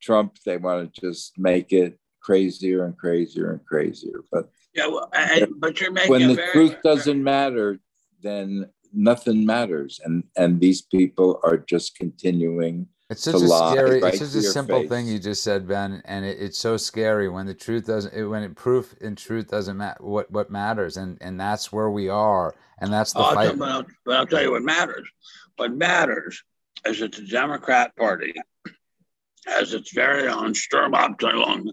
Trump, 0.00 0.38
they 0.44 0.56
want 0.56 0.94
to 0.94 1.00
just 1.00 1.38
make 1.38 1.72
it 1.72 1.98
crazier 2.20 2.84
and 2.84 2.96
crazier 2.96 3.52
and 3.52 3.64
crazier. 3.64 4.22
But 4.30 4.48
yeah, 4.74 4.88
well, 4.88 5.08
I, 5.12 5.46
but 5.58 5.80
you're 5.80 5.92
making 5.92 6.10
when 6.10 6.28
the 6.28 6.34
very, 6.34 6.52
truth 6.52 6.76
doesn't 6.82 7.22
matter, 7.22 7.78
then 8.22 8.68
nothing 8.92 9.46
matters, 9.46 10.00
and 10.04 10.24
and 10.36 10.60
these 10.60 10.82
people 10.82 11.40
are 11.44 11.58
just 11.58 11.96
continuing. 11.96 12.88
It's 13.08 13.22
such 13.22 13.36
a 13.36 13.46
scary. 13.46 14.00
Right 14.00 14.14
it's 14.14 14.32
such 14.32 14.42
a 14.42 14.42
simple 14.42 14.80
face. 14.80 14.88
thing 14.88 15.06
you 15.06 15.20
just 15.20 15.44
said, 15.44 15.68
Ben, 15.68 16.02
and 16.06 16.24
it, 16.24 16.38
it's 16.40 16.58
so 16.58 16.76
scary 16.76 17.28
when 17.28 17.46
the 17.46 17.54
truth 17.54 17.86
doesn't. 17.86 18.12
It, 18.12 18.24
when 18.24 18.42
it 18.42 18.56
proof 18.56 18.94
in 19.00 19.14
truth 19.14 19.48
doesn't 19.48 19.76
matter. 19.76 20.02
What 20.02 20.30
what 20.32 20.50
matters, 20.50 20.96
and 20.96 21.16
and 21.20 21.38
that's 21.38 21.72
where 21.72 21.88
we 21.90 22.08
are, 22.08 22.54
and 22.78 22.92
that's 22.92 23.12
the 23.12 23.20
oh, 23.20 23.34
fight. 23.34 23.56
But 23.56 23.68
I'll, 23.68 23.86
but 24.04 24.16
I'll 24.16 24.26
tell 24.26 24.42
you 24.42 24.50
what 24.52 24.62
matters. 24.62 25.08
What 25.54 25.72
matters 25.72 26.42
is 26.84 26.98
that 26.98 27.12
the 27.12 27.22
Democrat 27.22 27.94
Party 27.96 28.34
has 29.46 29.72
its 29.72 29.92
very 29.92 30.26
own 30.26 30.52
Sturmabteilung, 30.52 31.70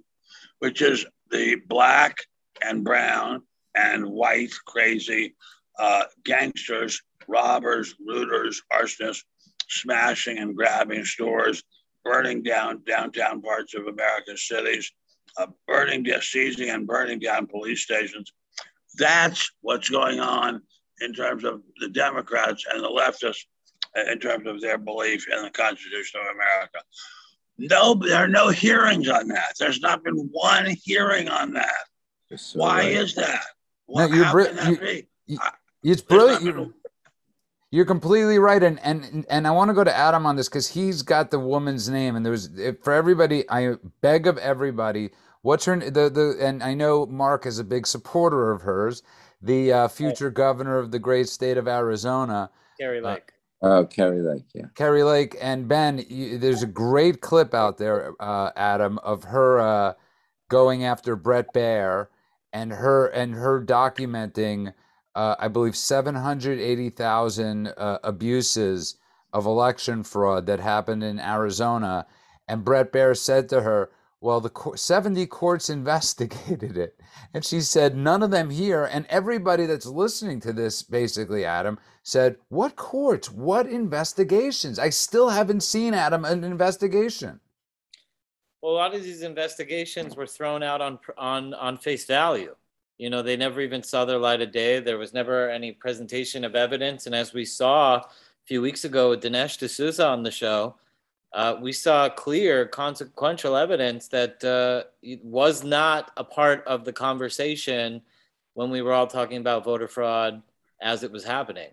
which 0.59 0.83
is 0.83 1.03
the 1.31 1.55
black 1.67 2.17
and 2.63 2.83
brown 2.83 3.41
and 3.75 4.05
white 4.05 4.53
crazy 4.67 5.35
uh, 5.79 6.03
gangsters, 6.23 7.01
robbers, 7.27 7.95
looters, 7.99 8.61
arsonists, 8.71 9.23
smashing 9.69 10.37
and 10.37 10.55
grabbing 10.55 11.05
stores, 11.05 11.63
burning 12.03 12.43
down 12.43 12.83
downtown 12.85 13.41
parts 13.41 13.73
of 13.73 13.87
American 13.87 14.37
cities, 14.37 14.91
uh, 15.37 15.47
burning, 15.67 16.05
seizing 16.21 16.69
and 16.69 16.87
burning 16.87 17.19
down 17.19 17.47
police 17.47 17.83
stations. 17.83 18.31
That's 18.97 19.49
what's 19.61 19.89
going 19.89 20.19
on 20.19 20.61
in 21.01 21.13
terms 21.13 21.43
of 21.43 21.61
the 21.79 21.89
Democrats 21.89 22.65
and 22.71 22.83
the 22.83 22.89
leftists 22.89 23.45
uh, 23.97 24.11
in 24.11 24.19
terms 24.19 24.47
of 24.47 24.61
their 24.61 24.77
belief 24.77 25.27
in 25.29 25.43
the 25.43 25.49
Constitution 25.49 26.21
of 26.21 26.35
America. 26.35 26.79
No, 27.57 27.93
there 27.93 28.23
are 28.23 28.27
no 28.27 28.49
hearings 28.49 29.09
on 29.09 29.27
that. 29.29 29.53
There's 29.59 29.79
not 29.79 30.03
been 30.03 30.29
one 30.31 30.75
hearing 30.83 31.29
on 31.29 31.53
that. 31.53 31.85
So 32.35 32.59
Why 32.59 32.79
right. 32.79 32.91
is 32.93 33.13
that? 33.15 33.45
Well, 33.87 34.09
no, 34.09 34.15
you're 34.15 34.31
br- 34.31 34.71
you, 34.71 35.03
you, 35.27 35.39
it's 35.83 36.01
brilliant. 36.01 36.73
You're, 37.73 37.79
you're, 37.79 37.85
completely 37.85 38.39
right, 38.39 38.61
and 38.61 38.79
and 38.83 39.25
and 39.29 39.47
I 39.47 39.51
want 39.51 39.69
to 39.69 39.73
go 39.73 39.83
to 39.83 39.95
Adam 39.95 40.25
on 40.25 40.35
this 40.35 40.47
because 40.47 40.67
he's 40.67 41.01
got 41.01 41.31
the 41.31 41.39
woman's 41.39 41.89
name, 41.89 42.15
and 42.15 42.25
there 42.25 42.37
there's 42.37 42.77
for 42.83 42.93
everybody. 42.93 43.49
I 43.49 43.75
beg 44.01 44.27
of 44.27 44.37
everybody, 44.37 45.09
what's 45.41 45.65
her 45.65 45.77
the 45.77 46.09
the 46.09 46.37
and 46.39 46.63
I 46.63 46.73
know 46.73 47.05
Mark 47.05 47.45
is 47.45 47.59
a 47.59 47.63
big 47.63 47.87
supporter 47.87 48.51
of 48.51 48.61
hers, 48.61 49.01
the 49.41 49.73
uh, 49.73 49.87
future 49.87 50.29
governor 50.29 50.77
of 50.77 50.91
the 50.91 50.99
great 50.99 51.29
state 51.29 51.57
of 51.57 51.67
Arizona, 51.67 52.49
Kari 52.79 52.99
uh, 52.99 53.09
Lake. 53.09 53.31
Uh, 53.61 53.67
oh, 53.67 53.85
Kari 53.85 54.21
Lake, 54.21 54.45
yeah. 54.53 54.65
Kari 54.75 55.03
Lake 55.03 55.37
and 55.41 55.67
Ben. 55.67 56.03
You, 56.09 56.37
there's 56.37 56.63
a 56.63 56.67
great 56.67 57.21
clip 57.21 57.53
out 57.53 57.77
there, 57.77 58.13
uh, 58.19 58.51
Adam, 58.55 58.99
of 58.99 59.23
her 59.25 59.59
uh, 59.59 59.93
going 60.49 60.83
after 60.83 61.15
Brett 61.15 61.53
Baier 61.53 62.07
and 62.51 62.71
her 62.71 63.07
and 63.07 63.33
her 63.33 63.63
documenting 63.63 64.73
uh, 65.15 65.35
I 65.39 65.47
believe, 65.47 65.75
780,000 65.75 67.67
uh, 67.67 67.99
abuses 68.03 68.95
of 69.31 69.45
election 69.45 70.03
fraud 70.03 70.45
that 70.45 70.59
happened 70.59 71.03
in 71.03 71.19
Arizona. 71.19 72.05
And 72.47 72.63
Brett 72.63 72.91
Baier 72.91 73.17
said 73.17 73.49
to 73.49 73.61
her, 73.61 73.91
Well, 74.21 74.41
the 74.41 74.51
70 74.75 75.25
courts 75.27 75.69
investigated 75.69 76.77
it. 76.77 76.99
And 77.33 77.43
she 77.43 77.61
said, 77.61 77.95
None 77.95 78.23
of 78.23 78.31
them 78.31 78.49
here. 78.49 78.85
And 78.85 79.05
everybody 79.09 79.65
that's 79.65 79.85
listening 79.85 80.39
to 80.41 80.53
this, 80.53 80.83
basically, 80.83 81.45
Adam, 81.45 81.79
said, 82.03 82.37
What 82.49 82.75
courts? 82.75 83.31
What 83.31 83.67
investigations? 83.67 84.79
I 84.79 84.89
still 84.89 85.29
haven't 85.29 85.61
seen, 85.61 85.93
Adam, 85.93 86.25
an 86.25 86.43
investigation. 86.43 87.39
Well, 88.61 88.73
a 88.73 88.75
lot 88.75 88.95
of 88.95 89.03
these 89.03 89.23
investigations 89.23 90.15
were 90.15 90.25
thrown 90.25 90.63
out 90.63 90.79
on 90.79 90.97
on 91.17 91.53
on 91.53 91.77
face 91.77 92.05
value. 92.05 92.55
You 92.97 93.09
know, 93.09 93.21
they 93.21 93.35
never 93.35 93.61
even 93.61 93.83
saw 93.83 94.05
their 94.05 94.19
light 94.19 94.41
of 94.41 94.51
day. 94.51 94.79
There 94.79 94.97
was 94.97 95.13
never 95.13 95.49
any 95.49 95.71
presentation 95.71 96.43
of 96.43 96.55
evidence. 96.55 97.05
And 97.05 97.15
as 97.15 97.33
we 97.33 97.45
saw 97.45 97.95
a 97.97 98.05
few 98.45 98.61
weeks 98.61 98.85
ago 98.85 99.09
with 99.09 99.23
Dinesh 99.23 99.57
D'Souza 99.57 100.07
on 100.07 100.23
the 100.23 100.31
show, 100.31 100.75
uh, 101.33 101.55
we 101.59 101.71
saw 101.71 102.07
clear, 102.09 102.67
consequential 102.67 103.55
evidence 103.55 104.07
that 104.09 104.43
uh, 104.43 104.83
was 105.23 105.63
not 105.63 106.11
a 106.15 106.23
part 106.23 106.63
of 106.67 106.85
the 106.85 106.93
conversation 106.93 108.01
when 108.53 108.69
we 108.69 108.83
were 108.83 108.93
all 108.93 109.07
talking 109.07 109.37
about 109.37 109.63
voter 109.63 109.87
fraud 109.87 110.43
as 110.79 111.01
it 111.01 111.11
was 111.11 111.23
happening. 111.23 111.69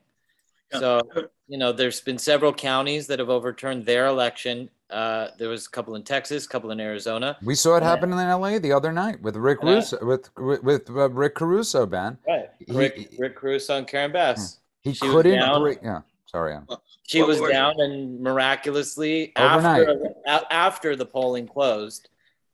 So, 0.72 1.02
you 1.48 1.58
know, 1.58 1.72
there's 1.72 2.00
been 2.00 2.16
several 2.16 2.54
counties 2.54 3.08
that 3.08 3.18
have 3.18 3.28
overturned 3.28 3.84
their 3.84 4.06
election 4.06 4.70
uh, 4.90 5.28
there 5.38 5.48
was 5.48 5.66
a 5.66 5.70
couple 5.70 5.94
in 5.94 6.02
Texas, 6.02 6.46
a 6.46 6.48
couple 6.48 6.70
in 6.70 6.80
Arizona. 6.80 7.36
We 7.42 7.54
saw 7.54 7.76
it 7.76 7.82
happen 7.82 8.12
in 8.12 8.18
LA 8.18 8.58
the 8.58 8.72
other 8.72 8.92
night 8.92 9.20
with 9.22 9.36
Rick 9.36 9.62
Russo, 9.62 10.04
with 10.04 10.30
with 10.36 10.90
uh, 10.90 11.10
Rick 11.10 11.34
Caruso, 11.36 11.86
Ben. 11.86 12.18
Right, 12.26 12.48
Rick, 12.68 12.96
he, 12.96 13.16
Rick 13.18 13.36
Caruso 13.36 13.76
and 13.78 13.86
Karen 13.86 14.12
Bass. 14.12 14.58
He 14.82 14.92
she 14.92 15.06
couldn't. 15.08 15.60
Break, 15.60 15.78
yeah, 15.82 16.00
sorry. 16.26 16.54
Ann. 16.54 16.66
She 17.02 17.22
was 17.22 17.40
down, 17.40 17.80
and 17.80 18.20
miraculously 18.20 19.32
after 19.36 20.14
after 20.26 20.96
the 20.96 21.06
polling 21.06 21.46
closed, 21.46 22.08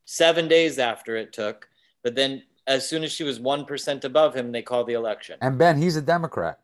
seven 0.05 0.47
days 0.47 0.79
after 0.79 1.15
it 1.15 1.33
took, 1.33 1.67
but 2.03 2.15
then 2.15 2.43
as 2.65 2.87
soon 2.87 3.03
as 3.03 3.11
she 3.11 3.23
was 3.23 3.39
one 3.39 3.65
percent 3.65 4.03
above 4.03 4.35
him, 4.35 4.51
they 4.51 4.61
called 4.61 4.87
the 4.87 4.93
election. 4.93 5.37
And 5.41 5.57
Ben, 5.57 5.77
he's 5.77 5.95
a 5.95 6.01
Democrat. 6.01 6.59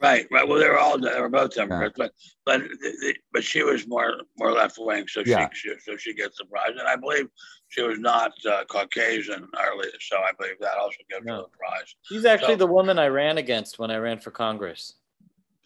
Right, 0.00 0.26
right. 0.30 0.46
Well, 0.46 0.58
they 0.58 0.68
were 0.68 0.78
all 0.78 0.98
they 0.98 1.20
were 1.20 1.30
both 1.30 1.54
Democrats, 1.54 1.94
yeah. 1.98 2.08
but 2.44 2.60
but 2.60 3.16
but 3.32 3.42
she 3.42 3.62
was 3.62 3.86
more 3.86 4.14
more 4.38 4.52
left 4.52 4.76
wing, 4.78 5.08
so 5.08 5.22
yeah. 5.24 5.48
she, 5.54 5.72
so 5.82 5.96
she 5.96 6.12
gets 6.12 6.36
the 6.36 6.44
prize, 6.44 6.72
and 6.78 6.86
I 6.86 6.96
believe 6.96 7.28
she 7.68 7.80
was 7.80 7.98
not 7.98 8.32
uh, 8.44 8.64
Caucasian 8.68 9.48
early, 9.58 9.88
so 10.00 10.18
I 10.18 10.32
believe 10.38 10.56
that 10.60 10.76
also 10.76 10.98
gives 11.08 11.24
no. 11.24 11.36
her 11.36 11.42
the 11.42 11.48
prize. 11.58 11.94
She's 12.02 12.26
actually 12.26 12.54
so, 12.54 12.58
the 12.58 12.66
woman 12.66 12.98
I 12.98 13.06
ran 13.06 13.38
against 13.38 13.78
when 13.78 13.90
I 13.90 13.96
ran 13.96 14.18
for 14.18 14.30
Congress. 14.30 14.94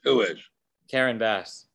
Who 0.05 0.21
is 0.21 0.39
Karen 0.89 1.19
Bass? 1.19 1.67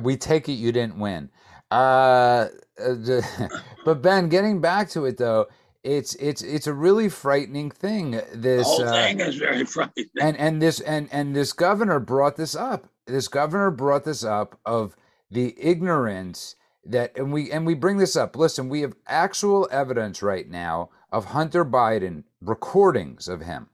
We 0.00 0.16
take 0.16 0.48
it 0.48 0.52
you 0.52 0.72
didn't 0.72 0.98
win, 0.98 1.28
uh, 1.70 2.46
uh 2.82 3.20
but 3.84 4.00
Ben, 4.00 4.30
getting 4.30 4.62
back 4.62 4.88
to 4.90 5.04
it 5.04 5.18
though 5.18 5.46
it's 5.84 6.14
it's 6.14 6.42
it's 6.42 6.66
a 6.66 6.72
really 6.72 7.10
frightening 7.10 7.70
thing. 7.70 8.12
This 8.32 8.66
the 8.66 8.86
whole 8.86 8.90
thing 8.90 9.20
uh, 9.20 9.26
is 9.26 9.36
very 9.36 9.64
frightening. 9.66 10.08
And 10.20 10.36
and 10.38 10.60
this 10.60 10.80
and 10.80 11.08
and 11.12 11.36
this 11.36 11.52
governor 11.52 12.00
brought 12.00 12.36
this 12.36 12.56
up. 12.56 12.88
This 13.06 13.28
governor 13.28 13.70
brought 13.70 14.04
this 14.04 14.24
up 14.24 14.58
of 14.64 14.96
the 15.30 15.54
ignorance 15.58 16.56
that 16.86 17.16
and 17.16 17.32
we 17.32 17.52
and 17.52 17.66
we 17.66 17.74
bring 17.74 17.98
this 17.98 18.16
up. 18.16 18.34
Listen, 18.34 18.70
we 18.70 18.80
have 18.80 18.96
actual 19.06 19.68
evidence 19.70 20.22
right 20.22 20.48
now 20.48 20.88
of 21.12 21.26
Hunter 21.26 21.64
Biden 21.64 22.24
recordings 22.40 23.28
of 23.28 23.42
him 23.42 23.68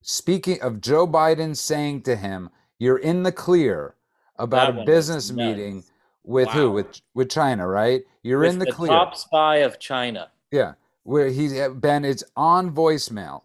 speaking 0.00 0.60
of 0.62 0.80
Joe 0.80 1.06
Biden 1.06 1.54
saying 1.54 2.02
to 2.02 2.16
him, 2.16 2.48
"You're 2.78 2.98
in 2.98 3.24
the 3.24 3.32
clear 3.32 3.94
about 4.36 4.74
that 4.74 4.82
a 4.82 4.86
business 4.86 5.30
meeting 5.30 5.84
with 6.24 6.48
wow. 6.48 6.52
who? 6.54 6.70
With 6.72 7.00
with 7.12 7.30
China, 7.30 7.68
right? 7.68 8.04
You're 8.22 8.40
with 8.40 8.54
in 8.54 8.58
the, 8.58 8.64
the 8.64 8.72
clear." 8.72 8.88
Top 8.88 9.16
spy 9.16 9.56
of 9.56 9.78
China. 9.78 10.30
Yeah 10.50 10.72
where 11.04 11.28
he's 11.28 11.58
uh, 11.58 11.70
been 11.70 12.04
it's 12.04 12.24
on 12.36 12.74
voicemail 12.74 13.42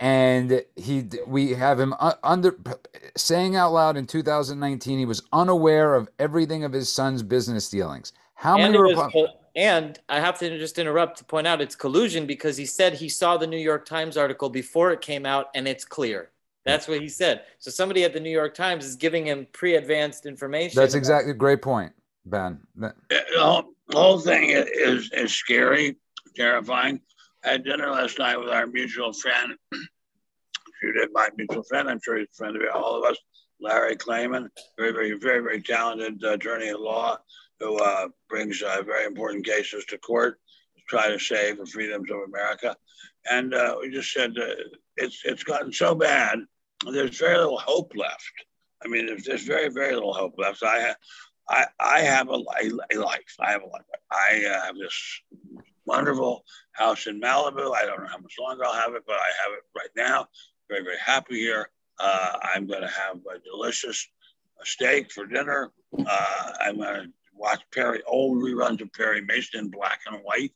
and 0.00 0.64
he 0.76 1.04
we 1.26 1.50
have 1.50 1.78
him 1.78 1.94
uh, 2.00 2.14
under 2.24 2.56
saying 3.16 3.54
out 3.54 3.72
loud 3.72 3.96
in 3.96 4.06
2019 4.06 4.98
he 4.98 5.04
was 5.04 5.22
unaware 5.32 5.94
of 5.94 6.08
everything 6.18 6.64
of 6.64 6.72
his 6.72 6.90
son's 6.90 7.22
business 7.22 7.68
dealings. 7.68 8.12
How 8.34 8.58
and 8.58 8.72
many 8.72 8.78
was, 8.78 9.28
and 9.54 9.98
i 10.08 10.20
have 10.20 10.38
to 10.38 10.58
just 10.58 10.78
interrupt 10.78 11.18
to 11.18 11.24
point 11.24 11.46
out 11.46 11.60
it's 11.60 11.74
collusion 11.74 12.24
because 12.24 12.56
he 12.56 12.64
said 12.64 12.94
he 12.94 13.08
saw 13.08 13.36
the 13.36 13.46
new 13.46 13.58
york 13.58 13.84
times 13.84 14.16
article 14.16 14.48
before 14.48 14.92
it 14.92 15.00
came 15.00 15.26
out 15.26 15.48
and 15.54 15.68
it's 15.68 15.84
clear. 15.84 16.30
That's 16.64 16.86
what 16.86 17.00
he 17.00 17.08
said. 17.08 17.42
So 17.58 17.70
somebody 17.70 18.04
at 18.04 18.12
the 18.12 18.20
new 18.20 18.30
york 18.30 18.54
times 18.54 18.84
is 18.86 18.96
giving 18.96 19.26
him 19.26 19.46
pre-advanced 19.52 20.24
information 20.24 20.80
that's 20.80 20.94
exactly 20.94 21.32
a 21.32 21.34
great 21.34 21.62
point 21.62 21.92
ben. 22.24 22.60
The 22.76 22.94
whole, 23.36 23.64
the 23.88 23.96
whole 23.96 24.18
thing 24.18 24.50
is 24.50 25.10
is 25.12 25.34
scary 25.34 25.96
terrifying. 26.34 27.00
I 27.44 27.52
had 27.52 27.64
dinner 27.64 27.90
last 27.90 28.18
night 28.18 28.38
with 28.38 28.50
our 28.50 28.66
mutual 28.66 29.12
friend. 29.12 29.54
She 30.80 30.90
did 30.92 31.10
my 31.12 31.28
mutual 31.36 31.62
friend. 31.62 31.90
I'm 31.90 32.00
sure 32.02 32.16
he's 32.16 32.28
a 32.32 32.36
friend 32.36 32.56
of 32.56 32.62
all 32.74 32.96
of 32.96 33.04
us. 33.04 33.18
Larry 33.60 33.96
Klayman, 33.96 34.48
very, 34.78 34.92
very, 34.92 35.12
very, 35.12 35.40
very 35.40 35.60
talented 35.60 36.24
uh, 36.24 36.30
attorney 36.30 36.68
at 36.68 36.80
law 36.80 37.18
who 37.58 37.76
uh, 37.76 38.08
brings 38.30 38.62
uh, 38.62 38.82
very 38.82 39.04
important 39.04 39.44
cases 39.44 39.84
to 39.86 39.98
court 39.98 40.38
to 40.76 40.82
try 40.88 41.08
to 41.08 41.18
save 41.18 41.58
the 41.58 41.66
freedoms 41.66 42.10
of 42.10 42.20
America. 42.26 42.74
And 43.30 43.52
uh, 43.52 43.76
we 43.78 43.90
just 43.90 44.10
said 44.12 44.32
it's 44.96 45.20
it's 45.24 45.44
gotten 45.44 45.72
so 45.72 45.94
bad. 45.94 46.38
There's 46.90 47.18
very 47.18 47.36
little 47.36 47.58
hope 47.58 47.92
left. 47.94 48.32
I 48.82 48.88
mean, 48.88 49.06
there's, 49.06 49.24
there's 49.24 49.44
very, 49.44 49.68
very 49.68 49.92
little 49.92 50.14
hope 50.14 50.34
left. 50.38 50.62
I, 50.62 50.94
I, 51.48 51.66
I 51.78 52.00
have 52.00 52.30
a, 52.30 52.38
a, 52.92 52.96
life. 52.96 53.34
I 53.38 53.50
have 53.50 53.62
a 53.62 53.66
life. 53.66 53.82
I 54.10 54.46
uh, 54.46 54.64
have 54.64 54.76
this 54.76 55.20
wonderful 55.90 56.44
house 56.72 57.06
in 57.06 57.20
Malibu. 57.20 57.74
I 57.74 57.84
don't 57.84 58.00
know 58.00 58.08
how 58.08 58.18
much 58.18 58.36
longer 58.38 58.64
I'll 58.64 58.72
have 58.72 58.94
it, 58.94 59.02
but 59.06 59.16
I 59.16 59.30
have 59.42 59.52
it 59.52 59.64
right 59.76 59.90
now. 59.96 60.28
Very, 60.68 60.84
very 60.84 60.98
happy 61.04 61.40
here. 61.40 61.68
Uh, 61.98 62.38
I'm 62.54 62.66
going 62.66 62.82
to 62.82 62.88
have 62.88 63.16
a 63.16 63.38
delicious 63.44 64.06
steak 64.62 65.10
for 65.10 65.26
dinner. 65.26 65.72
Uh, 65.98 66.52
I'm 66.60 66.76
going 66.76 66.94
to 66.94 67.08
watch 67.34 67.60
Perry, 67.74 68.02
old 68.06 68.38
reruns 68.38 68.80
of 68.80 68.92
Perry 68.92 69.20
Mason 69.20 69.60
in 69.60 69.70
black 69.70 70.00
and 70.06 70.22
white. 70.22 70.52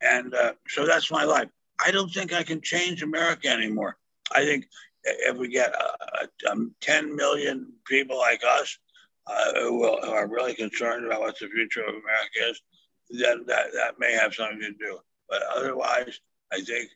And 0.00 0.32
uh, 0.32 0.52
so 0.68 0.86
that's 0.86 1.10
my 1.10 1.24
life. 1.24 1.48
I 1.84 1.90
don't 1.90 2.12
think 2.12 2.32
I 2.32 2.44
can 2.44 2.60
change 2.60 3.02
America 3.02 3.48
anymore. 3.48 3.96
I 4.32 4.44
think 4.44 4.66
if 5.04 5.36
we 5.36 5.48
get 5.48 5.74
uh, 5.74 6.26
um, 6.50 6.74
10 6.82 7.16
million 7.16 7.72
people 7.86 8.18
like 8.18 8.42
us 8.46 8.78
uh, 9.26 9.60
who, 9.60 9.80
will, 9.80 9.98
who, 10.02 10.10
are 10.10 10.28
really 10.28 10.54
concerned 10.54 11.04
about 11.04 11.20
what 11.20 11.38
the 11.38 11.48
future 11.48 11.82
of 11.82 11.94
America 11.94 12.50
is, 12.50 12.62
then 13.10 13.44
that, 13.46 13.66
that 13.74 13.98
may 13.98 14.12
have 14.12 14.34
something 14.34 14.60
to 14.60 14.72
do. 14.72 14.98
But 15.28 15.42
otherwise, 15.54 16.20
I 16.52 16.60
think 16.60 16.90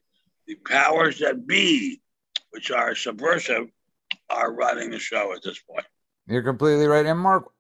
the 0.46 0.56
powers 0.66 1.18
that 1.18 1.46
be, 1.46 2.00
which 2.50 2.70
are 2.70 2.94
subversive, 2.94 3.68
are 4.30 4.52
running 4.52 4.90
the 4.90 4.98
show 4.98 5.32
at 5.32 5.42
this 5.42 5.58
point. 5.58 5.86
You're 6.26 6.42
completely 6.42 6.86
right. 6.86 7.06
And 7.06 7.18
Mark, 7.18 7.50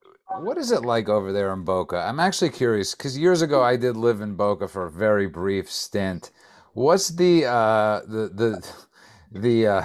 what 0.40 0.58
is 0.58 0.70
it 0.70 0.82
like 0.82 1.08
over 1.08 1.32
there 1.32 1.52
in 1.52 1.64
Boca? 1.64 1.96
I'm 1.96 2.20
actually 2.20 2.50
curious 2.50 2.94
because 2.94 3.18
years 3.18 3.42
ago 3.42 3.62
I 3.62 3.76
did 3.76 3.96
live 3.96 4.20
in 4.20 4.34
Boca 4.34 4.68
for 4.68 4.86
a 4.86 4.90
very 4.90 5.26
brief 5.26 5.70
stint. 5.70 6.30
What's 6.74 7.08
the 7.08 7.44
uh, 7.44 8.00
the 8.06 8.30
the 8.32 8.72
the, 9.30 9.66
uh, 9.66 9.84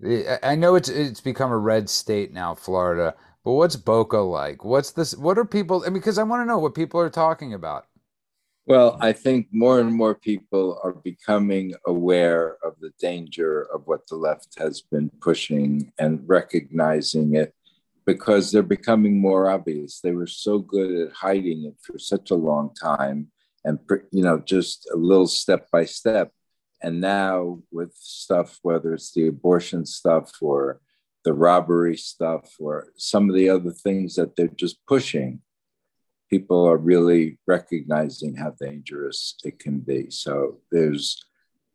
the 0.00 0.46
I 0.46 0.54
know 0.56 0.74
it's 0.74 0.88
it's 0.88 1.20
become 1.20 1.52
a 1.52 1.58
red 1.58 1.88
state 1.88 2.32
now, 2.32 2.54
Florida. 2.54 3.14
But 3.44 3.52
what's 3.52 3.76
Boca 3.76 4.18
like? 4.18 4.64
What's 4.64 4.92
this? 4.92 5.16
What 5.16 5.38
are 5.38 5.44
people? 5.44 5.82
I 5.82 5.86
mean, 5.86 5.94
because 5.94 6.18
I 6.18 6.22
want 6.22 6.42
to 6.42 6.46
know 6.46 6.58
what 6.58 6.74
people 6.74 7.00
are 7.00 7.10
talking 7.10 7.54
about. 7.54 7.86
Well, 8.66 8.98
I 9.00 9.12
think 9.12 9.48
more 9.50 9.80
and 9.80 9.92
more 9.92 10.14
people 10.14 10.78
are 10.84 10.92
becoming 10.92 11.74
aware 11.86 12.56
of 12.62 12.74
the 12.80 12.92
danger 13.00 13.62
of 13.74 13.86
what 13.86 14.06
the 14.06 14.16
left 14.16 14.58
has 14.58 14.82
been 14.82 15.10
pushing 15.20 15.92
and 15.98 16.22
recognizing 16.26 17.34
it 17.34 17.54
because 18.06 18.52
they're 18.52 18.62
becoming 18.62 19.20
more 19.20 19.50
obvious. 19.50 20.00
They 20.00 20.12
were 20.12 20.26
so 20.26 20.58
good 20.58 21.08
at 21.08 21.12
hiding 21.14 21.64
it 21.64 21.76
for 21.82 21.98
such 21.98 22.30
a 22.30 22.36
long 22.36 22.74
time 22.74 23.32
and, 23.64 23.78
you 24.12 24.22
know, 24.22 24.38
just 24.38 24.88
a 24.92 24.96
little 24.96 25.26
step 25.26 25.70
by 25.70 25.84
step. 25.84 26.30
And 26.82 27.00
now 27.00 27.60
with 27.72 27.94
stuff, 27.94 28.58
whether 28.62 28.94
it's 28.94 29.12
the 29.12 29.26
abortion 29.26 29.84
stuff 29.84 30.30
or 30.40 30.80
the 31.24 31.32
robbery 31.34 31.96
stuff 31.96 32.54
or 32.58 32.88
some 32.96 33.28
of 33.28 33.36
the 33.36 33.48
other 33.48 33.70
things 33.70 34.14
that 34.14 34.36
they're 34.36 34.48
just 34.48 34.78
pushing, 34.86 35.40
people 36.30 36.66
are 36.66 36.78
really 36.78 37.38
recognizing 37.46 38.34
how 38.36 38.54
dangerous 38.60 39.36
it 39.44 39.58
can 39.58 39.80
be. 39.80 40.10
So 40.10 40.58
there's 40.70 41.22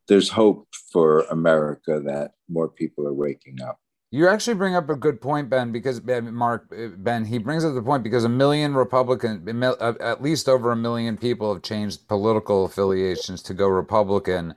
there's 0.08 0.30
hope 0.30 0.68
for 0.92 1.22
America 1.32 2.00
that 2.06 2.32
more 2.48 2.70
people 2.70 3.08
are 3.08 3.14
waking 3.14 3.62
up. 3.62 3.80
You 4.12 4.28
actually 4.28 4.54
bring 4.54 4.76
up 4.76 4.90
a 4.90 4.96
good 4.96 5.20
point, 5.20 5.50
Ben, 5.50 5.72
because 5.72 6.02
Mark 6.04 6.72
Ben 6.98 7.26
he 7.26 7.38
brings 7.40 7.66
up 7.66 7.74
the 7.74 7.82
point 7.82 8.04
because 8.04 8.24
a 8.24 8.30
million 8.30 8.76
Republican, 8.76 9.64
at 9.64 10.22
least 10.22 10.48
over 10.48 10.72
a 10.72 10.76
million 10.76 11.18
people 11.18 11.54
have 11.54 11.64
changed 11.64 12.08
political 12.08 12.66
affiliations 12.66 13.42
to 13.44 13.54
go 13.54 13.68
Republican. 13.68 14.56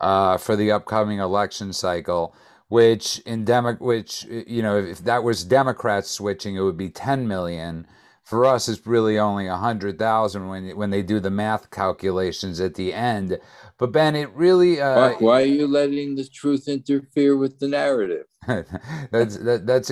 uh, 0.00 0.36
for 0.36 0.56
the 0.56 0.70
upcoming 0.70 1.18
election 1.18 1.72
cycle. 1.72 2.34
Which 2.68 3.20
in 3.20 3.44
Demo- 3.44 3.76
which 3.76 4.24
you 4.24 4.62
know, 4.62 4.76
if 4.76 4.98
that 5.04 5.24
was 5.24 5.44
Democrats 5.44 6.10
switching, 6.10 6.56
it 6.56 6.60
would 6.60 6.76
be 6.76 6.90
10 6.90 7.26
million 7.26 7.86
for 8.28 8.44
us 8.44 8.68
it's 8.68 8.86
really 8.86 9.18
only 9.18 9.46
a 9.46 9.56
hundred 9.56 9.98
thousand 9.98 10.48
when 10.48 10.76
when 10.76 10.90
they 10.90 11.02
do 11.02 11.18
the 11.18 11.30
math 11.30 11.70
calculations 11.70 12.60
at 12.60 12.74
the 12.74 12.92
end. 12.92 13.38
But 13.78 13.90
Ben, 13.90 14.14
it 14.14 14.30
really 14.34 14.82
uh, 14.82 15.14
why 15.18 15.42
are 15.42 15.46
you 15.46 15.66
letting 15.66 16.14
the 16.14 16.26
truth 16.26 16.68
interfere 16.68 17.38
with 17.38 17.58
the 17.58 17.68
narrative? 17.68 18.26
that's 18.46 19.38
that, 19.38 19.62
that's 19.66 19.90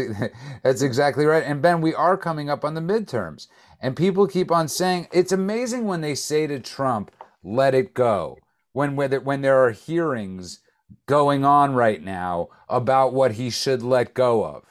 that's 0.63 0.83
exactly 0.83 1.25
right. 1.25 1.45
And 1.45 1.63
Ben, 1.63 1.81
we 1.81 1.95
are 1.95 2.19
coming 2.19 2.51
up 2.51 2.63
on 2.63 2.75
the 2.75 2.83
midterms, 2.83 3.47
and 3.81 3.97
people 3.97 4.27
keep 4.27 4.51
on 4.53 4.69
saying 4.69 5.09
it's 5.13 5.33
amazing 5.33 5.87
when 5.87 6.03
they 6.03 6.15
say 6.15 6.47
to 6.47 6.61
Trump, 6.61 7.11
"Let 7.43 7.75
it 7.75 7.95
go." 7.95 8.37
When 8.73 8.97
when 8.97 9.13
when 9.25 9.41
there 9.41 9.65
are 9.65 9.71
hearings 9.71 10.61
going 11.07 11.45
on 11.45 11.75
right 11.75 12.03
now 12.03 12.49
about 12.69 13.13
what 13.13 13.33
he 13.33 13.51
should 13.51 13.83
let 13.83 14.15
go 14.15 14.45
of. 14.45 14.65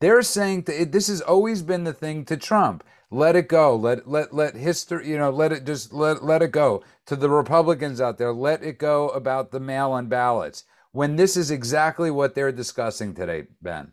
They're 0.00 0.22
saying 0.22 0.62
that 0.62 0.92
this 0.92 1.08
has 1.08 1.20
always 1.20 1.62
been 1.62 1.84
the 1.84 1.92
thing 1.92 2.24
to 2.26 2.36
Trump 2.36 2.84
let 3.10 3.36
it 3.36 3.48
go. 3.48 3.74
Let 3.74 4.08
let 4.08 4.32
let 4.32 4.54
history, 4.54 5.08
you 5.08 5.18
know, 5.18 5.30
let 5.30 5.52
it 5.52 5.66
just 5.66 5.92
let 5.92 6.24
let 6.24 6.42
it 6.42 6.52
go. 6.52 6.82
To 7.06 7.16
the 7.16 7.28
Republicans 7.28 8.00
out 8.00 8.18
there, 8.18 8.32
let 8.32 8.62
it 8.62 8.78
go 8.78 9.08
about 9.08 9.50
the 9.50 9.60
mail-in 9.60 10.06
ballots. 10.06 10.64
When 10.92 11.16
this 11.16 11.36
is 11.36 11.50
exactly 11.50 12.10
what 12.10 12.34
they're 12.34 12.52
discussing 12.52 13.14
today, 13.14 13.46
Ben. 13.60 13.92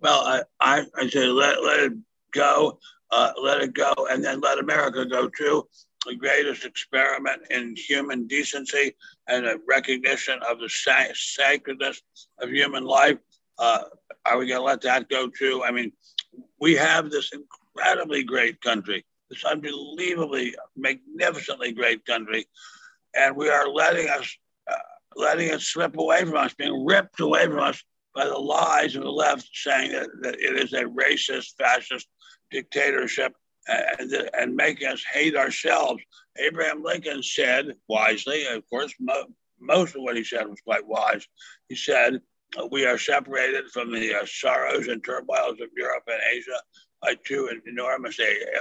Well, 0.00 0.20
I 0.20 0.42
I, 0.60 0.86
I 0.96 1.08
say 1.08 1.26
let 1.26 1.62
let 1.62 1.80
it 1.80 1.92
go, 2.32 2.78
uh, 3.10 3.32
let 3.42 3.60
it 3.60 3.74
go, 3.74 3.92
and 4.10 4.24
then 4.24 4.40
let 4.40 4.58
America 4.58 5.04
go 5.04 5.28
too. 5.28 5.68
The 6.06 6.14
greatest 6.14 6.64
experiment 6.64 7.42
in 7.50 7.74
human 7.76 8.26
decency 8.26 8.94
and 9.26 9.44
a 9.44 9.58
recognition 9.66 10.38
of 10.48 10.60
the 10.60 10.68
sacredness 10.68 12.02
of 12.38 12.50
human 12.50 12.84
life. 12.84 13.18
Uh, 13.58 13.82
are 14.24 14.38
we 14.38 14.46
going 14.46 14.60
to 14.60 14.64
let 14.64 14.82
that 14.82 15.08
go 15.08 15.28
too? 15.28 15.62
I 15.64 15.72
mean, 15.72 15.92
we 16.60 16.74
have 16.74 17.10
this 17.10 17.32
incredibly 17.32 18.22
great 18.22 18.60
country, 18.60 19.04
this 19.30 19.44
unbelievably, 19.44 20.54
magnificently 20.76 21.72
great 21.72 22.04
country, 22.04 22.46
and 23.14 23.36
we 23.36 23.48
are 23.48 23.68
letting 23.68 24.08
us 24.08 24.32
uh, 24.70 24.76
letting 25.16 25.48
it 25.48 25.60
slip 25.60 25.96
away 25.96 26.24
from 26.24 26.36
us, 26.36 26.54
being 26.54 26.84
ripped 26.84 27.20
away 27.20 27.46
from 27.46 27.60
us 27.60 27.82
by 28.14 28.26
the 28.26 28.38
lies 28.38 28.94
of 28.96 29.02
the 29.02 29.10
left, 29.10 29.48
saying 29.52 29.92
that, 29.92 30.08
that 30.22 30.34
it 30.36 30.58
is 30.58 30.72
a 30.72 30.84
racist, 30.84 31.56
fascist 31.58 32.06
dictatorship, 32.50 33.32
and, 33.68 34.12
and 34.38 34.54
making 34.54 34.88
us 34.88 35.04
hate 35.12 35.36
ourselves. 35.36 36.02
Abraham 36.38 36.82
Lincoln 36.82 37.22
said 37.22 37.74
wisely, 37.88 38.46
of 38.46 38.68
course, 38.68 38.94
mo- 39.00 39.26
most 39.60 39.96
of 39.96 40.02
what 40.02 40.16
he 40.16 40.24
said 40.24 40.46
was 40.48 40.60
quite 40.60 40.86
wise. 40.86 41.26
He 41.68 41.76
said, 41.76 42.20
"We 42.70 42.84
are 42.86 42.98
separated 42.98 43.70
from 43.72 43.92
the 43.92 44.14
uh, 44.14 44.26
sorrows 44.26 44.88
and 44.88 45.02
turmoils 45.02 45.60
of 45.60 45.68
Europe 45.76 46.04
and 46.06 46.20
Asia." 46.32 46.60
by 47.02 47.14
two 47.24 47.48
enormous 47.66 48.18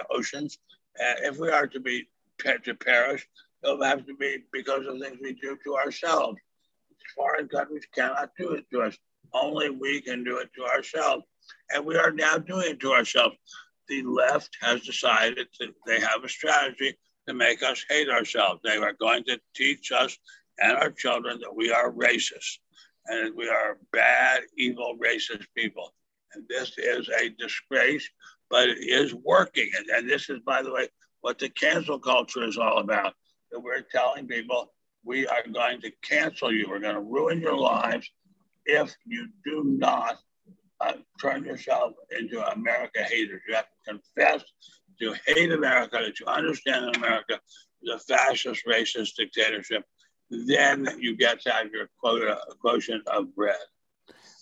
oceans. 0.10 0.60
And 0.97 1.26
if 1.26 1.38
we 1.38 1.49
are 1.49 1.68
to 1.68 1.80
be 1.80 2.08
to 2.43 2.74
perish, 2.76 3.28
it'll 3.64 3.84
have 3.84 4.06
to 4.06 4.16
be 4.16 4.39
because 4.51 4.86
of 4.86 4.99
things 4.99 5.18
we 5.22 5.34
do 5.34 5.58
to 5.64 5.76
ourselves. 5.76 6.38
Foreign 7.16 7.47
countries 7.47 7.86
cannot 7.93 8.32
do 8.38 8.51
it 8.51 8.66
to 8.72 8.82
us. 8.82 8.97
Only 9.34 9.70
we 9.70 10.01
can 10.01 10.24
do 10.24 10.38
it 10.38 10.49
to 10.56 10.66
ourselves. 10.66 11.24
And 11.74 11.86
we 11.86 11.95
are 11.95 12.12
now 12.12 12.38
doing 12.38 12.72
it 12.72 12.80
to 12.82 12.93
ourselves. 12.93 13.36
The 13.88 14.04
left 14.04 14.58
has 14.62 14.82
decided 14.82 15.48
that 15.60 15.74
they 15.86 16.00
have 16.00 16.24
a 16.24 16.30
strategy 16.30 16.98
to 17.28 17.34
make 17.34 17.64
us 17.64 17.86
hate 17.90 18.10
ourselves. 18.10 18.62
They 18.64 18.78
are 18.78 18.94
going 18.94 19.24
to 19.26 19.40
teach 19.56 19.92
us 19.92 20.18
and 20.60 20.78
our 20.78 20.92
children 20.92 21.40
that 21.42 21.56
we 21.56 21.72
are 21.72 21.92
racist 21.92 22.60
and 23.08 23.36
we 23.36 23.48
are 23.48 23.78
bad, 23.92 24.42
evil, 24.58 24.98
racist 25.00 25.46
people. 25.56 25.94
And 26.34 26.44
this 26.50 26.78
is 26.78 27.10
a 27.10 27.30
disgrace, 27.38 28.08
but 28.50 28.70
it 28.70 28.80
is 28.80 29.14
working. 29.14 29.70
And, 29.78 29.88
and 29.90 30.10
this 30.10 30.30
is, 30.30 30.40
by 30.46 30.62
the 30.62 30.72
way, 30.72 30.88
what 31.22 31.40
the 31.40 31.50
cancel 31.50 32.00
culture 32.00 32.44
is 32.44 32.58
all 32.58 32.80
about. 32.80 33.14
That 33.52 33.60
we're 33.60 33.82
telling 33.82 34.28
people 34.28 34.74
we 35.04 35.28
are 35.28 35.44
going 35.52 35.82
to 35.82 35.92
cancel 36.02 36.52
you. 36.52 36.68
We're 36.68 36.80
going 36.80 36.96
to 36.96 37.02
ruin 37.02 37.40
your 37.40 37.58
lives 37.58 38.10
if 38.66 38.96
you 39.06 39.28
do 39.46 39.64
not 39.64 40.18
uh, 40.82 40.94
turn 41.22 41.46
yourself 41.46 41.94
into 42.20 42.46
America 42.52 43.04
haters. 43.04 43.42
You 43.48 43.56
have 43.56 43.68
confess 43.88 44.44
to 45.00 45.16
hate 45.26 45.52
America, 45.52 46.00
that 46.02 46.20
you 46.20 46.26
understand 46.26 46.86
that 46.86 46.98
America 46.98 47.40
is 47.84 47.94
a 47.94 48.00
fascist, 48.00 48.66
racist 48.66 49.16
dictatorship. 49.16 49.84
Then 50.30 50.88
you 51.00 51.16
get 51.16 51.42
to 51.42 51.52
have 51.52 51.72
your 51.72 51.90
quota, 52.00 52.38
quotient 52.60 53.08
of 53.08 53.36
bread. 53.36 53.58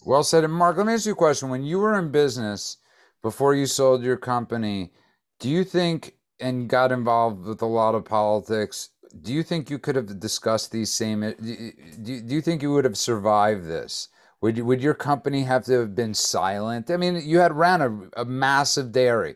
Well 0.05 0.23
said. 0.23 0.43
And 0.43 0.53
Mark, 0.53 0.77
let 0.77 0.85
me 0.85 0.93
ask 0.93 1.05
you 1.05 1.13
a 1.13 1.15
question. 1.15 1.49
When 1.49 1.63
you 1.63 1.79
were 1.79 1.97
in 1.97 2.11
business 2.11 2.77
before 3.21 3.55
you 3.55 3.65
sold 3.65 4.03
your 4.03 4.17
company, 4.17 4.91
do 5.39 5.49
you 5.49 5.63
think 5.63 6.15
and 6.39 6.69
got 6.69 6.91
involved 6.91 7.45
with 7.45 7.61
a 7.61 7.65
lot 7.65 7.95
of 7.95 8.05
politics? 8.05 8.89
Do 9.21 9.33
you 9.33 9.43
think 9.43 9.69
you 9.69 9.79
could 9.79 9.95
have 9.95 10.19
discussed 10.19 10.71
these 10.71 10.91
same? 10.91 11.21
Do, 11.21 12.21
Do 12.21 12.35
you 12.35 12.41
think 12.41 12.61
you 12.61 12.73
would 12.73 12.85
have 12.85 12.97
survived 12.97 13.65
this? 13.65 14.09
Would 14.43 14.59
would 14.59 14.81
your 14.81 14.93
company 14.93 15.43
have 15.43 15.63
to 15.65 15.79
have 15.79 15.95
been 15.95 16.13
silent? 16.13 16.91
I 16.91 16.97
mean, 16.97 17.21
you 17.23 17.39
had 17.39 17.53
ran 17.53 17.81
a, 17.81 18.21
a 18.21 18.25
massive 18.25 18.91
dairy. 18.91 19.35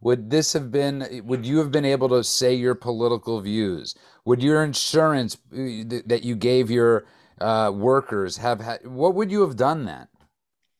Would 0.00 0.30
this 0.30 0.54
have 0.54 0.72
been? 0.72 1.22
Would 1.26 1.44
you 1.44 1.58
have 1.58 1.70
been 1.70 1.84
able 1.84 2.08
to 2.08 2.24
say 2.24 2.54
your 2.54 2.74
political 2.74 3.42
views? 3.42 3.94
Would 4.24 4.42
your 4.42 4.64
insurance 4.64 5.36
uh, 5.52 6.00
that 6.06 6.22
you 6.24 6.34
gave 6.34 6.70
your 6.70 7.04
uh, 7.42 7.72
workers 7.74 8.38
have 8.38 8.60
had. 8.60 8.86
What 8.86 9.14
would 9.16 9.30
you 9.30 9.42
have 9.42 9.56
done 9.56 9.84
then? 9.84 10.08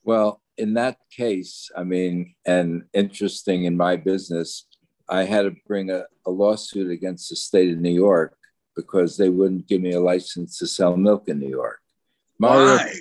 Well, 0.02 0.40
in 0.56 0.72
that 0.74 0.96
case, 1.14 1.70
I 1.76 1.84
mean, 1.84 2.34
and 2.46 2.84
interesting 2.94 3.64
in 3.64 3.76
my 3.76 3.96
business, 3.96 4.66
I 5.10 5.24
had 5.24 5.42
to 5.42 5.54
bring 5.66 5.90
a, 5.90 6.04
a 6.26 6.30
lawsuit 6.30 6.90
against 6.90 7.28
the 7.28 7.36
state 7.36 7.70
of 7.70 7.80
New 7.80 7.94
York 7.94 8.34
because 8.74 9.18
they 9.18 9.28
wouldn't 9.28 9.68
give 9.68 9.82
me 9.82 9.92
a 9.92 10.00
license 10.00 10.56
to 10.58 10.66
sell 10.66 10.96
milk 10.96 11.28
in 11.28 11.38
New 11.38 11.50
York. 11.50 11.80
Mario, 12.38 12.76
Why? 12.76 12.94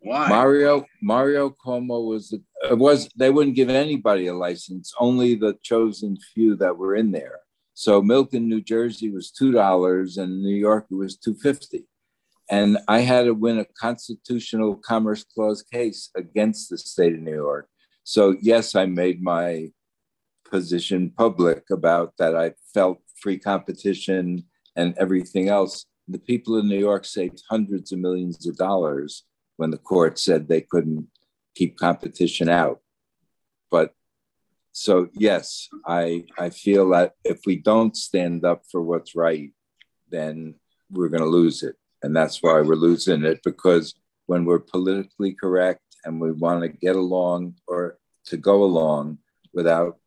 Why? 0.00 0.28
Mario 0.28 0.84
Mario 1.02 1.50
Cuomo 1.50 2.06
was 2.06 2.32
it 2.32 2.78
was 2.78 3.08
they 3.16 3.30
wouldn't 3.30 3.56
give 3.56 3.68
anybody 3.68 4.28
a 4.28 4.34
license, 4.34 4.92
only 5.00 5.34
the 5.34 5.56
chosen 5.62 6.16
few 6.34 6.56
that 6.56 6.76
were 6.76 6.94
in 6.94 7.10
there. 7.10 7.40
So 7.74 8.00
milk 8.02 8.34
in 8.34 8.48
New 8.48 8.60
Jersey 8.60 9.10
was 9.10 9.30
two 9.30 9.52
dollars, 9.52 10.16
and 10.16 10.42
New 10.42 10.56
York 10.56 10.86
it 10.90 10.94
was 10.94 11.16
two 11.16 11.34
fifty. 11.34 11.86
And 12.50 12.78
I 12.88 13.00
had 13.00 13.24
to 13.24 13.34
win 13.34 13.58
a 13.58 13.66
constitutional 13.78 14.76
commerce 14.76 15.24
clause 15.24 15.62
case 15.62 16.10
against 16.16 16.70
the 16.70 16.78
state 16.78 17.12
of 17.12 17.20
New 17.20 17.34
York. 17.34 17.68
So, 18.04 18.36
yes, 18.40 18.74
I 18.74 18.86
made 18.86 19.22
my 19.22 19.70
position 20.50 21.12
public 21.14 21.64
about 21.70 22.14
that. 22.18 22.34
I 22.34 22.54
felt 22.72 23.00
free 23.20 23.38
competition 23.38 24.44
and 24.76 24.94
everything 24.96 25.50
else. 25.50 25.84
The 26.06 26.18
people 26.18 26.56
in 26.56 26.68
New 26.68 26.78
York 26.78 27.04
saved 27.04 27.42
hundreds 27.50 27.92
of 27.92 27.98
millions 27.98 28.46
of 28.46 28.56
dollars 28.56 29.24
when 29.58 29.70
the 29.70 29.76
court 29.76 30.18
said 30.18 30.48
they 30.48 30.62
couldn't 30.62 31.08
keep 31.54 31.76
competition 31.76 32.48
out. 32.48 32.80
But 33.70 33.92
so, 34.72 35.08
yes, 35.12 35.68
I, 35.84 36.24
I 36.38 36.50
feel 36.50 36.88
that 36.90 37.14
if 37.24 37.40
we 37.44 37.56
don't 37.56 37.96
stand 37.96 38.44
up 38.44 38.62
for 38.70 38.80
what's 38.80 39.16
right, 39.16 39.50
then 40.10 40.54
we're 40.90 41.08
going 41.08 41.24
to 41.24 41.28
lose 41.28 41.62
it. 41.64 41.74
And 42.02 42.16
that's 42.16 42.40
why 42.40 42.60
we're 42.60 42.76
losing 42.76 43.24
it 43.24 43.40
because 43.44 43.94
when 44.26 44.44
we're 44.44 44.60
politically 44.60 45.32
correct 45.32 45.82
and 46.04 46.20
we 46.20 46.30
want 46.30 46.62
to 46.62 46.68
get 46.68 46.94
along 46.94 47.56
or 47.66 47.98
to 48.26 48.36
go 48.36 48.62
along 48.62 49.18
without 49.52 49.98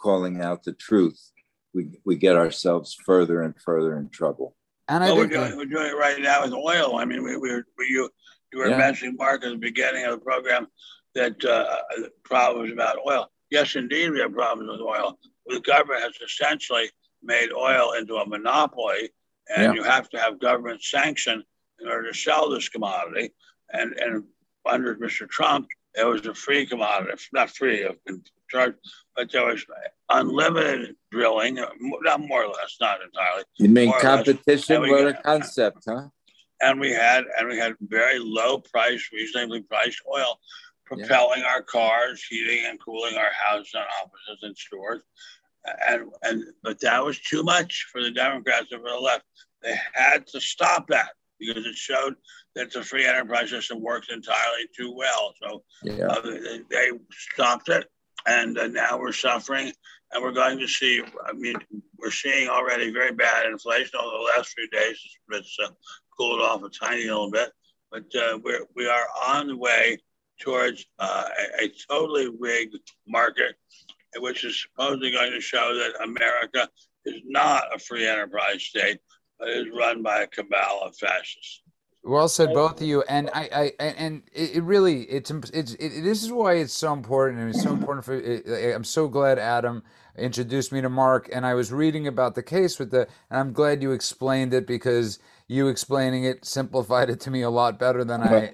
calling 0.00 0.42
out 0.42 0.64
the 0.64 0.72
truth, 0.72 1.30
we, 1.72 2.00
we 2.04 2.16
get 2.16 2.34
ourselves 2.34 2.92
further 2.94 3.42
and 3.42 3.54
further 3.64 3.96
in 3.98 4.08
trouble. 4.08 4.56
And 4.88 5.04
I 5.04 5.08
well, 5.08 5.18
we're 5.18 5.26
doing, 5.28 5.56
we're 5.56 5.66
doing 5.66 5.86
it 5.86 5.96
right 5.96 6.20
now 6.20 6.42
with 6.42 6.52
oil. 6.52 6.96
I 6.96 7.04
mean, 7.04 7.22
we, 7.22 7.36
we, 7.36 7.50
we 7.78 7.86
you, 7.88 8.10
you 8.56 8.62
were 8.62 8.70
yeah. 8.70 8.78
mentioning, 8.78 9.16
Mark, 9.16 9.44
at 9.44 9.50
the 9.50 9.56
beginning 9.56 10.04
of 10.06 10.12
the 10.12 10.18
program 10.18 10.66
that 11.14 11.44
uh, 11.44 11.76
problems 12.24 12.72
about 12.72 12.98
oil. 13.06 13.30
Yes, 13.50 13.76
indeed, 13.76 14.10
we 14.10 14.20
have 14.20 14.32
problems 14.32 14.70
with 14.70 14.80
oil. 14.80 15.18
The 15.46 15.60
government 15.60 16.02
has 16.02 16.14
essentially 16.24 16.90
made 17.22 17.52
oil 17.52 17.92
into 17.92 18.16
a 18.16 18.26
monopoly 18.26 19.10
and 19.54 19.62
yeah. 19.62 19.72
you 19.74 19.82
have 19.82 20.08
to 20.10 20.18
have 20.18 20.40
government 20.40 20.82
sanction 20.82 21.42
in 21.80 21.88
order 21.88 22.10
to 22.10 22.18
sell 22.18 22.50
this 22.50 22.68
commodity. 22.68 23.30
And 23.72 23.92
and 23.98 24.24
under 24.64 24.96
Mr. 24.96 25.28
Trump, 25.28 25.68
it 25.94 26.04
was 26.04 26.26
a 26.26 26.34
free 26.34 26.66
commodity, 26.66 27.12
not 27.32 27.50
free, 27.50 27.86
but 28.12 29.32
there 29.32 29.46
was 29.46 29.64
unlimited 30.08 30.96
drilling, 31.10 31.58
not 31.80 32.20
more 32.20 32.44
or 32.44 32.48
less, 32.48 32.76
not 32.80 32.98
entirely. 33.02 33.44
You 33.58 33.68
mean 33.68 33.92
competition 34.00 34.82
with 34.82 35.16
a 35.16 35.22
concept, 35.22 35.84
huh? 35.86 36.08
And 36.62 36.80
we 36.80 36.90
had 36.90 37.24
and 37.38 37.48
we 37.48 37.58
had 37.58 37.74
very 37.80 38.18
low 38.18 38.58
price, 38.58 39.08
reasonably 39.12 39.62
priced 39.62 40.00
oil, 40.12 40.40
propelling 40.84 41.40
yeah. 41.40 41.48
our 41.48 41.62
cars, 41.62 42.24
heating 42.28 42.64
and 42.66 42.80
cooling 42.80 43.16
our 43.16 43.32
houses 43.32 43.72
and 43.74 43.84
offices 44.02 44.42
and 44.42 44.56
stores 44.56 45.02
and 45.88 46.10
and 46.22 46.44
but 46.62 46.80
that 46.80 47.04
was 47.04 47.18
too 47.20 47.42
much 47.42 47.88
for 47.90 48.02
the 48.02 48.10
Democrats 48.10 48.72
and 48.72 48.82
for 48.82 48.90
the 48.90 48.98
left. 48.98 49.24
They 49.62 49.76
had 49.94 50.26
to 50.28 50.40
stop 50.40 50.86
that. 50.88 51.10
because 51.38 51.66
it 51.66 51.74
showed 51.74 52.14
that 52.54 52.72
the 52.72 52.82
free 52.82 53.06
enterprise 53.06 53.50
system 53.50 53.82
works 53.82 54.08
entirely 54.10 54.66
too 54.76 54.94
well. 54.94 55.34
So 55.42 55.62
yeah. 55.82 56.06
uh, 56.06 56.20
they, 56.22 56.60
they, 56.70 56.90
stopped 57.10 57.68
it, 57.68 57.86
and 58.26 58.58
uh, 58.58 58.68
now 58.68 58.98
we're 58.98 59.12
suffering, 59.12 59.72
and 60.12 60.22
we're 60.22 60.32
going 60.32 60.58
to 60.58 60.68
see. 60.68 61.02
I 61.26 61.32
mean, 61.32 61.56
we're 61.98 62.10
seeing 62.10 62.48
already 62.48 62.90
very 62.90 63.12
bad 63.12 63.46
inflation 63.46 63.98
over 64.00 64.16
the 64.16 64.32
last 64.36 64.54
few 64.54 64.68
days. 64.68 64.98
It's 65.30 65.56
uh, 65.62 65.68
cooled 66.18 66.40
off 66.40 66.62
a 66.62 66.70
tiny 66.70 67.04
little 67.04 67.30
bit, 67.30 67.50
but 67.90 68.04
uh, 68.14 68.38
we're 68.42 68.66
we 68.74 68.88
are 68.88 69.06
on 69.28 69.48
the 69.48 69.56
way 69.56 69.98
towards 70.40 70.86
uh, 70.98 71.28
a, 71.60 71.64
a 71.64 71.72
totally 71.88 72.28
rigged 72.38 72.76
market, 73.06 73.54
which 74.18 74.44
is 74.44 74.60
supposedly 74.60 75.10
going 75.10 75.32
to 75.32 75.40
show 75.40 75.74
that 75.74 76.02
America 76.02 76.68
is 77.04 77.22
not 77.24 77.64
a 77.74 77.78
free 77.78 78.06
enterprise 78.06 78.62
state, 78.62 78.98
but 79.38 79.48
is 79.48 79.66
run 79.76 80.02
by 80.02 80.22
a 80.22 80.26
cabal 80.26 80.82
of 80.82 80.96
fascists. 80.96 81.62
Well 82.06 82.28
said, 82.28 82.54
both 82.54 82.80
of 82.80 82.86
you. 82.86 83.02
And 83.08 83.30
I, 83.34 83.72
I 83.80 83.84
and 83.84 84.22
it 84.32 84.62
really, 84.62 85.02
it's, 85.02 85.32
it's, 85.52 85.74
it, 85.74 86.02
this 86.04 86.22
is 86.22 86.30
why 86.30 86.54
it's 86.54 86.72
so 86.72 86.92
important, 86.92 87.40
and 87.40 87.50
it's 87.50 87.64
so 87.64 87.72
important 87.72 88.04
for. 88.04 88.14
I'm 88.72 88.84
so 88.84 89.08
glad 89.08 89.40
Adam 89.40 89.82
introduced 90.16 90.70
me 90.70 90.80
to 90.80 90.88
Mark, 90.88 91.28
and 91.32 91.44
I 91.44 91.54
was 91.54 91.72
reading 91.72 92.06
about 92.06 92.36
the 92.36 92.44
case 92.44 92.78
with 92.78 92.92
the, 92.92 93.08
and 93.28 93.40
I'm 93.40 93.52
glad 93.52 93.82
you 93.82 93.90
explained 93.90 94.54
it 94.54 94.68
because 94.68 95.18
you 95.48 95.68
explaining 95.68 96.24
it 96.24 96.44
simplified 96.44 97.10
it 97.10 97.20
to 97.20 97.30
me 97.30 97.42
a 97.42 97.50
lot 97.50 97.78
better 97.78 98.04
than 98.04 98.22
I, 98.22 98.52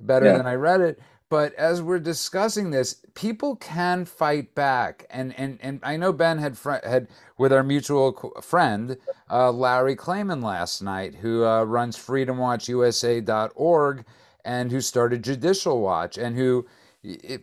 better 0.00 0.26
yeah. 0.26 0.36
than 0.36 0.46
I 0.46 0.54
read 0.54 0.80
it. 0.80 1.00
But 1.28 1.54
as 1.54 1.82
we're 1.82 1.98
discussing 1.98 2.70
this, 2.70 3.04
people 3.14 3.56
can 3.56 4.04
fight 4.04 4.54
back, 4.54 5.06
and 5.10 5.36
and 5.36 5.58
and 5.60 5.80
I 5.82 5.96
know 5.96 6.12
Ben 6.12 6.38
had 6.38 6.56
fr- 6.56 6.84
had 6.84 7.08
with 7.36 7.52
our 7.52 7.64
mutual 7.64 8.32
friend 8.40 8.96
uh, 9.28 9.50
Larry 9.50 9.96
Klayman 9.96 10.44
last 10.44 10.82
night, 10.82 11.16
who 11.16 11.44
uh, 11.44 11.64
runs 11.64 11.96
FreedomWatchUSA.org 11.96 14.04
and 14.44 14.70
who 14.70 14.80
started 14.80 15.24
Judicial 15.24 15.80
Watch, 15.80 16.16
and 16.16 16.36
who, 16.36 16.64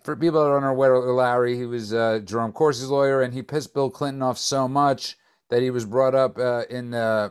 for 0.05 0.15
people 0.15 0.41
that 0.41 0.49
don't 0.49 0.63
know 0.63 0.71
where 0.71 0.97
Larry, 0.99 1.57
he 1.57 1.65
was 1.65 1.93
uh, 1.93 2.21
Jerome 2.23 2.53
Corsi's 2.53 2.89
lawyer, 2.89 3.21
and 3.21 3.33
he 3.33 3.41
pissed 3.41 3.73
Bill 3.73 3.89
Clinton 3.89 4.21
off 4.21 4.37
so 4.37 4.69
much 4.69 5.17
that 5.54 5.62
he 5.62 5.70
was 5.70 5.86
brought 5.86 6.16
up 6.16 6.38
uh, 6.38 6.64
in 6.70 6.93
uh, 6.93 7.30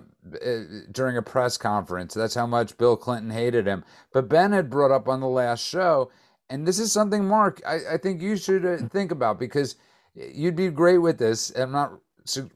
during 0.91 1.17
a 1.17 1.23
press 1.23 1.59
conference. 1.59 2.15
That's 2.15 2.35
how 2.35 2.47
much 2.47 2.79
Bill 2.79 2.97
Clinton 2.97 3.31
hated 3.31 3.67
him. 3.67 3.85
But 4.13 4.29
Ben 4.29 4.53
had 4.53 4.71
brought 4.71 4.91
up 4.91 5.09
on 5.09 5.21
the 5.21 5.29
last 5.29 5.63
show 5.67 6.11
and 6.53 6.69
this 6.69 6.79
is 6.79 6.93
something, 6.93 7.27
Mark, 7.27 7.63
I, 7.67 7.95
I 7.95 7.97
think 7.97 8.21
you 8.21 8.37
should 8.37 8.67
uh, 8.67 8.77
think 8.89 9.11
about 9.11 9.39
because 9.39 9.77
you'd 10.15 10.55
be 10.55 10.69
great 10.69 10.99
with 10.99 11.17
this. 11.17 11.51
I'm 11.57 11.73
not 11.73 11.93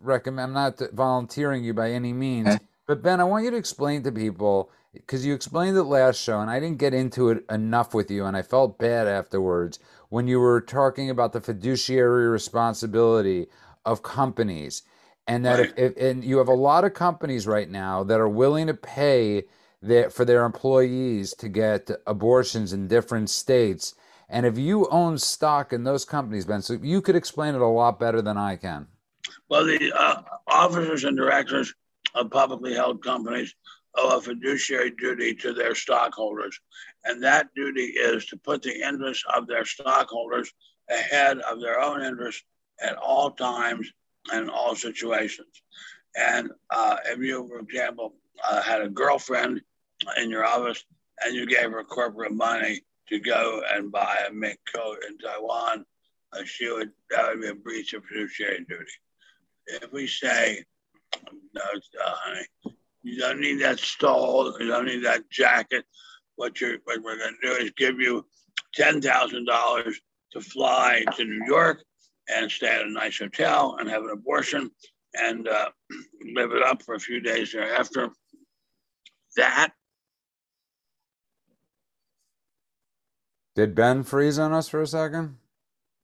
recommend. 0.03 0.51
I'm 0.51 0.53
not 0.53 0.79
volunteering 0.93 1.65
you 1.65 1.73
by 1.73 1.93
any 1.93 2.13
means, 2.13 2.59
but 2.87 3.03
Ben, 3.03 3.23
I 3.23 3.25
want 3.25 3.47
you 3.47 3.51
to 3.53 3.57
explain 3.57 4.03
to 4.03 4.13
people 4.13 4.71
because 4.93 5.25
you 5.25 5.33
explained 5.33 5.79
it 5.79 5.85
last 5.85 6.21
show, 6.21 6.41
and 6.41 6.51
I 6.51 6.61
didn't 6.61 6.77
get 6.77 6.93
into 6.93 7.31
it 7.31 7.45
enough 7.51 7.95
with 7.95 8.11
you, 8.11 8.27
and 8.27 8.37
I 8.37 8.43
felt 8.43 8.79
bad 8.79 9.07
afterwards 9.07 9.79
when 10.11 10.29
you 10.29 10.41
were 10.41 10.61
talking 10.61 11.09
about 11.09 11.33
the 11.33 11.41
fiduciary 11.41 12.29
responsibility 12.29 13.47
of 13.87 14.03
companies, 14.03 14.83
and 15.27 15.45
that 15.45 15.59
right. 15.59 15.75
if, 15.77 15.97
if 15.97 16.03
and 16.03 16.25
you 16.25 16.39
have 16.39 16.49
a 16.49 16.55
lot 16.55 16.85
of 16.85 16.95
companies 16.95 17.47
right 17.47 17.69
now 17.69 18.05
that 18.05 18.21
are 18.21 18.29
willing 18.29 18.67
to 18.69 18.75
pay 18.75 19.45
their, 19.83 20.11
for 20.11 20.25
their 20.25 20.45
employees 20.45 21.35
to 21.35 21.49
get 21.49 21.91
abortions 22.07 22.73
in 22.73 22.89
different 22.89 23.31
states. 23.31 23.95
And 24.29 24.45
if 24.45 24.59
you 24.59 24.89
own 24.89 25.19
stock 25.19 25.73
in 25.73 25.85
those 25.85 26.05
companies, 26.05 26.45
Ben, 26.45 26.63
so 26.63 26.75
you 26.75 27.01
could 27.01 27.17
explain 27.17 27.55
it 27.55 27.61
a 27.61 27.67
lot 27.67 28.01
better 28.01 28.21
than 28.21 28.37
I 28.37 28.57
can. 28.57 28.87
Well, 29.49 29.65
the 29.65 29.93
uh, 29.93 30.23
officers 30.49 31.05
and 31.05 31.17
directors 31.17 31.73
of 32.15 32.31
publicly 32.31 32.75
held 32.75 33.03
companies 33.03 33.55
owe 33.97 34.19
a 34.19 34.21
fiduciary 34.21 34.91
duty 34.91 35.35
to 35.35 35.53
their 35.53 35.75
stockholders. 35.75 36.59
And 37.05 37.23
that 37.23 37.49
duty 37.55 37.85
is 37.85 38.27
to 38.27 38.37
put 38.37 38.63
the 38.63 38.75
interests 38.87 39.25
of 39.35 39.47
their 39.47 39.65
stockholders 39.65 40.53
ahead 40.91 41.39
of 41.39 41.61
their 41.61 41.81
own 41.81 42.03
interests 42.03 42.43
at 42.81 42.97
all 42.97 43.31
times 43.31 43.91
in 44.33 44.49
all 44.49 44.75
situations. 44.75 45.63
And 46.17 46.51
uh, 46.71 46.97
if 47.07 47.19
you, 47.19 47.47
for 47.49 47.59
example, 47.59 48.15
uh, 48.49 48.63
had 48.63 48.83
a 48.83 48.89
girlfriend 48.89 49.61
in 50.19 50.31
your 50.31 50.45
office 50.45 50.85
and 51.23 51.35
you 51.35 51.47
gave 51.47 51.71
her 51.71 51.85
corporate 51.85 52.33
money 52.33 52.83
to 53.09 53.19
go 53.19 53.63
and 53.73 53.93
buy 53.93 54.19
a 54.29 54.33
mink 54.33 54.59
coat 54.75 54.99
in 55.09 55.19
Taiwan, 55.19 55.85
uh, 56.33 56.45
she 56.45 56.71
would 56.71 56.91
that 57.11 57.29
would 57.29 57.41
be 57.41 57.49
a 57.49 57.55
breach 57.55 57.93
of 57.95 58.05
fiduciary 58.05 58.65
duty. 58.69 58.85
If 59.67 59.93
we 59.93 60.07
say, 60.07 60.65
no, 61.55 61.63
honey, 61.95 62.47
you 63.03 63.19
don't 63.19 63.41
need 63.41 63.61
that 63.61 63.79
stole, 63.79 64.57
you 64.59 64.67
don't 64.67 64.87
need 64.87 65.05
that 65.05 65.31
jacket. 65.31 65.85
What 66.37 66.61
you're 66.61 66.79
what 66.85 67.03
we're 67.03 67.19
going 67.19 67.37
to 67.41 67.49
do 67.49 67.55
is 67.55 67.71
give 67.77 68.01
you 68.01 68.27
ten 68.75 69.01
thousand 69.01 69.47
dollars 69.47 70.01
to 70.33 70.41
fly 70.41 71.05
to 71.17 71.25
New 71.25 71.45
York 71.47 71.83
and 72.29 72.51
stay 72.51 72.69
at 72.69 72.87
a 72.87 72.91
nice 72.91 73.19
hotel 73.19 73.77
and 73.79 73.89
have 73.89 74.03
an 74.03 74.11
abortion 74.11 74.71
and 75.15 75.49
uh, 75.49 75.71
live 76.35 76.53
it 76.53 76.63
up 76.63 76.83
for 76.83 76.95
a 76.95 77.01
few 77.01 77.21
days 77.21 77.53
thereafter. 77.53 78.11
That 79.37 79.73
Did 83.57 83.75
Ben 83.75 84.03
freeze 84.05 84.39
on 84.39 84.53
us 84.53 84.69
for 84.69 84.83
a 84.83 84.87
second? 84.87 85.39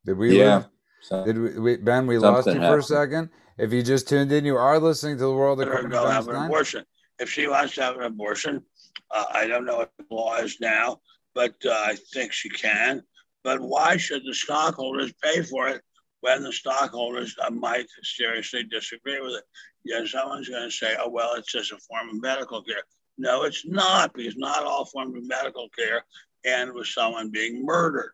Did 0.07 0.16
we? 0.16 0.39
Yeah. 0.39 0.64
So, 1.03 1.25
Did 1.25 1.39
we, 1.39 1.59
we, 1.59 1.77
Ben? 1.77 2.07
We 2.07 2.16
lost 2.16 2.47
you 2.47 2.55
for 2.55 2.79
a 2.79 2.83
second. 2.83 3.29
If 3.59 3.73
you 3.73 3.83
just 3.83 4.09
tuned 4.09 4.33
in, 4.33 4.47
you 4.47 4.57
are 4.57 4.79
listening 4.79 5.18
to 5.18 5.25
the 5.25 5.33
world. 5.33 5.59
Let 5.59 5.68
her 5.68 5.83
go 5.85 6.07
have 6.07 6.29
an 6.29 6.37
abortion. 6.37 6.85
If 7.18 7.31
she 7.31 7.47
wants 7.47 7.75
to 7.75 7.83
have 7.83 7.97
an 7.97 8.05
abortion, 8.05 8.64
uh, 9.11 9.27
I 9.31 9.47
don't 9.47 9.66
know 9.66 9.77
what 9.77 9.93
the 9.99 10.14
law 10.14 10.37
is 10.39 10.61
now, 10.61 11.01
but 11.35 11.55
uh, 11.66 11.70
I 11.70 11.97
think 12.14 12.33
she 12.33 12.49
can. 12.49 13.03
But 13.45 13.61
why 13.61 13.99
should 13.99 14.23
the 14.25 14.35
stockholders 14.35 15.12
pay 15.23 15.43
for 15.43 15.68
it 15.68 15.83
when 16.23 16.43
the 16.43 16.53
stockholders 16.53 17.37
might 17.51 17.87
seriously 18.03 18.64
disagree 18.64 19.20
with 19.20 19.35
it? 19.35 19.45
Yeah, 19.85 20.05
someone's 20.07 20.49
going 20.49 20.64
to 20.64 20.70
say, 20.70 20.97
"Oh 20.99 21.11
well, 21.11 21.35
it's 21.35 21.53
just 21.53 21.73
a 21.73 21.79
form 21.79 22.09
of 22.09 22.20
medical 22.23 22.62
care." 22.62 22.85
No, 23.18 23.43
it's 23.45 23.66
not, 23.66 24.14
because 24.14 24.37
not 24.37 24.64
all 24.64 24.87
forms 24.87 25.16
of 25.16 25.29
medical 25.29 25.68
care 25.68 26.05
and 26.45 26.73
with 26.73 26.87
someone 26.87 27.31
being 27.31 27.64
murdered. 27.64 28.12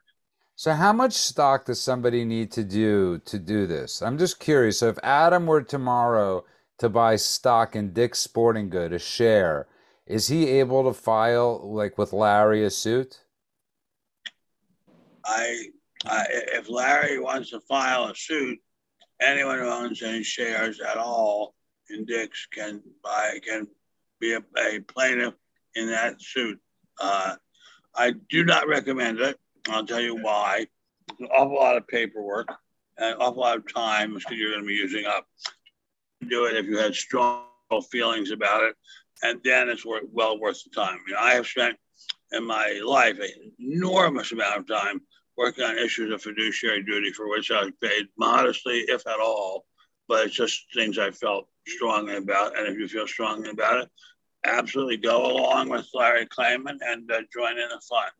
So, 0.57 0.73
how 0.73 0.93
much 0.93 1.13
stock 1.13 1.67
does 1.67 1.81
somebody 1.81 2.25
need 2.25 2.51
to 2.53 2.65
do 2.65 3.19
to 3.27 3.39
do 3.39 3.67
this? 3.67 4.03
I'm 4.03 4.19
just 4.19 4.41
curious. 4.41 4.81
So, 4.81 4.89
if 4.89 4.99
Adam 5.03 5.47
were 5.47 5.63
tomorrow 5.63 6.45
to 6.79 6.89
buy 6.89 7.17
stock 7.17 7.77
in 7.77 7.93
Dick's 7.93 8.19
Sporting 8.19 8.69
Good, 8.69 8.93
a 8.93 8.99
share, 8.99 9.69
is 10.07 10.29
he 10.29 10.49
able 10.49 10.83
to 10.85 10.99
file 10.99 11.61
like 11.73 11.97
with 11.97 12.13
Larry 12.13 12.65
a 12.65 12.71
suit? 12.71 13.21
I, 15.25 15.67
I 16.07 16.27
if 16.29 16.69
Larry 16.69 17.19
wants 17.19 17.51
to 17.51 17.61
file 17.61 18.05
a 18.05 18.15
suit, 18.15 18.59
anyone 19.21 19.59
who 19.59 19.67
owns 19.67 20.03
any 20.03 20.23
shares 20.23 20.81
at 20.81 20.97
all 20.97 21.55
in 21.91 22.05
Dick's 22.05 22.47
can 22.53 22.83
buy 23.03 23.39
can 23.47 23.67
be 24.21 24.35
a, 24.35 24.43
a 24.59 24.81
plaintiff 24.81 25.35
in 25.75 25.89
that 25.89 26.21
suit. 26.21 26.59
Uh, 27.01 27.37
I 27.95 28.15
do 28.29 28.45
not 28.45 28.69
recommend 28.69 29.21
it. 29.21 29.39
I'll 29.69 29.87
tell 29.87 30.01
you 30.01 30.17
why. 30.17 30.67
It's 31.11 31.21
an 31.21 31.27
awful 31.27 31.57
lot 31.57 31.77
of 31.77 31.87
paperwork 31.89 32.49
and 32.97 33.15
an 33.15 33.21
awful 33.21 33.41
lot 33.41 33.57
of 33.57 33.73
time 33.73 34.15
that 34.15 34.31
you're 34.31 34.51
going 34.51 34.63
to 34.63 34.69
be 34.69 34.75
using 34.75 35.07
up. 35.07 35.27
Do 36.29 36.47
it 36.47 36.57
if 36.57 36.67
you 36.67 36.79
had 36.79 36.95
strong 36.95 37.45
feelings 37.91 38.31
about 38.31 38.63
it, 38.65 38.75
and 39.23 39.41
then 39.45 39.69
it's 39.69 39.87
worth, 39.87 40.05
well 40.13 40.39
worth 40.39 40.63
the 40.65 40.71
time. 40.71 40.99
You 41.07 41.15
know, 41.15 41.21
I 41.21 41.35
have 41.35 41.47
spent 41.47 41.77
in 42.33 42.45
my 42.45 42.81
life 42.85 43.19
an 43.19 43.53
enormous 43.59 44.33
amount 44.33 44.59
of 44.59 44.67
time 44.67 45.01
working 45.39 45.65
on 45.65 45.79
issues 45.79 46.13
of 46.13 46.21
fiduciary 46.21 46.83
duty 46.83 47.13
for 47.13 47.31
which 47.31 47.51
I 47.53 47.65
was 47.65 47.73
paid 47.81 48.09
modestly, 48.19 48.81
if 48.89 49.07
at 49.07 49.21
all. 49.21 49.65
But 50.09 50.27
it's 50.27 50.35
just 50.35 50.67
things 50.75 50.99
I 50.99 51.13
felt 51.13 51.49
strongly 51.67 52.17
about. 52.17 52.59
And 52.59 52.67
if 52.67 52.77
you 52.77 52.89
feel 52.89 53.07
strongly 53.07 53.51
about 53.51 53.83
it, 53.83 53.89
absolutely 54.45 54.97
go 54.97 55.31
along 55.31 55.69
with 55.69 55.89
Larry 55.95 56.27
Klayman 56.27 56.79
and 56.85 57.11
uh, 57.11 57.21
join 57.33 57.53
in 57.53 57.69
the 57.69 57.81
fun. 57.89 58.11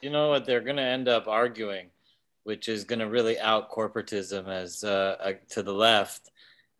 You 0.00 0.10
know 0.10 0.30
what? 0.30 0.46
They're 0.46 0.60
going 0.60 0.76
to 0.76 0.82
end 0.82 1.08
up 1.08 1.28
arguing, 1.28 1.90
which 2.44 2.68
is 2.68 2.84
going 2.84 3.00
to 3.00 3.08
really 3.08 3.38
out 3.38 3.70
corporatism 3.70 4.48
as 4.48 4.82
uh, 4.82 5.16
uh, 5.20 5.32
to 5.50 5.62
the 5.62 5.74
left, 5.74 6.30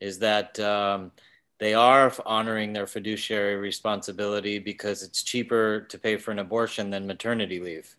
is 0.00 0.20
that 0.20 0.58
um, 0.60 1.12
they 1.60 1.74
are 1.74 2.12
honoring 2.24 2.72
their 2.72 2.86
fiduciary 2.86 3.56
responsibility 3.56 4.58
because 4.58 5.02
it's 5.02 5.22
cheaper 5.22 5.80
to 5.90 5.98
pay 5.98 6.16
for 6.16 6.30
an 6.30 6.38
abortion 6.38 6.90
than 6.90 7.06
maternity 7.06 7.60
leave. 7.60 7.94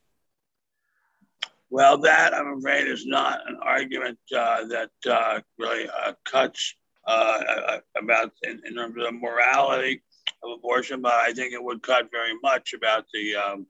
Well, 1.75 1.97
that 1.97 2.33
I'm 2.33 2.57
afraid 2.57 2.87
is 2.87 3.05
not 3.05 3.41
an 3.49 3.57
argument 3.61 4.17
uh, 4.33 4.65
that 4.67 4.91
uh, 5.11 5.41
really 5.59 5.89
uh, 5.89 6.13
cuts 6.23 6.73
uh, 7.05 7.79
about 8.01 8.31
in, 8.43 8.61
in, 8.65 8.75
terms 8.75 8.95
of 8.97 9.03
the 9.03 9.11
morality 9.11 10.01
of 10.41 10.51
abortion, 10.57 11.01
but 11.01 11.11
I 11.15 11.33
think 11.33 11.51
it 11.51 11.61
would 11.61 11.83
cut 11.83 12.07
very 12.11 12.31
much 12.41 12.71
about 12.71 13.03
the 13.13 13.35
um, 13.35 13.67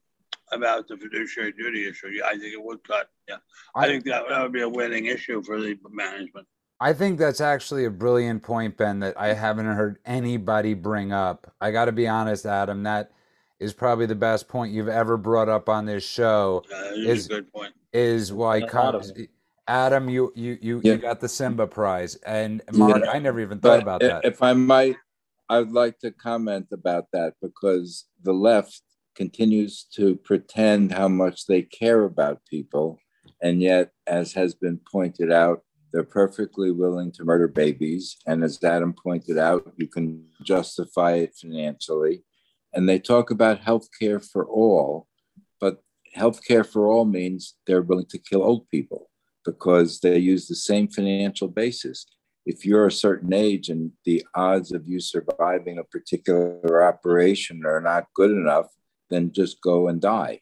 about 0.52 0.88
the 0.88 0.98
fiduciary 0.98 1.52
duty 1.54 1.88
issue. 1.90 2.10
Yeah, 2.10 2.28
I 2.28 2.38
think 2.38 2.54
it 2.54 2.64
would 2.64 2.84
cut. 2.84 3.10
Yeah, 3.28 3.38
I, 3.74 3.86
I 3.86 3.88
think 3.88 4.04
that, 4.04 4.30
that 4.30 4.40
would 4.40 4.54
be 4.54 4.62
a 4.62 4.70
winning 4.70 5.08
issue 5.08 5.42
for 5.42 5.60
the 5.60 5.76
management. 5.90 6.46
I 6.80 6.94
think 6.94 7.18
that's 7.18 7.42
actually 7.42 7.86
a 7.86 7.90
brilliant 7.90 8.44
point, 8.44 8.78
Ben, 8.78 9.00
that 9.00 9.20
I 9.20 9.34
haven't 9.34 9.66
heard 9.66 9.98
anybody 10.06 10.76
bring 10.76 11.12
up. 11.12 11.52
I 11.60 11.72
got 11.72 11.86
to 11.86 11.92
be 11.92 12.08
honest, 12.08 12.46
Adam. 12.46 12.84
That 12.84 13.10
is 13.60 13.74
probably 13.74 14.06
the 14.06 14.14
best 14.14 14.48
point 14.48 14.74
you've 14.74 14.90
ever 14.90 15.18
brought 15.18 15.50
up 15.50 15.70
on 15.70 15.88
this 15.88 16.08
show. 16.08 16.64
Uh, 16.72 16.92
Is- 16.94 17.26
a 17.26 17.30
good 17.30 17.52
point. 17.52 17.74
Is 17.96 18.34
why 18.34 18.58
A 18.58 18.66
lot 18.76 19.08
Adam, 19.70 20.10
you 20.10 20.34
you 20.36 20.58
you, 20.62 20.82
Yeah. 20.84 20.92
you 20.94 20.98
got 20.98 21.22
the 21.22 21.30
Simba 21.30 21.66
prize, 21.66 22.16
and 22.18 22.62
Mark, 22.74 23.04
Yeah. 23.06 23.12
I 23.12 23.20
never 23.20 23.40
even 23.40 23.60
thought 23.60 23.78
But 23.78 23.82
about 23.84 24.04
i- 24.04 24.08
that. 24.08 24.26
if 24.26 24.44
I 24.44 24.52
might, 24.52 24.98
I 25.48 25.60
would 25.60 25.72
like 25.72 25.98
to 26.00 26.12
comment 26.12 26.68
about 26.74 27.06
that 27.14 27.36
because 27.42 28.06
the 28.22 28.34
left 28.34 28.82
continues 29.16 29.86
to 29.96 30.18
pretend 30.18 30.92
how 30.92 31.08
much 31.08 31.46
they 31.48 31.62
care 31.62 32.04
about 32.04 32.42
people. 32.50 33.00
And 33.42 33.62
yet, 33.62 33.92
as 34.06 34.34
has 34.34 34.54
been 34.54 34.82
pointed 34.92 35.32
out, 35.32 35.64
they're 35.94 36.04
perfectly 36.04 36.72
willing 36.72 37.14
to 37.14 37.24
murder 37.24 37.48
babies. 37.48 38.18
And 38.28 38.44
as 38.44 38.62
Adam 38.62 38.94
pointed 38.94 39.38
out, 39.38 39.72
you 39.78 39.88
can 39.88 40.26
justify 40.44 41.14
it 41.14 41.34
financially. 41.34 42.26
And 42.74 42.90
they 42.90 43.00
talk 43.00 43.32
about 43.32 43.60
health 43.60 43.88
care 43.98 44.20
for 44.20 44.46
all, 44.46 45.08
but 46.16 46.20
health 46.20 46.44
care 46.44 46.64
for 46.64 46.88
all 46.88 47.06
means 47.06 47.56
they're 47.68 47.82
willing 47.82 48.08
to 48.08 48.18
kill 48.18 48.44
old 48.44 48.70
people 48.70 49.10
because 49.44 50.00
they 50.00 50.18
use 50.18 50.48
the 50.48 50.56
same 50.56 50.88
financial 50.88 51.48
basis 51.48 52.06
if 52.46 52.64
you're 52.64 52.88
a 52.88 52.92
certain 52.92 53.34
age 53.34 53.70
and 53.70 53.92
the 54.06 54.24
odds 54.36 54.72
of 54.72 54.88
you 54.88 55.00
surviving 55.00 55.80
a 55.80 55.84
particular 55.84 56.84
operation 56.84 57.66
are 57.66 57.82
not 57.82 58.06
good 58.14 58.30
enough, 58.30 58.68
then 59.10 59.32
just 59.34 59.62
go 59.62 59.88
and 59.88 60.00
die. 60.00 60.42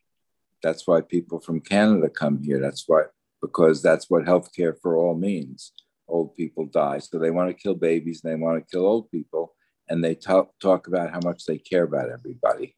That's 0.61 0.86
why 0.86 1.01
people 1.01 1.39
from 1.39 1.61
Canada 1.61 2.09
come 2.09 2.41
here. 2.43 2.59
That's 2.59 2.84
why, 2.88 3.03
because 3.41 3.82
that's 3.82 4.09
what 4.09 4.26
healthcare 4.26 4.76
for 4.82 4.97
all 4.97 5.15
means. 5.15 5.71
Old 6.07 6.36
people 6.36 6.65
die. 6.65 6.99
So 6.99 7.19
they 7.19 7.32
want 7.32 7.49
to 7.49 7.53
kill 7.53 7.76
babies 7.76 8.21
and 8.24 8.32
they 8.32 8.41
want 8.41 8.61
to 8.61 8.71
kill 8.71 8.86
old 8.86 9.09
people. 9.09 9.55
And 9.89 10.03
they 10.03 10.15
talk, 10.15 10.51
talk 10.61 10.88
about 10.88 11.11
how 11.11 11.19
much 11.24 11.45
they 11.45 11.57
care 11.57 11.84
about 11.84 12.09
everybody. 12.09 12.76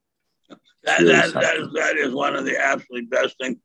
That, 0.85 0.99
really 0.99 1.13
that, 1.13 1.33
that, 1.33 1.57
is, 1.57 1.67
that 1.73 1.97
is 1.97 2.13
one 2.13 2.35
of 2.35 2.45
the 2.45 2.57
absolutely 2.57 3.07
best 3.07 3.35
things 3.39 3.57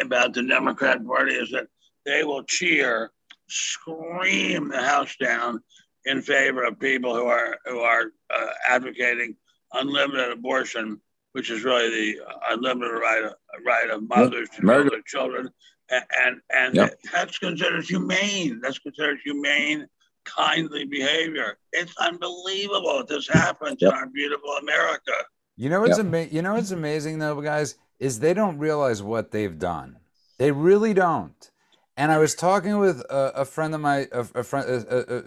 about 0.00 0.34
the 0.34 0.42
Democrat 0.42 1.04
Party 1.06 1.34
is 1.34 1.50
that 1.52 1.68
they 2.04 2.24
will 2.24 2.42
cheer, 2.44 3.10
scream 3.48 4.68
the 4.68 4.82
House 4.82 5.14
down 5.20 5.60
in 6.04 6.20
favor 6.20 6.64
of 6.64 6.78
people 6.78 7.14
who 7.14 7.26
are 7.26 7.56
who 7.66 7.78
are 7.80 8.06
uh, 8.34 8.46
advocating 8.68 9.36
unlimited 9.72 10.30
abortion, 10.32 11.00
which 11.32 11.50
is 11.50 11.64
really 11.64 11.90
the 11.90 12.20
unlimited 12.50 12.94
right 13.00 13.24
of, 13.24 13.32
right 13.64 13.90
of 13.90 14.06
mothers 14.08 14.48
to 14.50 14.62
Murder. 14.64 14.90
their 14.90 15.02
children, 15.06 15.48
and 15.90 16.04
and, 16.24 16.40
and 16.52 16.74
Yep. 16.74 16.98
that's 17.12 17.38
considered 17.38 17.84
humane. 17.84 18.60
That's 18.62 18.78
considered 18.78 19.18
humane, 19.24 19.86
kindly 20.24 20.84
behavior. 20.84 21.58
It's 21.72 21.94
unbelievable 21.98 22.98
that 22.98 23.08
this 23.08 23.28
happens 23.28 23.78
Yep. 23.80 23.92
in 23.92 23.98
our 23.98 24.06
beautiful 24.08 24.50
America. 24.60 25.12
You 25.56 25.68
know 25.70 25.80
what's 25.80 25.98
Yep. 25.98 26.06
ama- 26.06 26.28
you 26.30 26.42
know 26.42 26.54
what's 26.54 26.70
amazing 26.70 27.18
though, 27.18 27.40
guys, 27.40 27.76
is 27.98 28.18
they 28.20 28.34
don't 28.34 28.58
realize 28.58 29.02
what 29.02 29.30
they've 29.30 29.58
done. 29.58 29.98
They 30.38 30.50
really 30.50 30.94
don't. 30.94 31.50
And 31.96 32.10
I 32.10 32.18
was 32.18 32.34
talking 32.34 32.78
with 32.78 33.00
a, 33.08 33.32
a 33.36 33.44
friend 33.44 33.72
of 33.72 33.80
my, 33.80 34.08
a, 34.10 34.26
a 34.34 34.42
friend, 34.42 34.68
a, 34.68 34.96
a, 34.96 35.18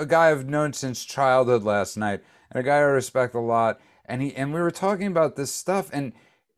a, 0.00 0.02
a 0.02 0.06
guy 0.06 0.30
I've 0.30 0.48
known 0.48 0.72
since 0.72 1.04
childhood 1.04 1.62
last 1.62 1.96
night, 1.96 2.22
and 2.50 2.60
a 2.60 2.62
guy 2.64 2.76
I 2.76 2.80
respect 2.80 3.34
a 3.36 3.40
lot. 3.40 3.80
And 4.04 4.20
he 4.20 4.34
and 4.34 4.52
we 4.52 4.60
were 4.60 4.72
talking 4.72 5.06
about 5.06 5.36
this 5.36 5.52
stuff, 5.54 5.90
and 5.92 6.12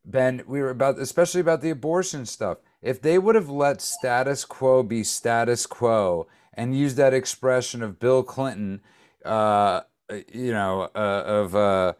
Ben, 0.05 0.43
we 0.47 0.61
were 0.63 0.71
about, 0.71 0.99
especially 0.99 1.43
about 1.43 1.61
the 1.61 1.69
abortion 1.71 2.25
stuff. 2.25 2.59
If 2.81 3.03
they 3.03 3.19
would 3.19 3.35
have 3.35 3.51
let 3.51 3.83
status 3.83 4.47
quo 4.47 4.83
be 4.83 5.05
status 5.05 5.67
quo 5.67 6.27
and 6.55 6.77
used 6.77 6.97
that 6.97 7.13
expression 7.15 7.83
of 7.83 7.99
Bill 7.99 8.23
Clinton, 8.23 8.81
uh, 9.27 9.83
you 10.33 10.53
know, 10.53 10.91
uh, 10.95 11.23
of 11.27 11.55
uh, 11.55 11.93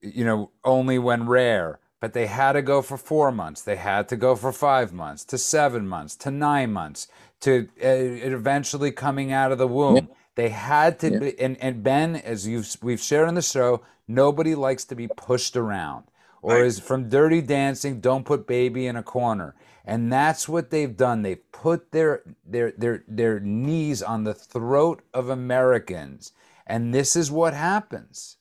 you 0.00 0.24
know, 0.24 0.50
only 0.64 0.98
when 0.98 1.26
rare. 1.26 1.78
But 2.00 2.14
they 2.14 2.26
had 2.28 2.52
to 2.52 2.62
go 2.62 2.80
for 2.80 2.96
four 2.96 3.30
months. 3.30 3.60
They 3.60 3.76
had 3.76 4.08
to 4.08 4.16
go 4.16 4.34
for 4.34 4.52
five 4.52 4.90
months, 4.92 5.22
to 5.26 5.36
seven 5.36 5.86
months, 5.86 6.16
to 6.16 6.30
nine 6.30 6.72
months, 6.72 7.08
to 7.40 7.68
uh, 7.82 7.86
it 7.86 8.32
eventually 8.32 8.90
coming 8.90 9.32
out 9.32 9.52
of 9.52 9.58
the 9.58 9.68
womb. 9.68 9.96
Yeah. 9.96 10.14
They 10.34 10.48
had 10.48 10.98
to 11.00 11.10
Yeah. 11.10 11.18
be, 11.18 11.40
and, 11.40 11.58
and 11.60 11.82
Ben, 11.82 12.16
as 12.16 12.46
you've 12.48 12.74
we've 12.82 13.00
shared 13.00 13.28
on 13.28 13.34
the 13.34 13.42
show, 13.42 13.82
nobody 14.08 14.54
likes 14.54 14.84
to 14.86 14.94
be 14.94 15.08
pushed 15.08 15.56
around. 15.56 16.04
Or 16.40 16.54
Right. 16.54 16.64
is 16.64 16.78
from 16.78 17.10
Dirty 17.10 17.42
Dancing, 17.42 18.00
don't 18.00 18.24
put 18.24 18.46
baby 18.46 18.86
in 18.86 18.96
a 18.96 19.02
corner. 19.02 19.54
And 19.84 20.10
that's 20.10 20.48
what 20.48 20.70
they've 20.70 20.96
done. 20.96 21.20
They've 21.20 21.52
put 21.52 21.92
their 21.92 22.22
their 22.46 22.70
their 22.72 23.04
their 23.06 23.40
knees 23.40 24.02
on 24.02 24.24
the 24.24 24.32
throat 24.34 25.02
of 25.12 25.28
Americans. 25.28 26.32
And 26.66 26.94
this 26.94 27.14
is 27.14 27.30
what 27.30 27.52
happens. 27.52 28.36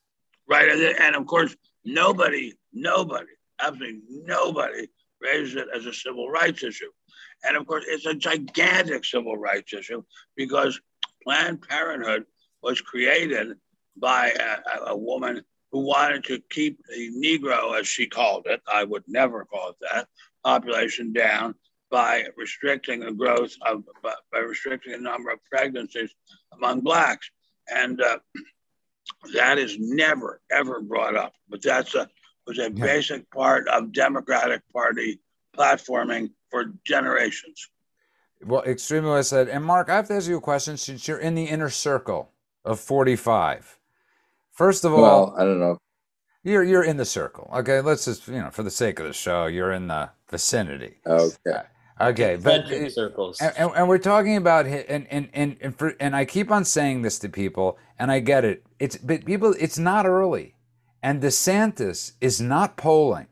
Right? 0.50 0.70
And, 1.00 1.16
of 1.16 1.26
course, 1.28 1.56
nobody, 1.86 2.54
nobody, 2.74 3.28
absolutely 3.62 4.00
nobody 4.26 4.88
raises 5.22 5.56
it 5.56 5.68
as 5.76 5.86
a 5.86 5.94
civil 5.94 6.30
rights 6.30 6.64
issue. 6.64 6.90
And 7.44 7.56
of 7.56 7.66
course, 7.68 7.86
it's 7.88 8.06
a 8.06 8.14
gigantic 8.14 9.06
civil 9.06 9.38
rights 9.38 9.74
issue 9.74 10.04
because 10.36 10.80
Planned 11.24 11.62
Parenthood 11.62 12.26
was 12.62 12.82
created 12.82 13.56
by 13.98 14.30
a, 14.30 14.80
a- 14.80 14.86
a 14.94 14.98
woman 14.98 15.44
who 15.72 15.82
wanted 15.86 16.24
to 16.26 16.42
keep 16.50 16.80
the 16.90 17.12
Negro, 17.12 17.80
as 17.80 17.88
she 17.88 18.08
called 18.08 18.48
it, 18.48 18.62
I 18.72 18.84
would 18.84 19.04
never 19.08 19.46
call 19.46 19.70
it 19.70 19.76
that, 19.82 20.08
population 20.44 21.14
down 21.14 21.54
by 21.92 22.26
restricting 22.38 23.02
the 23.02 23.12
growth 23.12 23.54
of, 23.62 23.84
by, 24.02 24.14
by 24.32 24.40
restricting 24.40 24.94
the 24.94 24.98
number 25.00 25.30
of 25.32 25.40
pregnancies 25.52 26.14
among 26.54 26.82
blacks. 26.82 27.30
And 27.68 28.02
uh, 28.02 28.18
that 29.34 29.58
is 29.58 29.78
never 29.80 30.42
ever 30.52 30.82
brought 30.82 31.16
up 31.16 31.34
but 31.50 31.62
that's 31.62 31.96
a 31.96 32.10
was 32.48 32.58
a 32.60 32.64
Yeah. 32.72 32.86
basic 32.86 33.30
part 33.32 33.68
of 33.68 33.92
democratic 33.92 34.62
party 34.74 35.20
platforming 35.56 36.32
for 36.50 36.66
generations 36.86 37.70
Well, 38.44 38.64
extremely 38.64 39.10
well 39.12 39.22
said. 39.24 39.50
And 39.50 39.66
Mark, 39.66 39.90
I 39.90 39.96
have 39.98 40.08
to 40.08 40.14
ask 40.16 40.30
you 40.30 40.38
a 40.38 40.42
question 40.42 40.78
since 40.78 41.08
you're 41.08 41.20
in 41.20 41.36
the 41.36 41.44
inner 41.44 41.70
circle 41.70 42.32
of 42.64 42.80
45. 42.80 43.78
First 44.54 44.86
of 44.86 44.94
all, 44.94 45.02
Well, 45.02 45.36
I 45.38 45.44
don't 45.44 45.60
know. 45.60 45.78
you're 46.44 46.64
you're 46.64 46.84
in 46.84 46.96
the 46.98 47.06
circle. 47.06 47.50
Okay, 47.54 47.82
let's 47.82 48.06
just 48.06 48.28
you 48.30 48.40
know, 48.42 48.50
for 48.50 48.64
the 48.64 48.72
sake 48.72 49.00
of 49.02 49.06
the 49.08 49.14
show, 49.14 49.46
you're 49.48 49.74
in 49.74 49.88
the 49.88 50.10
vicinity. 50.30 51.02
Okay. 51.06 51.52
Uh, 51.52 51.64
okay, 52.12 52.38
but 52.38 52.62
Concentric 52.62 52.92
circles. 52.92 53.42
and, 53.42 53.54
and, 53.58 53.72
and 53.76 53.90
we're 53.90 53.98
talking 53.98 54.38
about 54.38 54.66
and 54.66 55.06
and 55.10 55.30
and 55.34 55.58
and, 55.60 55.76
for, 55.78 55.94
and 56.00 56.16
I 56.16 56.24
keep 56.26 56.50
on 56.50 56.64
saying 56.64 57.02
this 57.02 57.20
to 57.20 57.30
people, 57.30 57.78
and 58.00 58.10
I 58.10 58.20
get 58.22 58.46
it. 58.46 58.64
It's 58.80 58.98
but 58.98 59.26
people, 59.26 59.56
it's 59.60 59.78
not 59.78 60.06
early, 60.06 60.56
and 61.04 61.22
DeSantis 61.22 62.14
is 62.22 62.40
not 62.40 62.78
polling. 62.78 63.28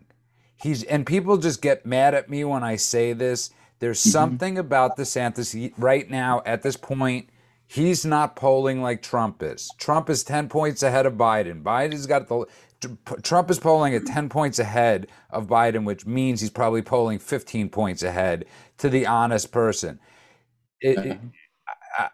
He's 0.61 0.83
and 0.83 1.05
people 1.05 1.37
just 1.37 1.61
get 1.61 1.85
mad 1.85 2.13
at 2.13 2.29
me 2.29 2.43
when 2.43 2.63
I 2.63 2.75
say 2.75 3.13
this. 3.13 3.51
There's 3.79 3.99
mm-hmm. 3.99 4.09
something 4.09 4.57
about 4.57 4.97
DeSantis 4.97 5.73
right 5.77 6.09
now 6.09 6.41
at 6.45 6.63
this 6.63 6.77
point. 6.77 7.29
He's 7.69 8.05
not 8.05 8.35
polling 8.35 8.81
like 8.81 9.01
Trump 9.01 9.43
is. 9.43 9.69
Trump 9.77 10.09
is 10.09 10.23
ten 10.23 10.49
points 10.49 10.83
ahead 10.83 11.05
of 11.05 11.13
Biden. 11.13 11.63
Biden's 11.63 12.07
got 12.07 12.27
the 12.27 12.45
Trump 13.23 13.49
is 13.49 13.59
polling 13.59 13.95
at 13.95 14.05
10 14.05 14.29
points 14.29 14.59
ahead 14.59 15.07
of 15.29 15.47
Biden, 15.47 15.83
which 15.83 16.05
means 16.05 16.41
he's 16.41 16.49
probably 16.49 16.81
polling 16.81 17.19
15 17.19 17.69
points 17.69 18.03
ahead 18.03 18.45
to 18.77 18.89
the 18.89 19.07
honest 19.07 19.51
person. 19.51 19.99
It, 20.79 20.97
it- 20.97 21.11
uh-huh. 21.11 21.27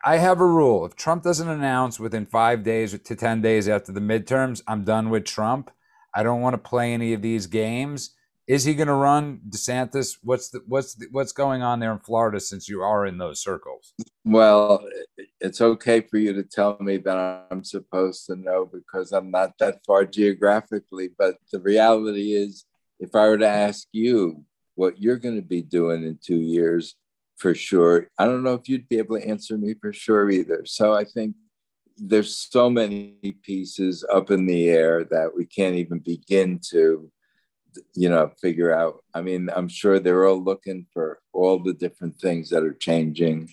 I- 0.04 0.18
have 0.18 0.40
a 0.40 0.46
rule. 0.46 0.86
If 0.86 0.96
Trump 0.96 1.24
doesn't 1.24 1.48
announce 1.48 2.00
within 2.00 2.26
five 2.26 2.64
days 2.64 2.98
to 2.98 3.16
10 3.16 3.42
days 3.42 3.68
after 3.68 3.92
the 3.92 4.00
midterms, 4.00 4.62
I'm 4.68 4.84
done 4.84 5.10
with 5.10 5.26
Trump. 5.26 5.72
I 6.16 6.24
don't 6.24 6.42
want 6.42 6.54
to 6.54 6.58
play 6.58 6.94
any 6.94 7.14
of 7.14 7.22
these 7.22 7.48
games. 7.48 8.12
Is 8.46 8.66
he 8.66 8.74
going 8.74 8.88
to 8.88 8.94
run 8.94 9.40
DeSantis? 9.50 10.18
What's 10.22 10.50
the, 10.50 10.62
what's 10.68 10.96
the, 10.96 11.08
what's 11.12 11.32
going 11.32 11.62
on 11.64 11.80
there 11.80 11.94
in 11.94 12.00
Florida 12.00 12.40
since 12.40 12.68
you 12.68 12.82
are 12.82 13.06
in 13.06 13.18
those 13.18 13.42
circles? 13.42 13.94
Well, 14.26 14.86
it's 15.40 15.62
okay 15.62 16.02
for 16.02 16.18
you 16.18 16.34
to 16.34 16.44
tell 16.44 16.78
me 16.80 16.98
that 16.98 17.48
I'm 17.52 17.64
supposed 17.64 18.26
to 18.28 18.36
know 18.36 18.66
because 18.66 19.12
I'm 19.12 19.32
not 19.32 19.58
that 19.60 19.80
far 19.86 20.06
geographically. 20.06 21.10
But 21.18 21.38
the 21.52 21.60
reality 21.60 22.34
is, 22.34 22.66
if 23.00 23.16
I 23.16 23.28
were 23.28 23.38
to 23.38 23.48
ask 23.48 23.88
you 23.92 24.44
what 24.76 25.02
you're 25.02 25.18
going 25.18 25.36
to 25.36 25.42
be 25.42 25.62
doing 25.62 26.04
in 26.04 26.20
two 26.22 26.40
years, 26.40 26.96
for 27.44 27.54
sure, 27.54 28.08
I 28.18 28.26
don't 28.26 28.42
know 28.42 28.54
if 28.54 28.70
you'd 28.70 28.88
be 28.88 29.00
able 29.00 29.20
to 29.20 29.28
answer 29.28 29.58
me 29.58 29.74
for 29.74 29.92
sure 29.92 30.30
either. 30.30 30.64
So 30.66 30.94
I 30.94 31.04
think 31.04 31.36
there's 31.98 32.38
so 32.38 32.70
many 32.70 33.18
pieces 33.44 34.06
up 34.10 34.32
in 34.32 34.46
the 34.46 34.70
air 34.70 35.04
that 35.04 35.36
we 35.36 35.46
can't 35.46 35.76
even 35.76 36.00
begin 36.00 36.62
to 36.72 37.12
you 37.96 38.08
know 38.08 38.32
figure 38.40 38.72
out 38.72 39.04
i 39.16 39.22
mean 39.22 39.50
i'm 39.56 39.68
sure 39.68 40.00
they're 40.00 40.28
all 40.28 40.44
looking 40.44 40.86
for 40.94 41.20
all 41.34 41.58
the 41.58 41.74
different 41.74 42.16
things 42.20 42.50
that 42.52 42.64
are 42.64 42.74
changing 42.74 43.52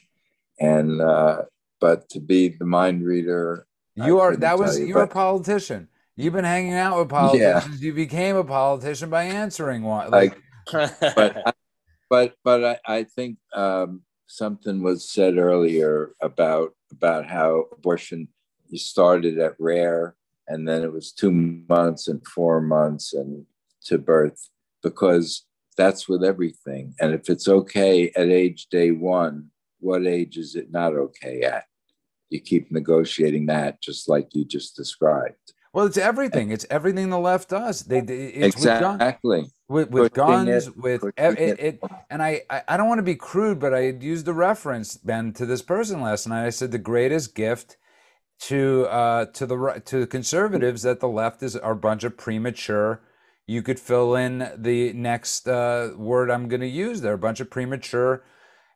and 0.58 1.00
uh 1.00 1.40
but 1.80 2.06
to 2.10 2.20
be 2.20 2.48
the 2.48 2.66
mind 2.66 3.02
reader 3.02 3.66
I 3.98 4.06
You 4.06 4.20
are 4.20 4.36
that 4.36 4.58
was 4.58 4.78
you, 4.78 4.86
you're 4.86 5.02
a 5.02 5.08
politician. 5.08 5.88
You've 6.16 6.34
been 6.34 6.44
hanging 6.44 6.74
out 6.74 6.98
with 6.98 7.08
politicians. 7.08 7.82
You 7.82 7.92
became 7.94 8.36
a 8.36 8.44
politician 8.44 9.08
by 9.10 9.24
answering 9.24 9.82
one. 9.82 10.10
like 10.10 10.38
but 10.72 11.42
I, 11.46 11.52
but 12.10 12.34
but 12.44 12.64
I, 12.64 12.98
I 12.98 13.04
think 13.04 13.38
um, 13.54 14.02
something 14.26 14.82
was 14.82 15.08
said 15.08 15.38
earlier 15.38 16.10
about 16.20 16.74
about 16.90 17.26
how 17.26 17.66
abortion 17.72 18.28
you 18.68 18.78
started 18.78 19.38
at 19.38 19.54
rare 19.58 20.16
and 20.50 20.66
then 20.66 20.82
it 20.82 20.92
was 20.92 21.12
two 21.12 21.30
months 21.30 22.08
and 22.08 22.26
four 22.26 22.60
months 22.60 23.14
and 23.14 23.46
to 23.84 23.98
birth 23.98 24.50
because 24.82 25.46
that's 25.76 26.08
with 26.08 26.24
everything. 26.24 26.94
And 27.00 27.14
if 27.14 27.30
it's 27.30 27.48
okay 27.48 28.10
at 28.16 28.28
age 28.28 28.66
day 28.66 28.90
one, 28.90 29.50
what 29.78 30.06
age 30.06 30.36
is 30.36 30.56
it 30.56 30.70
not 30.70 30.94
okay 30.94 31.42
at? 31.42 31.64
You 32.28 32.40
keep 32.40 32.70
negotiating 32.70 33.46
that 33.46 33.80
just 33.80 34.08
like 34.08 34.34
you 34.34 34.44
just 34.44 34.76
described. 34.76 35.54
Well, 35.72 35.86
it's 35.86 35.96
everything. 35.96 36.50
It's 36.50 36.66
everything 36.68 37.10
the 37.10 37.18
left 37.18 37.50
does. 37.50 37.82
They, 37.82 37.98
it's 38.00 38.56
exactly 38.56 39.52
with, 39.68 39.90
with 39.90 40.12
guns, 40.12 40.66
it, 40.66 40.76
with 40.76 41.04
it, 41.04 41.38
it, 41.38 41.60
it, 41.60 41.82
and 42.10 42.20
I, 42.22 42.42
I 42.66 42.76
don't 42.76 42.88
want 42.88 42.98
to 42.98 43.04
be 43.04 43.14
crude, 43.14 43.60
but 43.60 43.72
I 43.72 43.90
used 43.90 44.26
the 44.26 44.34
reference 44.34 44.96
Ben 44.96 45.32
to 45.34 45.46
this 45.46 45.62
person 45.62 46.00
last 46.00 46.26
night. 46.26 46.44
I 46.44 46.50
said 46.50 46.72
the 46.72 46.78
greatest 46.78 47.36
gift 47.36 47.76
to 48.40 48.86
uh, 48.90 49.26
to 49.26 49.46
the 49.46 49.82
to 49.84 50.00
the 50.00 50.06
conservatives 50.08 50.82
that 50.82 50.98
the 50.98 51.08
left 51.08 51.42
is 51.42 51.54
are 51.54 51.72
a 51.72 51.76
bunch 51.76 52.02
of 52.02 52.16
premature. 52.16 53.02
You 53.46 53.62
could 53.62 53.78
fill 53.78 54.16
in 54.16 54.50
the 54.56 54.92
next 54.92 55.46
uh, 55.46 55.90
word 55.96 56.30
I'm 56.30 56.48
going 56.48 56.60
to 56.60 56.66
use. 56.66 57.00
They're 57.00 57.14
a 57.14 57.18
bunch 57.18 57.38
of 57.40 57.48
premature, 57.50 58.24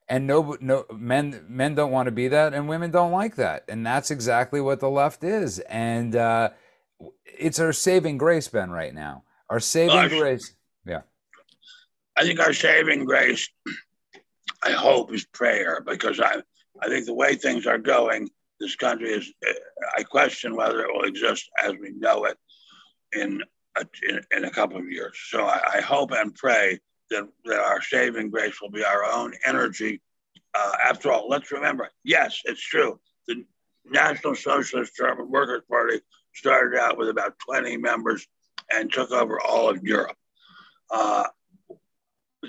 and 0.08 0.28
no 0.28 0.56
no 0.60 0.84
men 0.94 1.44
men 1.48 1.74
don't 1.74 1.90
want 1.90 2.06
to 2.06 2.12
be 2.12 2.28
that, 2.28 2.54
and 2.54 2.68
women 2.68 2.92
don't 2.92 3.12
like 3.12 3.34
that, 3.34 3.64
and 3.68 3.84
that's 3.84 4.12
exactly 4.12 4.60
what 4.60 4.78
the 4.78 4.90
left 4.90 5.24
is. 5.24 5.58
And 5.60 6.14
uh, 6.14 6.50
it's 7.24 7.58
our 7.58 7.72
saving 7.72 8.18
grace, 8.18 8.48
Ben, 8.48 8.70
right 8.70 8.94
now. 8.94 9.24
Our 9.50 9.60
saving 9.60 9.94
Gosh. 9.94 10.10
grace. 10.10 10.54
Yeah. 10.86 11.02
I 12.16 12.22
think 12.22 12.40
our 12.40 12.52
saving 12.52 13.04
grace, 13.04 13.48
I 14.62 14.70
hope, 14.70 15.12
is 15.12 15.24
prayer 15.26 15.82
because 15.84 16.20
I, 16.20 16.42
I 16.80 16.88
think 16.88 17.06
the 17.06 17.14
way 17.14 17.34
things 17.34 17.66
are 17.66 17.78
going, 17.78 18.30
this 18.60 18.76
country 18.76 19.10
is, 19.10 19.32
I 19.96 20.02
question 20.04 20.56
whether 20.56 20.80
it 20.80 20.92
will 20.92 21.04
exist 21.04 21.48
as 21.62 21.72
we 21.72 21.90
know 21.90 22.24
it 22.24 22.38
in 23.12 23.42
a, 23.76 23.84
in, 24.08 24.20
in 24.36 24.44
a 24.44 24.50
couple 24.50 24.78
of 24.78 24.88
years. 24.88 25.18
So 25.28 25.44
I, 25.44 25.60
I, 25.76 25.80
hope 25.80 26.12
and 26.12 26.34
pray 26.34 26.78
that, 27.10 27.28
that 27.44 27.58
our 27.58 27.82
saving 27.82 28.30
grace 28.30 28.60
will 28.62 28.70
be 28.70 28.84
our 28.84 29.04
own 29.04 29.34
energy. 29.44 30.00
Uh, 30.54 30.72
after 30.84 31.10
all, 31.10 31.28
let's 31.28 31.50
remember, 31.50 31.90
yes, 32.04 32.40
it's 32.44 32.62
true. 32.62 33.00
The 33.26 33.44
National 33.84 34.36
Socialist 34.36 34.96
German 34.96 35.30
Workers' 35.30 35.62
Party 35.68 36.00
started 36.34 36.78
out 36.78 36.98
with 36.98 37.08
about 37.08 37.38
20 37.38 37.76
members 37.76 38.26
and 38.72 38.92
took 38.92 39.10
over 39.10 39.40
all 39.40 39.68
of 39.68 39.82
Europe. 39.82 40.16
Uh, 40.90 41.24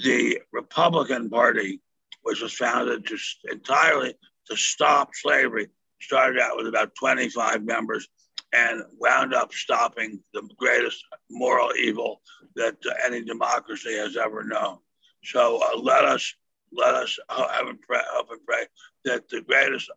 the 0.03 0.41
Republican 0.51 1.29
Party, 1.29 1.81
which 2.23 2.41
was 2.41 2.53
founded 2.53 3.05
to 3.07 3.17
entirely 3.51 4.15
to 4.47 4.55
stop 4.55 5.11
slavery, 5.13 5.67
started 6.01 6.41
out 6.41 6.57
with 6.57 6.67
about 6.67 6.95
25 6.95 7.63
members 7.63 8.07
and 8.53 8.83
wound 8.99 9.33
up 9.33 9.51
stopping 9.53 10.19
the 10.33 10.47
greatest 10.57 11.03
moral 11.29 11.69
evil 11.77 12.21
that 12.55 12.75
uh, 12.85 12.93
any 13.05 13.23
democracy 13.23 13.95
has 13.95 14.15
ever 14.17 14.43
known. 14.43 14.77
So 15.23 15.61
uh, 15.61 15.79
let 15.79 16.05
us 16.05 16.33
let 16.71 16.93
us 16.93 17.17
have 17.29 17.67
and 17.67 17.81
pray, 17.81 18.01
hope 18.11 18.31
and 18.31 18.45
pray 18.45 18.65
that 19.05 19.29
the 19.29 19.41
greatest 19.41 19.89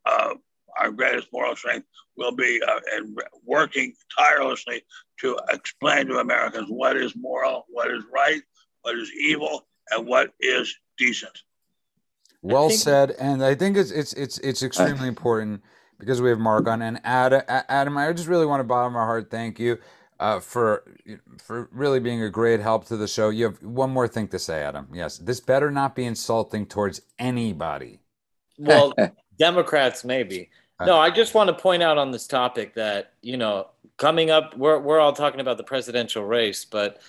our 0.79 0.91
greatest 0.91 1.29
moral 1.33 1.57
strength 1.57 1.87
will 2.17 2.33
be 2.33 2.61
uh, 2.67 2.81
in 2.97 3.17
working 3.45 3.93
tirelessly 4.17 4.83
to 5.21 5.39
explain 5.51 6.07
to 6.07 6.19
Americans 6.19 6.69
what 6.69 6.97
is 6.97 7.15
moral, 7.17 7.65
what 7.69 7.91
is 7.91 8.03
right, 8.13 8.43
what 8.83 8.97
is 8.97 9.11
evil, 9.13 9.67
and 9.91 10.07
what 10.07 10.33
is 10.41 10.75
decent. 10.99 11.43
Well 12.43 12.69
think- 12.69 12.81
said, 12.81 13.11
and 13.13 13.45
I 13.45 13.55
think 13.55 13.77
it's 13.77 13.91
it's 13.91 14.13
it's 14.13 14.39
it's 14.39 14.63
extremely 14.63 15.09
important 15.09 15.63
because 15.99 16.23
we 16.23 16.31
have 16.31 16.39
Mark 16.39 16.69
on 16.69 16.83
and 16.83 17.01
Adam. 17.05 17.43
Adam, 17.49 17.97
I 17.97 18.13
just 18.13 18.29
really 18.29 18.47
want 18.47 18.61
to 18.61 18.65
bottom 18.65 18.93
my 18.93 19.05
heart 19.05 19.31
thank 19.31 19.59
you 19.59 19.79
uh, 20.21 20.41
for 20.41 20.85
for 21.39 21.69
really 21.73 22.01
being 22.01 22.23
a 22.23 22.31
great 22.31 22.61
help 22.61 22.87
to 22.87 22.97
the 22.97 23.09
show. 23.09 23.31
You 23.31 23.45
have 23.45 23.63
one 23.63 23.91
more 23.91 24.09
thing 24.09 24.29
to 24.29 24.39
say, 24.39 24.63
Adam. 24.63 24.89
Yes, 24.93 25.19
this 25.19 25.41
better 25.41 25.71
not 25.71 25.95
be 25.95 26.05
insulting 26.05 26.67
towards 26.67 27.01
anybody. 27.19 28.01
Well, 28.59 28.93
Democrats 29.39 30.05
maybe. 30.05 30.51
No, 30.81 30.97
I 30.97 31.11
just 31.11 31.35
want 31.35 31.49
to 31.49 31.55
point 31.55 31.83
out 31.83 31.99
on 31.99 32.13
this 32.13 32.27
topic 32.29 32.75
that 32.75 33.13
you 33.21 33.37
know 33.37 33.69
coming 33.97 34.31
up, 34.31 34.57
we're 34.57 34.79
we're 34.79 35.01
all 35.01 35.13
talking 35.13 35.41
about 35.41 35.57
the 35.57 35.65
presidential 35.65 36.25
race, 36.25 36.65
but 36.65 37.01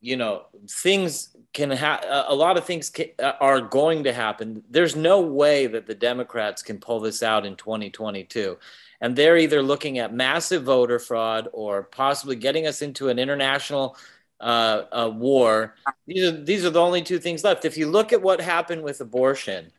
you 0.00 0.16
know 0.16 0.46
things 0.68 1.36
can 1.52 1.70
have 1.70 2.04
a 2.28 2.34
lot 2.34 2.56
of 2.56 2.64
things 2.64 2.90
can, 2.90 3.08
uh, 3.18 3.32
are 3.40 3.60
going 3.60 4.04
to 4.04 4.12
happen. 4.12 4.62
There's 4.70 4.96
no 4.96 5.20
way 5.20 5.66
that 5.66 5.86
the 5.86 5.94
Democrats 5.94 6.62
can 6.62 6.78
pull 6.78 7.00
this 7.00 7.22
out 7.22 7.44
in 7.44 7.56
2022. 7.56 8.56
And 9.02 9.16
they're 9.16 9.38
either 9.38 9.62
looking 9.62 9.98
at 9.98 10.14
massive 10.14 10.64
voter 10.64 10.98
fraud 10.98 11.48
or 11.52 11.84
possibly 11.84 12.36
getting 12.36 12.66
us 12.66 12.82
into 12.82 13.08
an 13.08 13.18
international 13.18 13.96
uh, 14.40 14.82
uh, 14.92 15.10
war. 15.12 15.74
These 16.06 16.24
are, 16.24 16.32
these 16.32 16.64
are 16.64 16.70
the 16.70 16.80
only 16.80 17.02
two 17.02 17.18
things 17.18 17.42
left. 17.42 17.64
If 17.64 17.76
you 17.76 17.88
look 17.88 18.12
at 18.12 18.20
what 18.20 18.40
happened 18.40 18.82
with 18.82 19.00
abortion, 19.00 19.72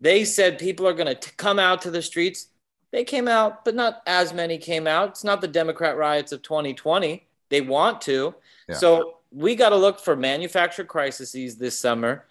they 0.00 0.24
said 0.24 0.58
people 0.58 0.86
are 0.86 0.94
going 0.94 1.14
to 1.14 1.32
come 1.36 1.58
out 1.58 1.82
to 1.82 1.90
the 1.90 2.02
streets. 2.02 2.48
They 2.92 3.04
came 3.04 3.28
out, 3.28 3.64
but 3.64 3.74
not 3.74 4.02
as 4.06 4.32
many 4.32 4.58
came 4.58 4.86
out. 4.86 5.10
It's 5.10 5.24
not 5.24 5.40
the 5.40 5.48
Democrat 5.48 5.96
riots 5.96 6.32
of 6.32 6.42
2020. 6.42 7.26
They 7.50 7.60
want 7.60 8.00
to. 8.02 8.34
Yeah. 8.68 8.76
So 8.76 9.18
we 9.30 9.54
got 9.54 9.70
to 9.70 9.76
look 9.76 10.00
for 10.00 10.16
manufactured 10.16 10.88
crises 10.88 11.56
this 11.56 11.78
summer 11.78 12.24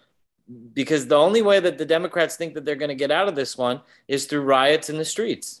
because 0.72 1.06
the 1.06 1.16
only 1.16 1.42
way 1.42 1.60
that 1.60 1.78
the 1.78 1.84
Democrats 1.84 2.36
think 2.36 2.54
that 2.54 2.64
they're 2.64 2.74
going 2.74 2.88
to 2.88 2.94
get 2.94 3.10
out 3.10 3.28
of 3.28 3.34
this 3.34 3.56
one 3.56 3.82
is 4.08 4.26
through 4.26 4.42
riots 4.42 4.88
in 4.88 4.96
the 4.96 5.04
streets. 5.04 5.60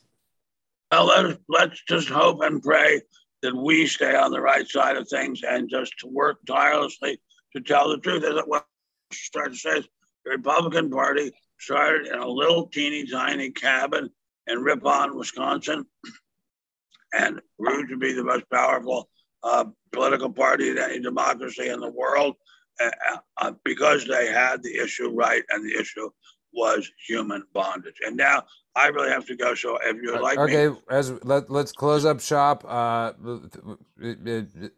Well, 0.90 1.06
let's, 1.06 1.38
let's 1.48 1.82
just 1.86 2.08
hope 2.08 2.40
and 2.42 2.62
pray 2.62 3.02
that 3.42 3.54
we 3.54 3.86
stay 3.86 4.16
on 4.16 4.30
the 4.30 4.40
right 4.40 4.68
side 4.68 4.96
of 4.96 5.08
things 5.08 5.42
and 5.46 5.68
just 5.68 6.02
work 6.04 6.38
tirelessly 6.46 7.20
to 7.54 7.60
tell 7.60 7.90
the 7.90 7.98
truth. 7.98 8.24
As 8.24 8.40
what 8.46 8.66
start 9.12 9.52
to 9.52 9.58
say, 9.58 9.80
the 10.24 10.30
Republican 10.30 10.90
Party 10.90 11.32
started 11.58 12.06
in 12.06 12.18
a 12.18 12.28
little 12.28 12.66
teeny 12.68 13.06
tiny 13.06 13.50
cabin 13.50 14.10
in 14.46 14.62
Ripon, 14.62 15.16
Wisconsin, 15.16 15.84
and 17.12 17.40
grew 17.60 17.86
to 17.88 17.96
be 17.96 18.12
the 18.12 18.24
most 18.24 18.48
powerful 18.50 19.08
uh, 19.42 19.64
political 19.92 20.30
party 20.30 20.70
in 20.70 20.78
any 20.78 21.00
democracy 21.00 21.68
in 21.68 21.80
the 21.80 21.90
world 21.90 22.36
uh, 22.80 22.90
uh, 23.38 23.52
because 23.64 24.06
they 24.06 24.28
had 24.28 24.62
the 24.62 24.76
issue 24.76 25.10
right 25.10 25.42
and 25.50 25.64
the 25.64 25.78
issue 25.78 26.08
was 26.52 26.90
human 27.06 27.44
bondage. 27.52 27.96
And 28.04 28.16
now 28.16 28.44
I 28.76 28.88
really 28.88 29.10
have 29.10 29.26
to 29.26 29.36
go. 29.36 29.54
So 29.54 29.78
if 29.84 29.96
you 30.02 30.20
like, 30.20 30.38
okay, 30.38 30.68
me, 30.68 30.76
as 30.90 31.12
let 31.24 31.50
let's 31.50 31.72
close 31.72 32.04
up 32.04 32.20
shop. 32.20 32.64
Uh, 32.64 33.12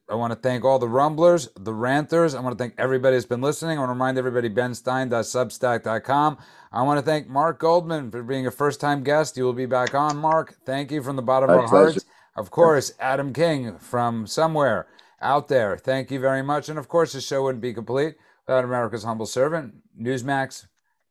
I 0.08 0.14
want 0.14 0.32
to 0.32 0.38
thank 0.40 0.64
all 0.64 0.78
the 0.78 0.88
rumblers, 0.88 1.48
the 1.58 1.74
ranters. 1.74 2.34
I 2.34 2.40
want 2.40 2.56
to 2.56 2.62
thank 2.62 2.74
everybody 2.78 3.16
that's 3.16 3.26
been 3.26 3.42
listening. 3.42 3.76
I 3.76 3.80
want 3.80 3.90
to 3.90 3.94
remind 3.94 4.16
everybody 4.18 4.48
benstein.substack.com. 4.48 6.38
I 6.72 6.82
want 6.82 6.98
to 6.98 7.04
thank 7.04 7.28
Mark 7.28 7.58
Goldman 7.58 8.10
for 8.10 8.22
being 8.22 8.46
a 8.46 8.50
first-time 8.50 9.02
guest. 9.02 9.36
You 9.36 9.44
will 9.44 9.52
be 9.52 9.66
back 9.66 9.94
on, 9.94 10.16
Mark. 10.16 10.56
Thank 10.64 10.90
you 10.90 11.02
from 11.02 11.16
the 11.16 11.22
bottom 11.22 11.48
My 11.48 11.54
of 11.54 11.60
our 11.60 11.68
pleasure. 11.68 11.90
hearts. 11.92 12.04
Of 12.36 12.50
course, 12.50 12.92
Adam 13.00 13.32
King 13.32 13.76
from 13.78 14.26
somewhere 14.26 14.86
out 15.20 15.48
there. 15.48 15.76
Thank 15.76 16.10
you 16.10 16.20
very 16.20 16.42
much. 16.42 16.68
And 16.68 16.78
of 16.78 16.88
course, 16.88 17.12
the 17.12 17.20
show 17.20 17.42
wouldn't 17.42 17.60
be 17.60 17.74
complete 17.74 18.14
without 18.46 18.64
America's 18.64 19.04
humble 19.04 19.26
servant, 19.26 19.74
Newsmax, 20.00 20.66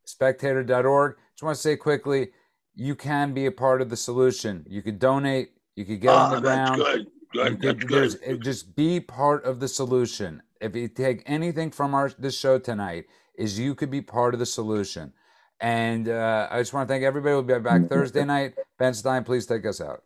spectator.org. 0.09 1.15
Just 1.33 1.43
want 1.43 1.55
to 1.55 1.61
say 1.61 1.75
quickly, 1.75 2.29
you 2.75 2.95
can 2.95 3.33
be 3.33 3.45
a 3.45 3.51
part 3.51 3.81
of 3.81 3.89
the 3.89 3.97
solution. 3.97 4.65
You 4.67 4.81
could 4.81 4.99
donate, 4.99 5.51
you 5.75 5.85
could 5.85 6.01
get 6.01 6.13
on 6.13 6.31
the 6.31 6.37
ah, 6.37 6.41
ground. 6.41 6.75
Good. 6.77 7.07
Good. 7.31 7.61
Could, 7.61 7.87
good. 7.87 8.41
Just 8.41 8.75
be 8.75 8.99
part 8.99 9.45
of 9.45 9.59
the 9.59 9.67
solution. 9.67 10.41
If 10.59 10.75
you 10.75 10.87
take 10.87 11.23
anything 11.25 11.71
from 11.71 11.93
our 11.93 12.11
this 12.17 12.37
show 12.37 12.57
tonight, 12.57 13.05
is 13.35 13.59
you 13.59 13.75
could 13.75 13.91
be 13.91 14.01
part 14.01 14.33
of 14.33 14.39
the 14.39 14.45
solution. 14.45 15.13
And 15.61 16.09
uh, 16.09 16.47
I 16.49 16.59
just 16.59 16.73
want 16.73 16.87
to 16.87 16.93
thank 16.93 17.03
everybody. 17.03 17.33
We'll 17.33 17.43
be 17.43 17.59
back 17.59 17.87
Thursday 17.87 18.25
night. 18.25 18.55
Ben 18.77 18.93
Stein, 18.93 19.23
please 19.23 19.45
take 19.45 19.65
us 19.65 19.79
out. 19.79 20.03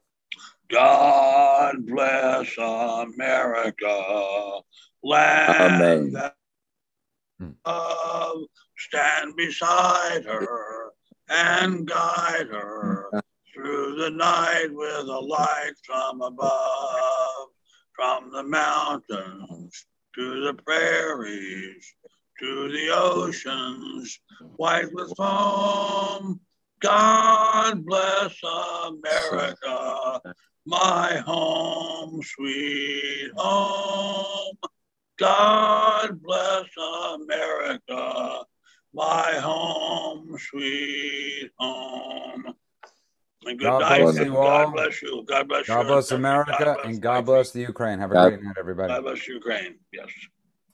God 0.70 1.86
bless 1.86 2.58
America, 2.58 4.62
land 5.04 6.16
that 6.16 6.36
love, 7.66 8.44
stand 8.88 9.36
beside 9.36 10.26
her 10.26 10.92
and 11.30 11.88
guide 11.88 12.48
her 12.52 13.10
through 13.54 13.96
the 13.96 14.10
night 14.10 14.68
with 14.72 15.08
a 15.08 15.20
light 15.20 15.74
from 15.86 16.22
above, 16.22 17.48
from 17.96 18.32
the 18.32 18.44
mountains 18.44 19.86
to 20.16 20.42
the 20.46 20.54
prairies, 20.66 21.96
to 22.40 22.70
the 22.70 22.90
oceans, 22.94 24.20
white 24.58 24.94
with 24.94 25.16
foam. 25.16 26.40
God 26.80 27.86
bless 27.86 28.36
America 28.44 30.22
my 30.66 31.22
home, 31.26 32.22
sweet 32.24 33.32
home. 33.36 34.56
God 35.20 36.22
bless 36.22 36.66
America, 36.78 38.46
my 38.94 39.34
home, 39.36 40.38
sweet 40.38 41.52
home. 41.58 42.54
And 43.46 43.60
good 43.60 43.66
God 43.66 43.80
night. 43.82 44.02
bless 44.02 44.18
and 44.18 44.26
you 44.28 44.34
God 44.34 44.66
all. 44.66 44.72
bless 44.72 45.02
you. 45.02 45.26
God 45.28 45.48
bless 45.50 45.68
you. 45.68 45.74
God 45.74 45.88
bless 45.88 46.12
America 46.12 46.52
God 46.60 46.74
bless 46.76 46.86
and 46.86 47.02
God 47.02 47.26
bless 47.26 47.52
the 47.52 47.60
Ukraine. 47.62 48.00
Have 48.00 48.12
a 48.12 48.14
God- 48.14 48.30
great 48.30 48.44
night, 48.44 48.56
everybody. 48.58 48.94
God 48.94 49.04
bless 49.04 49.28
Ukraine. 49.28 49.76
Yes. 49.92 50.08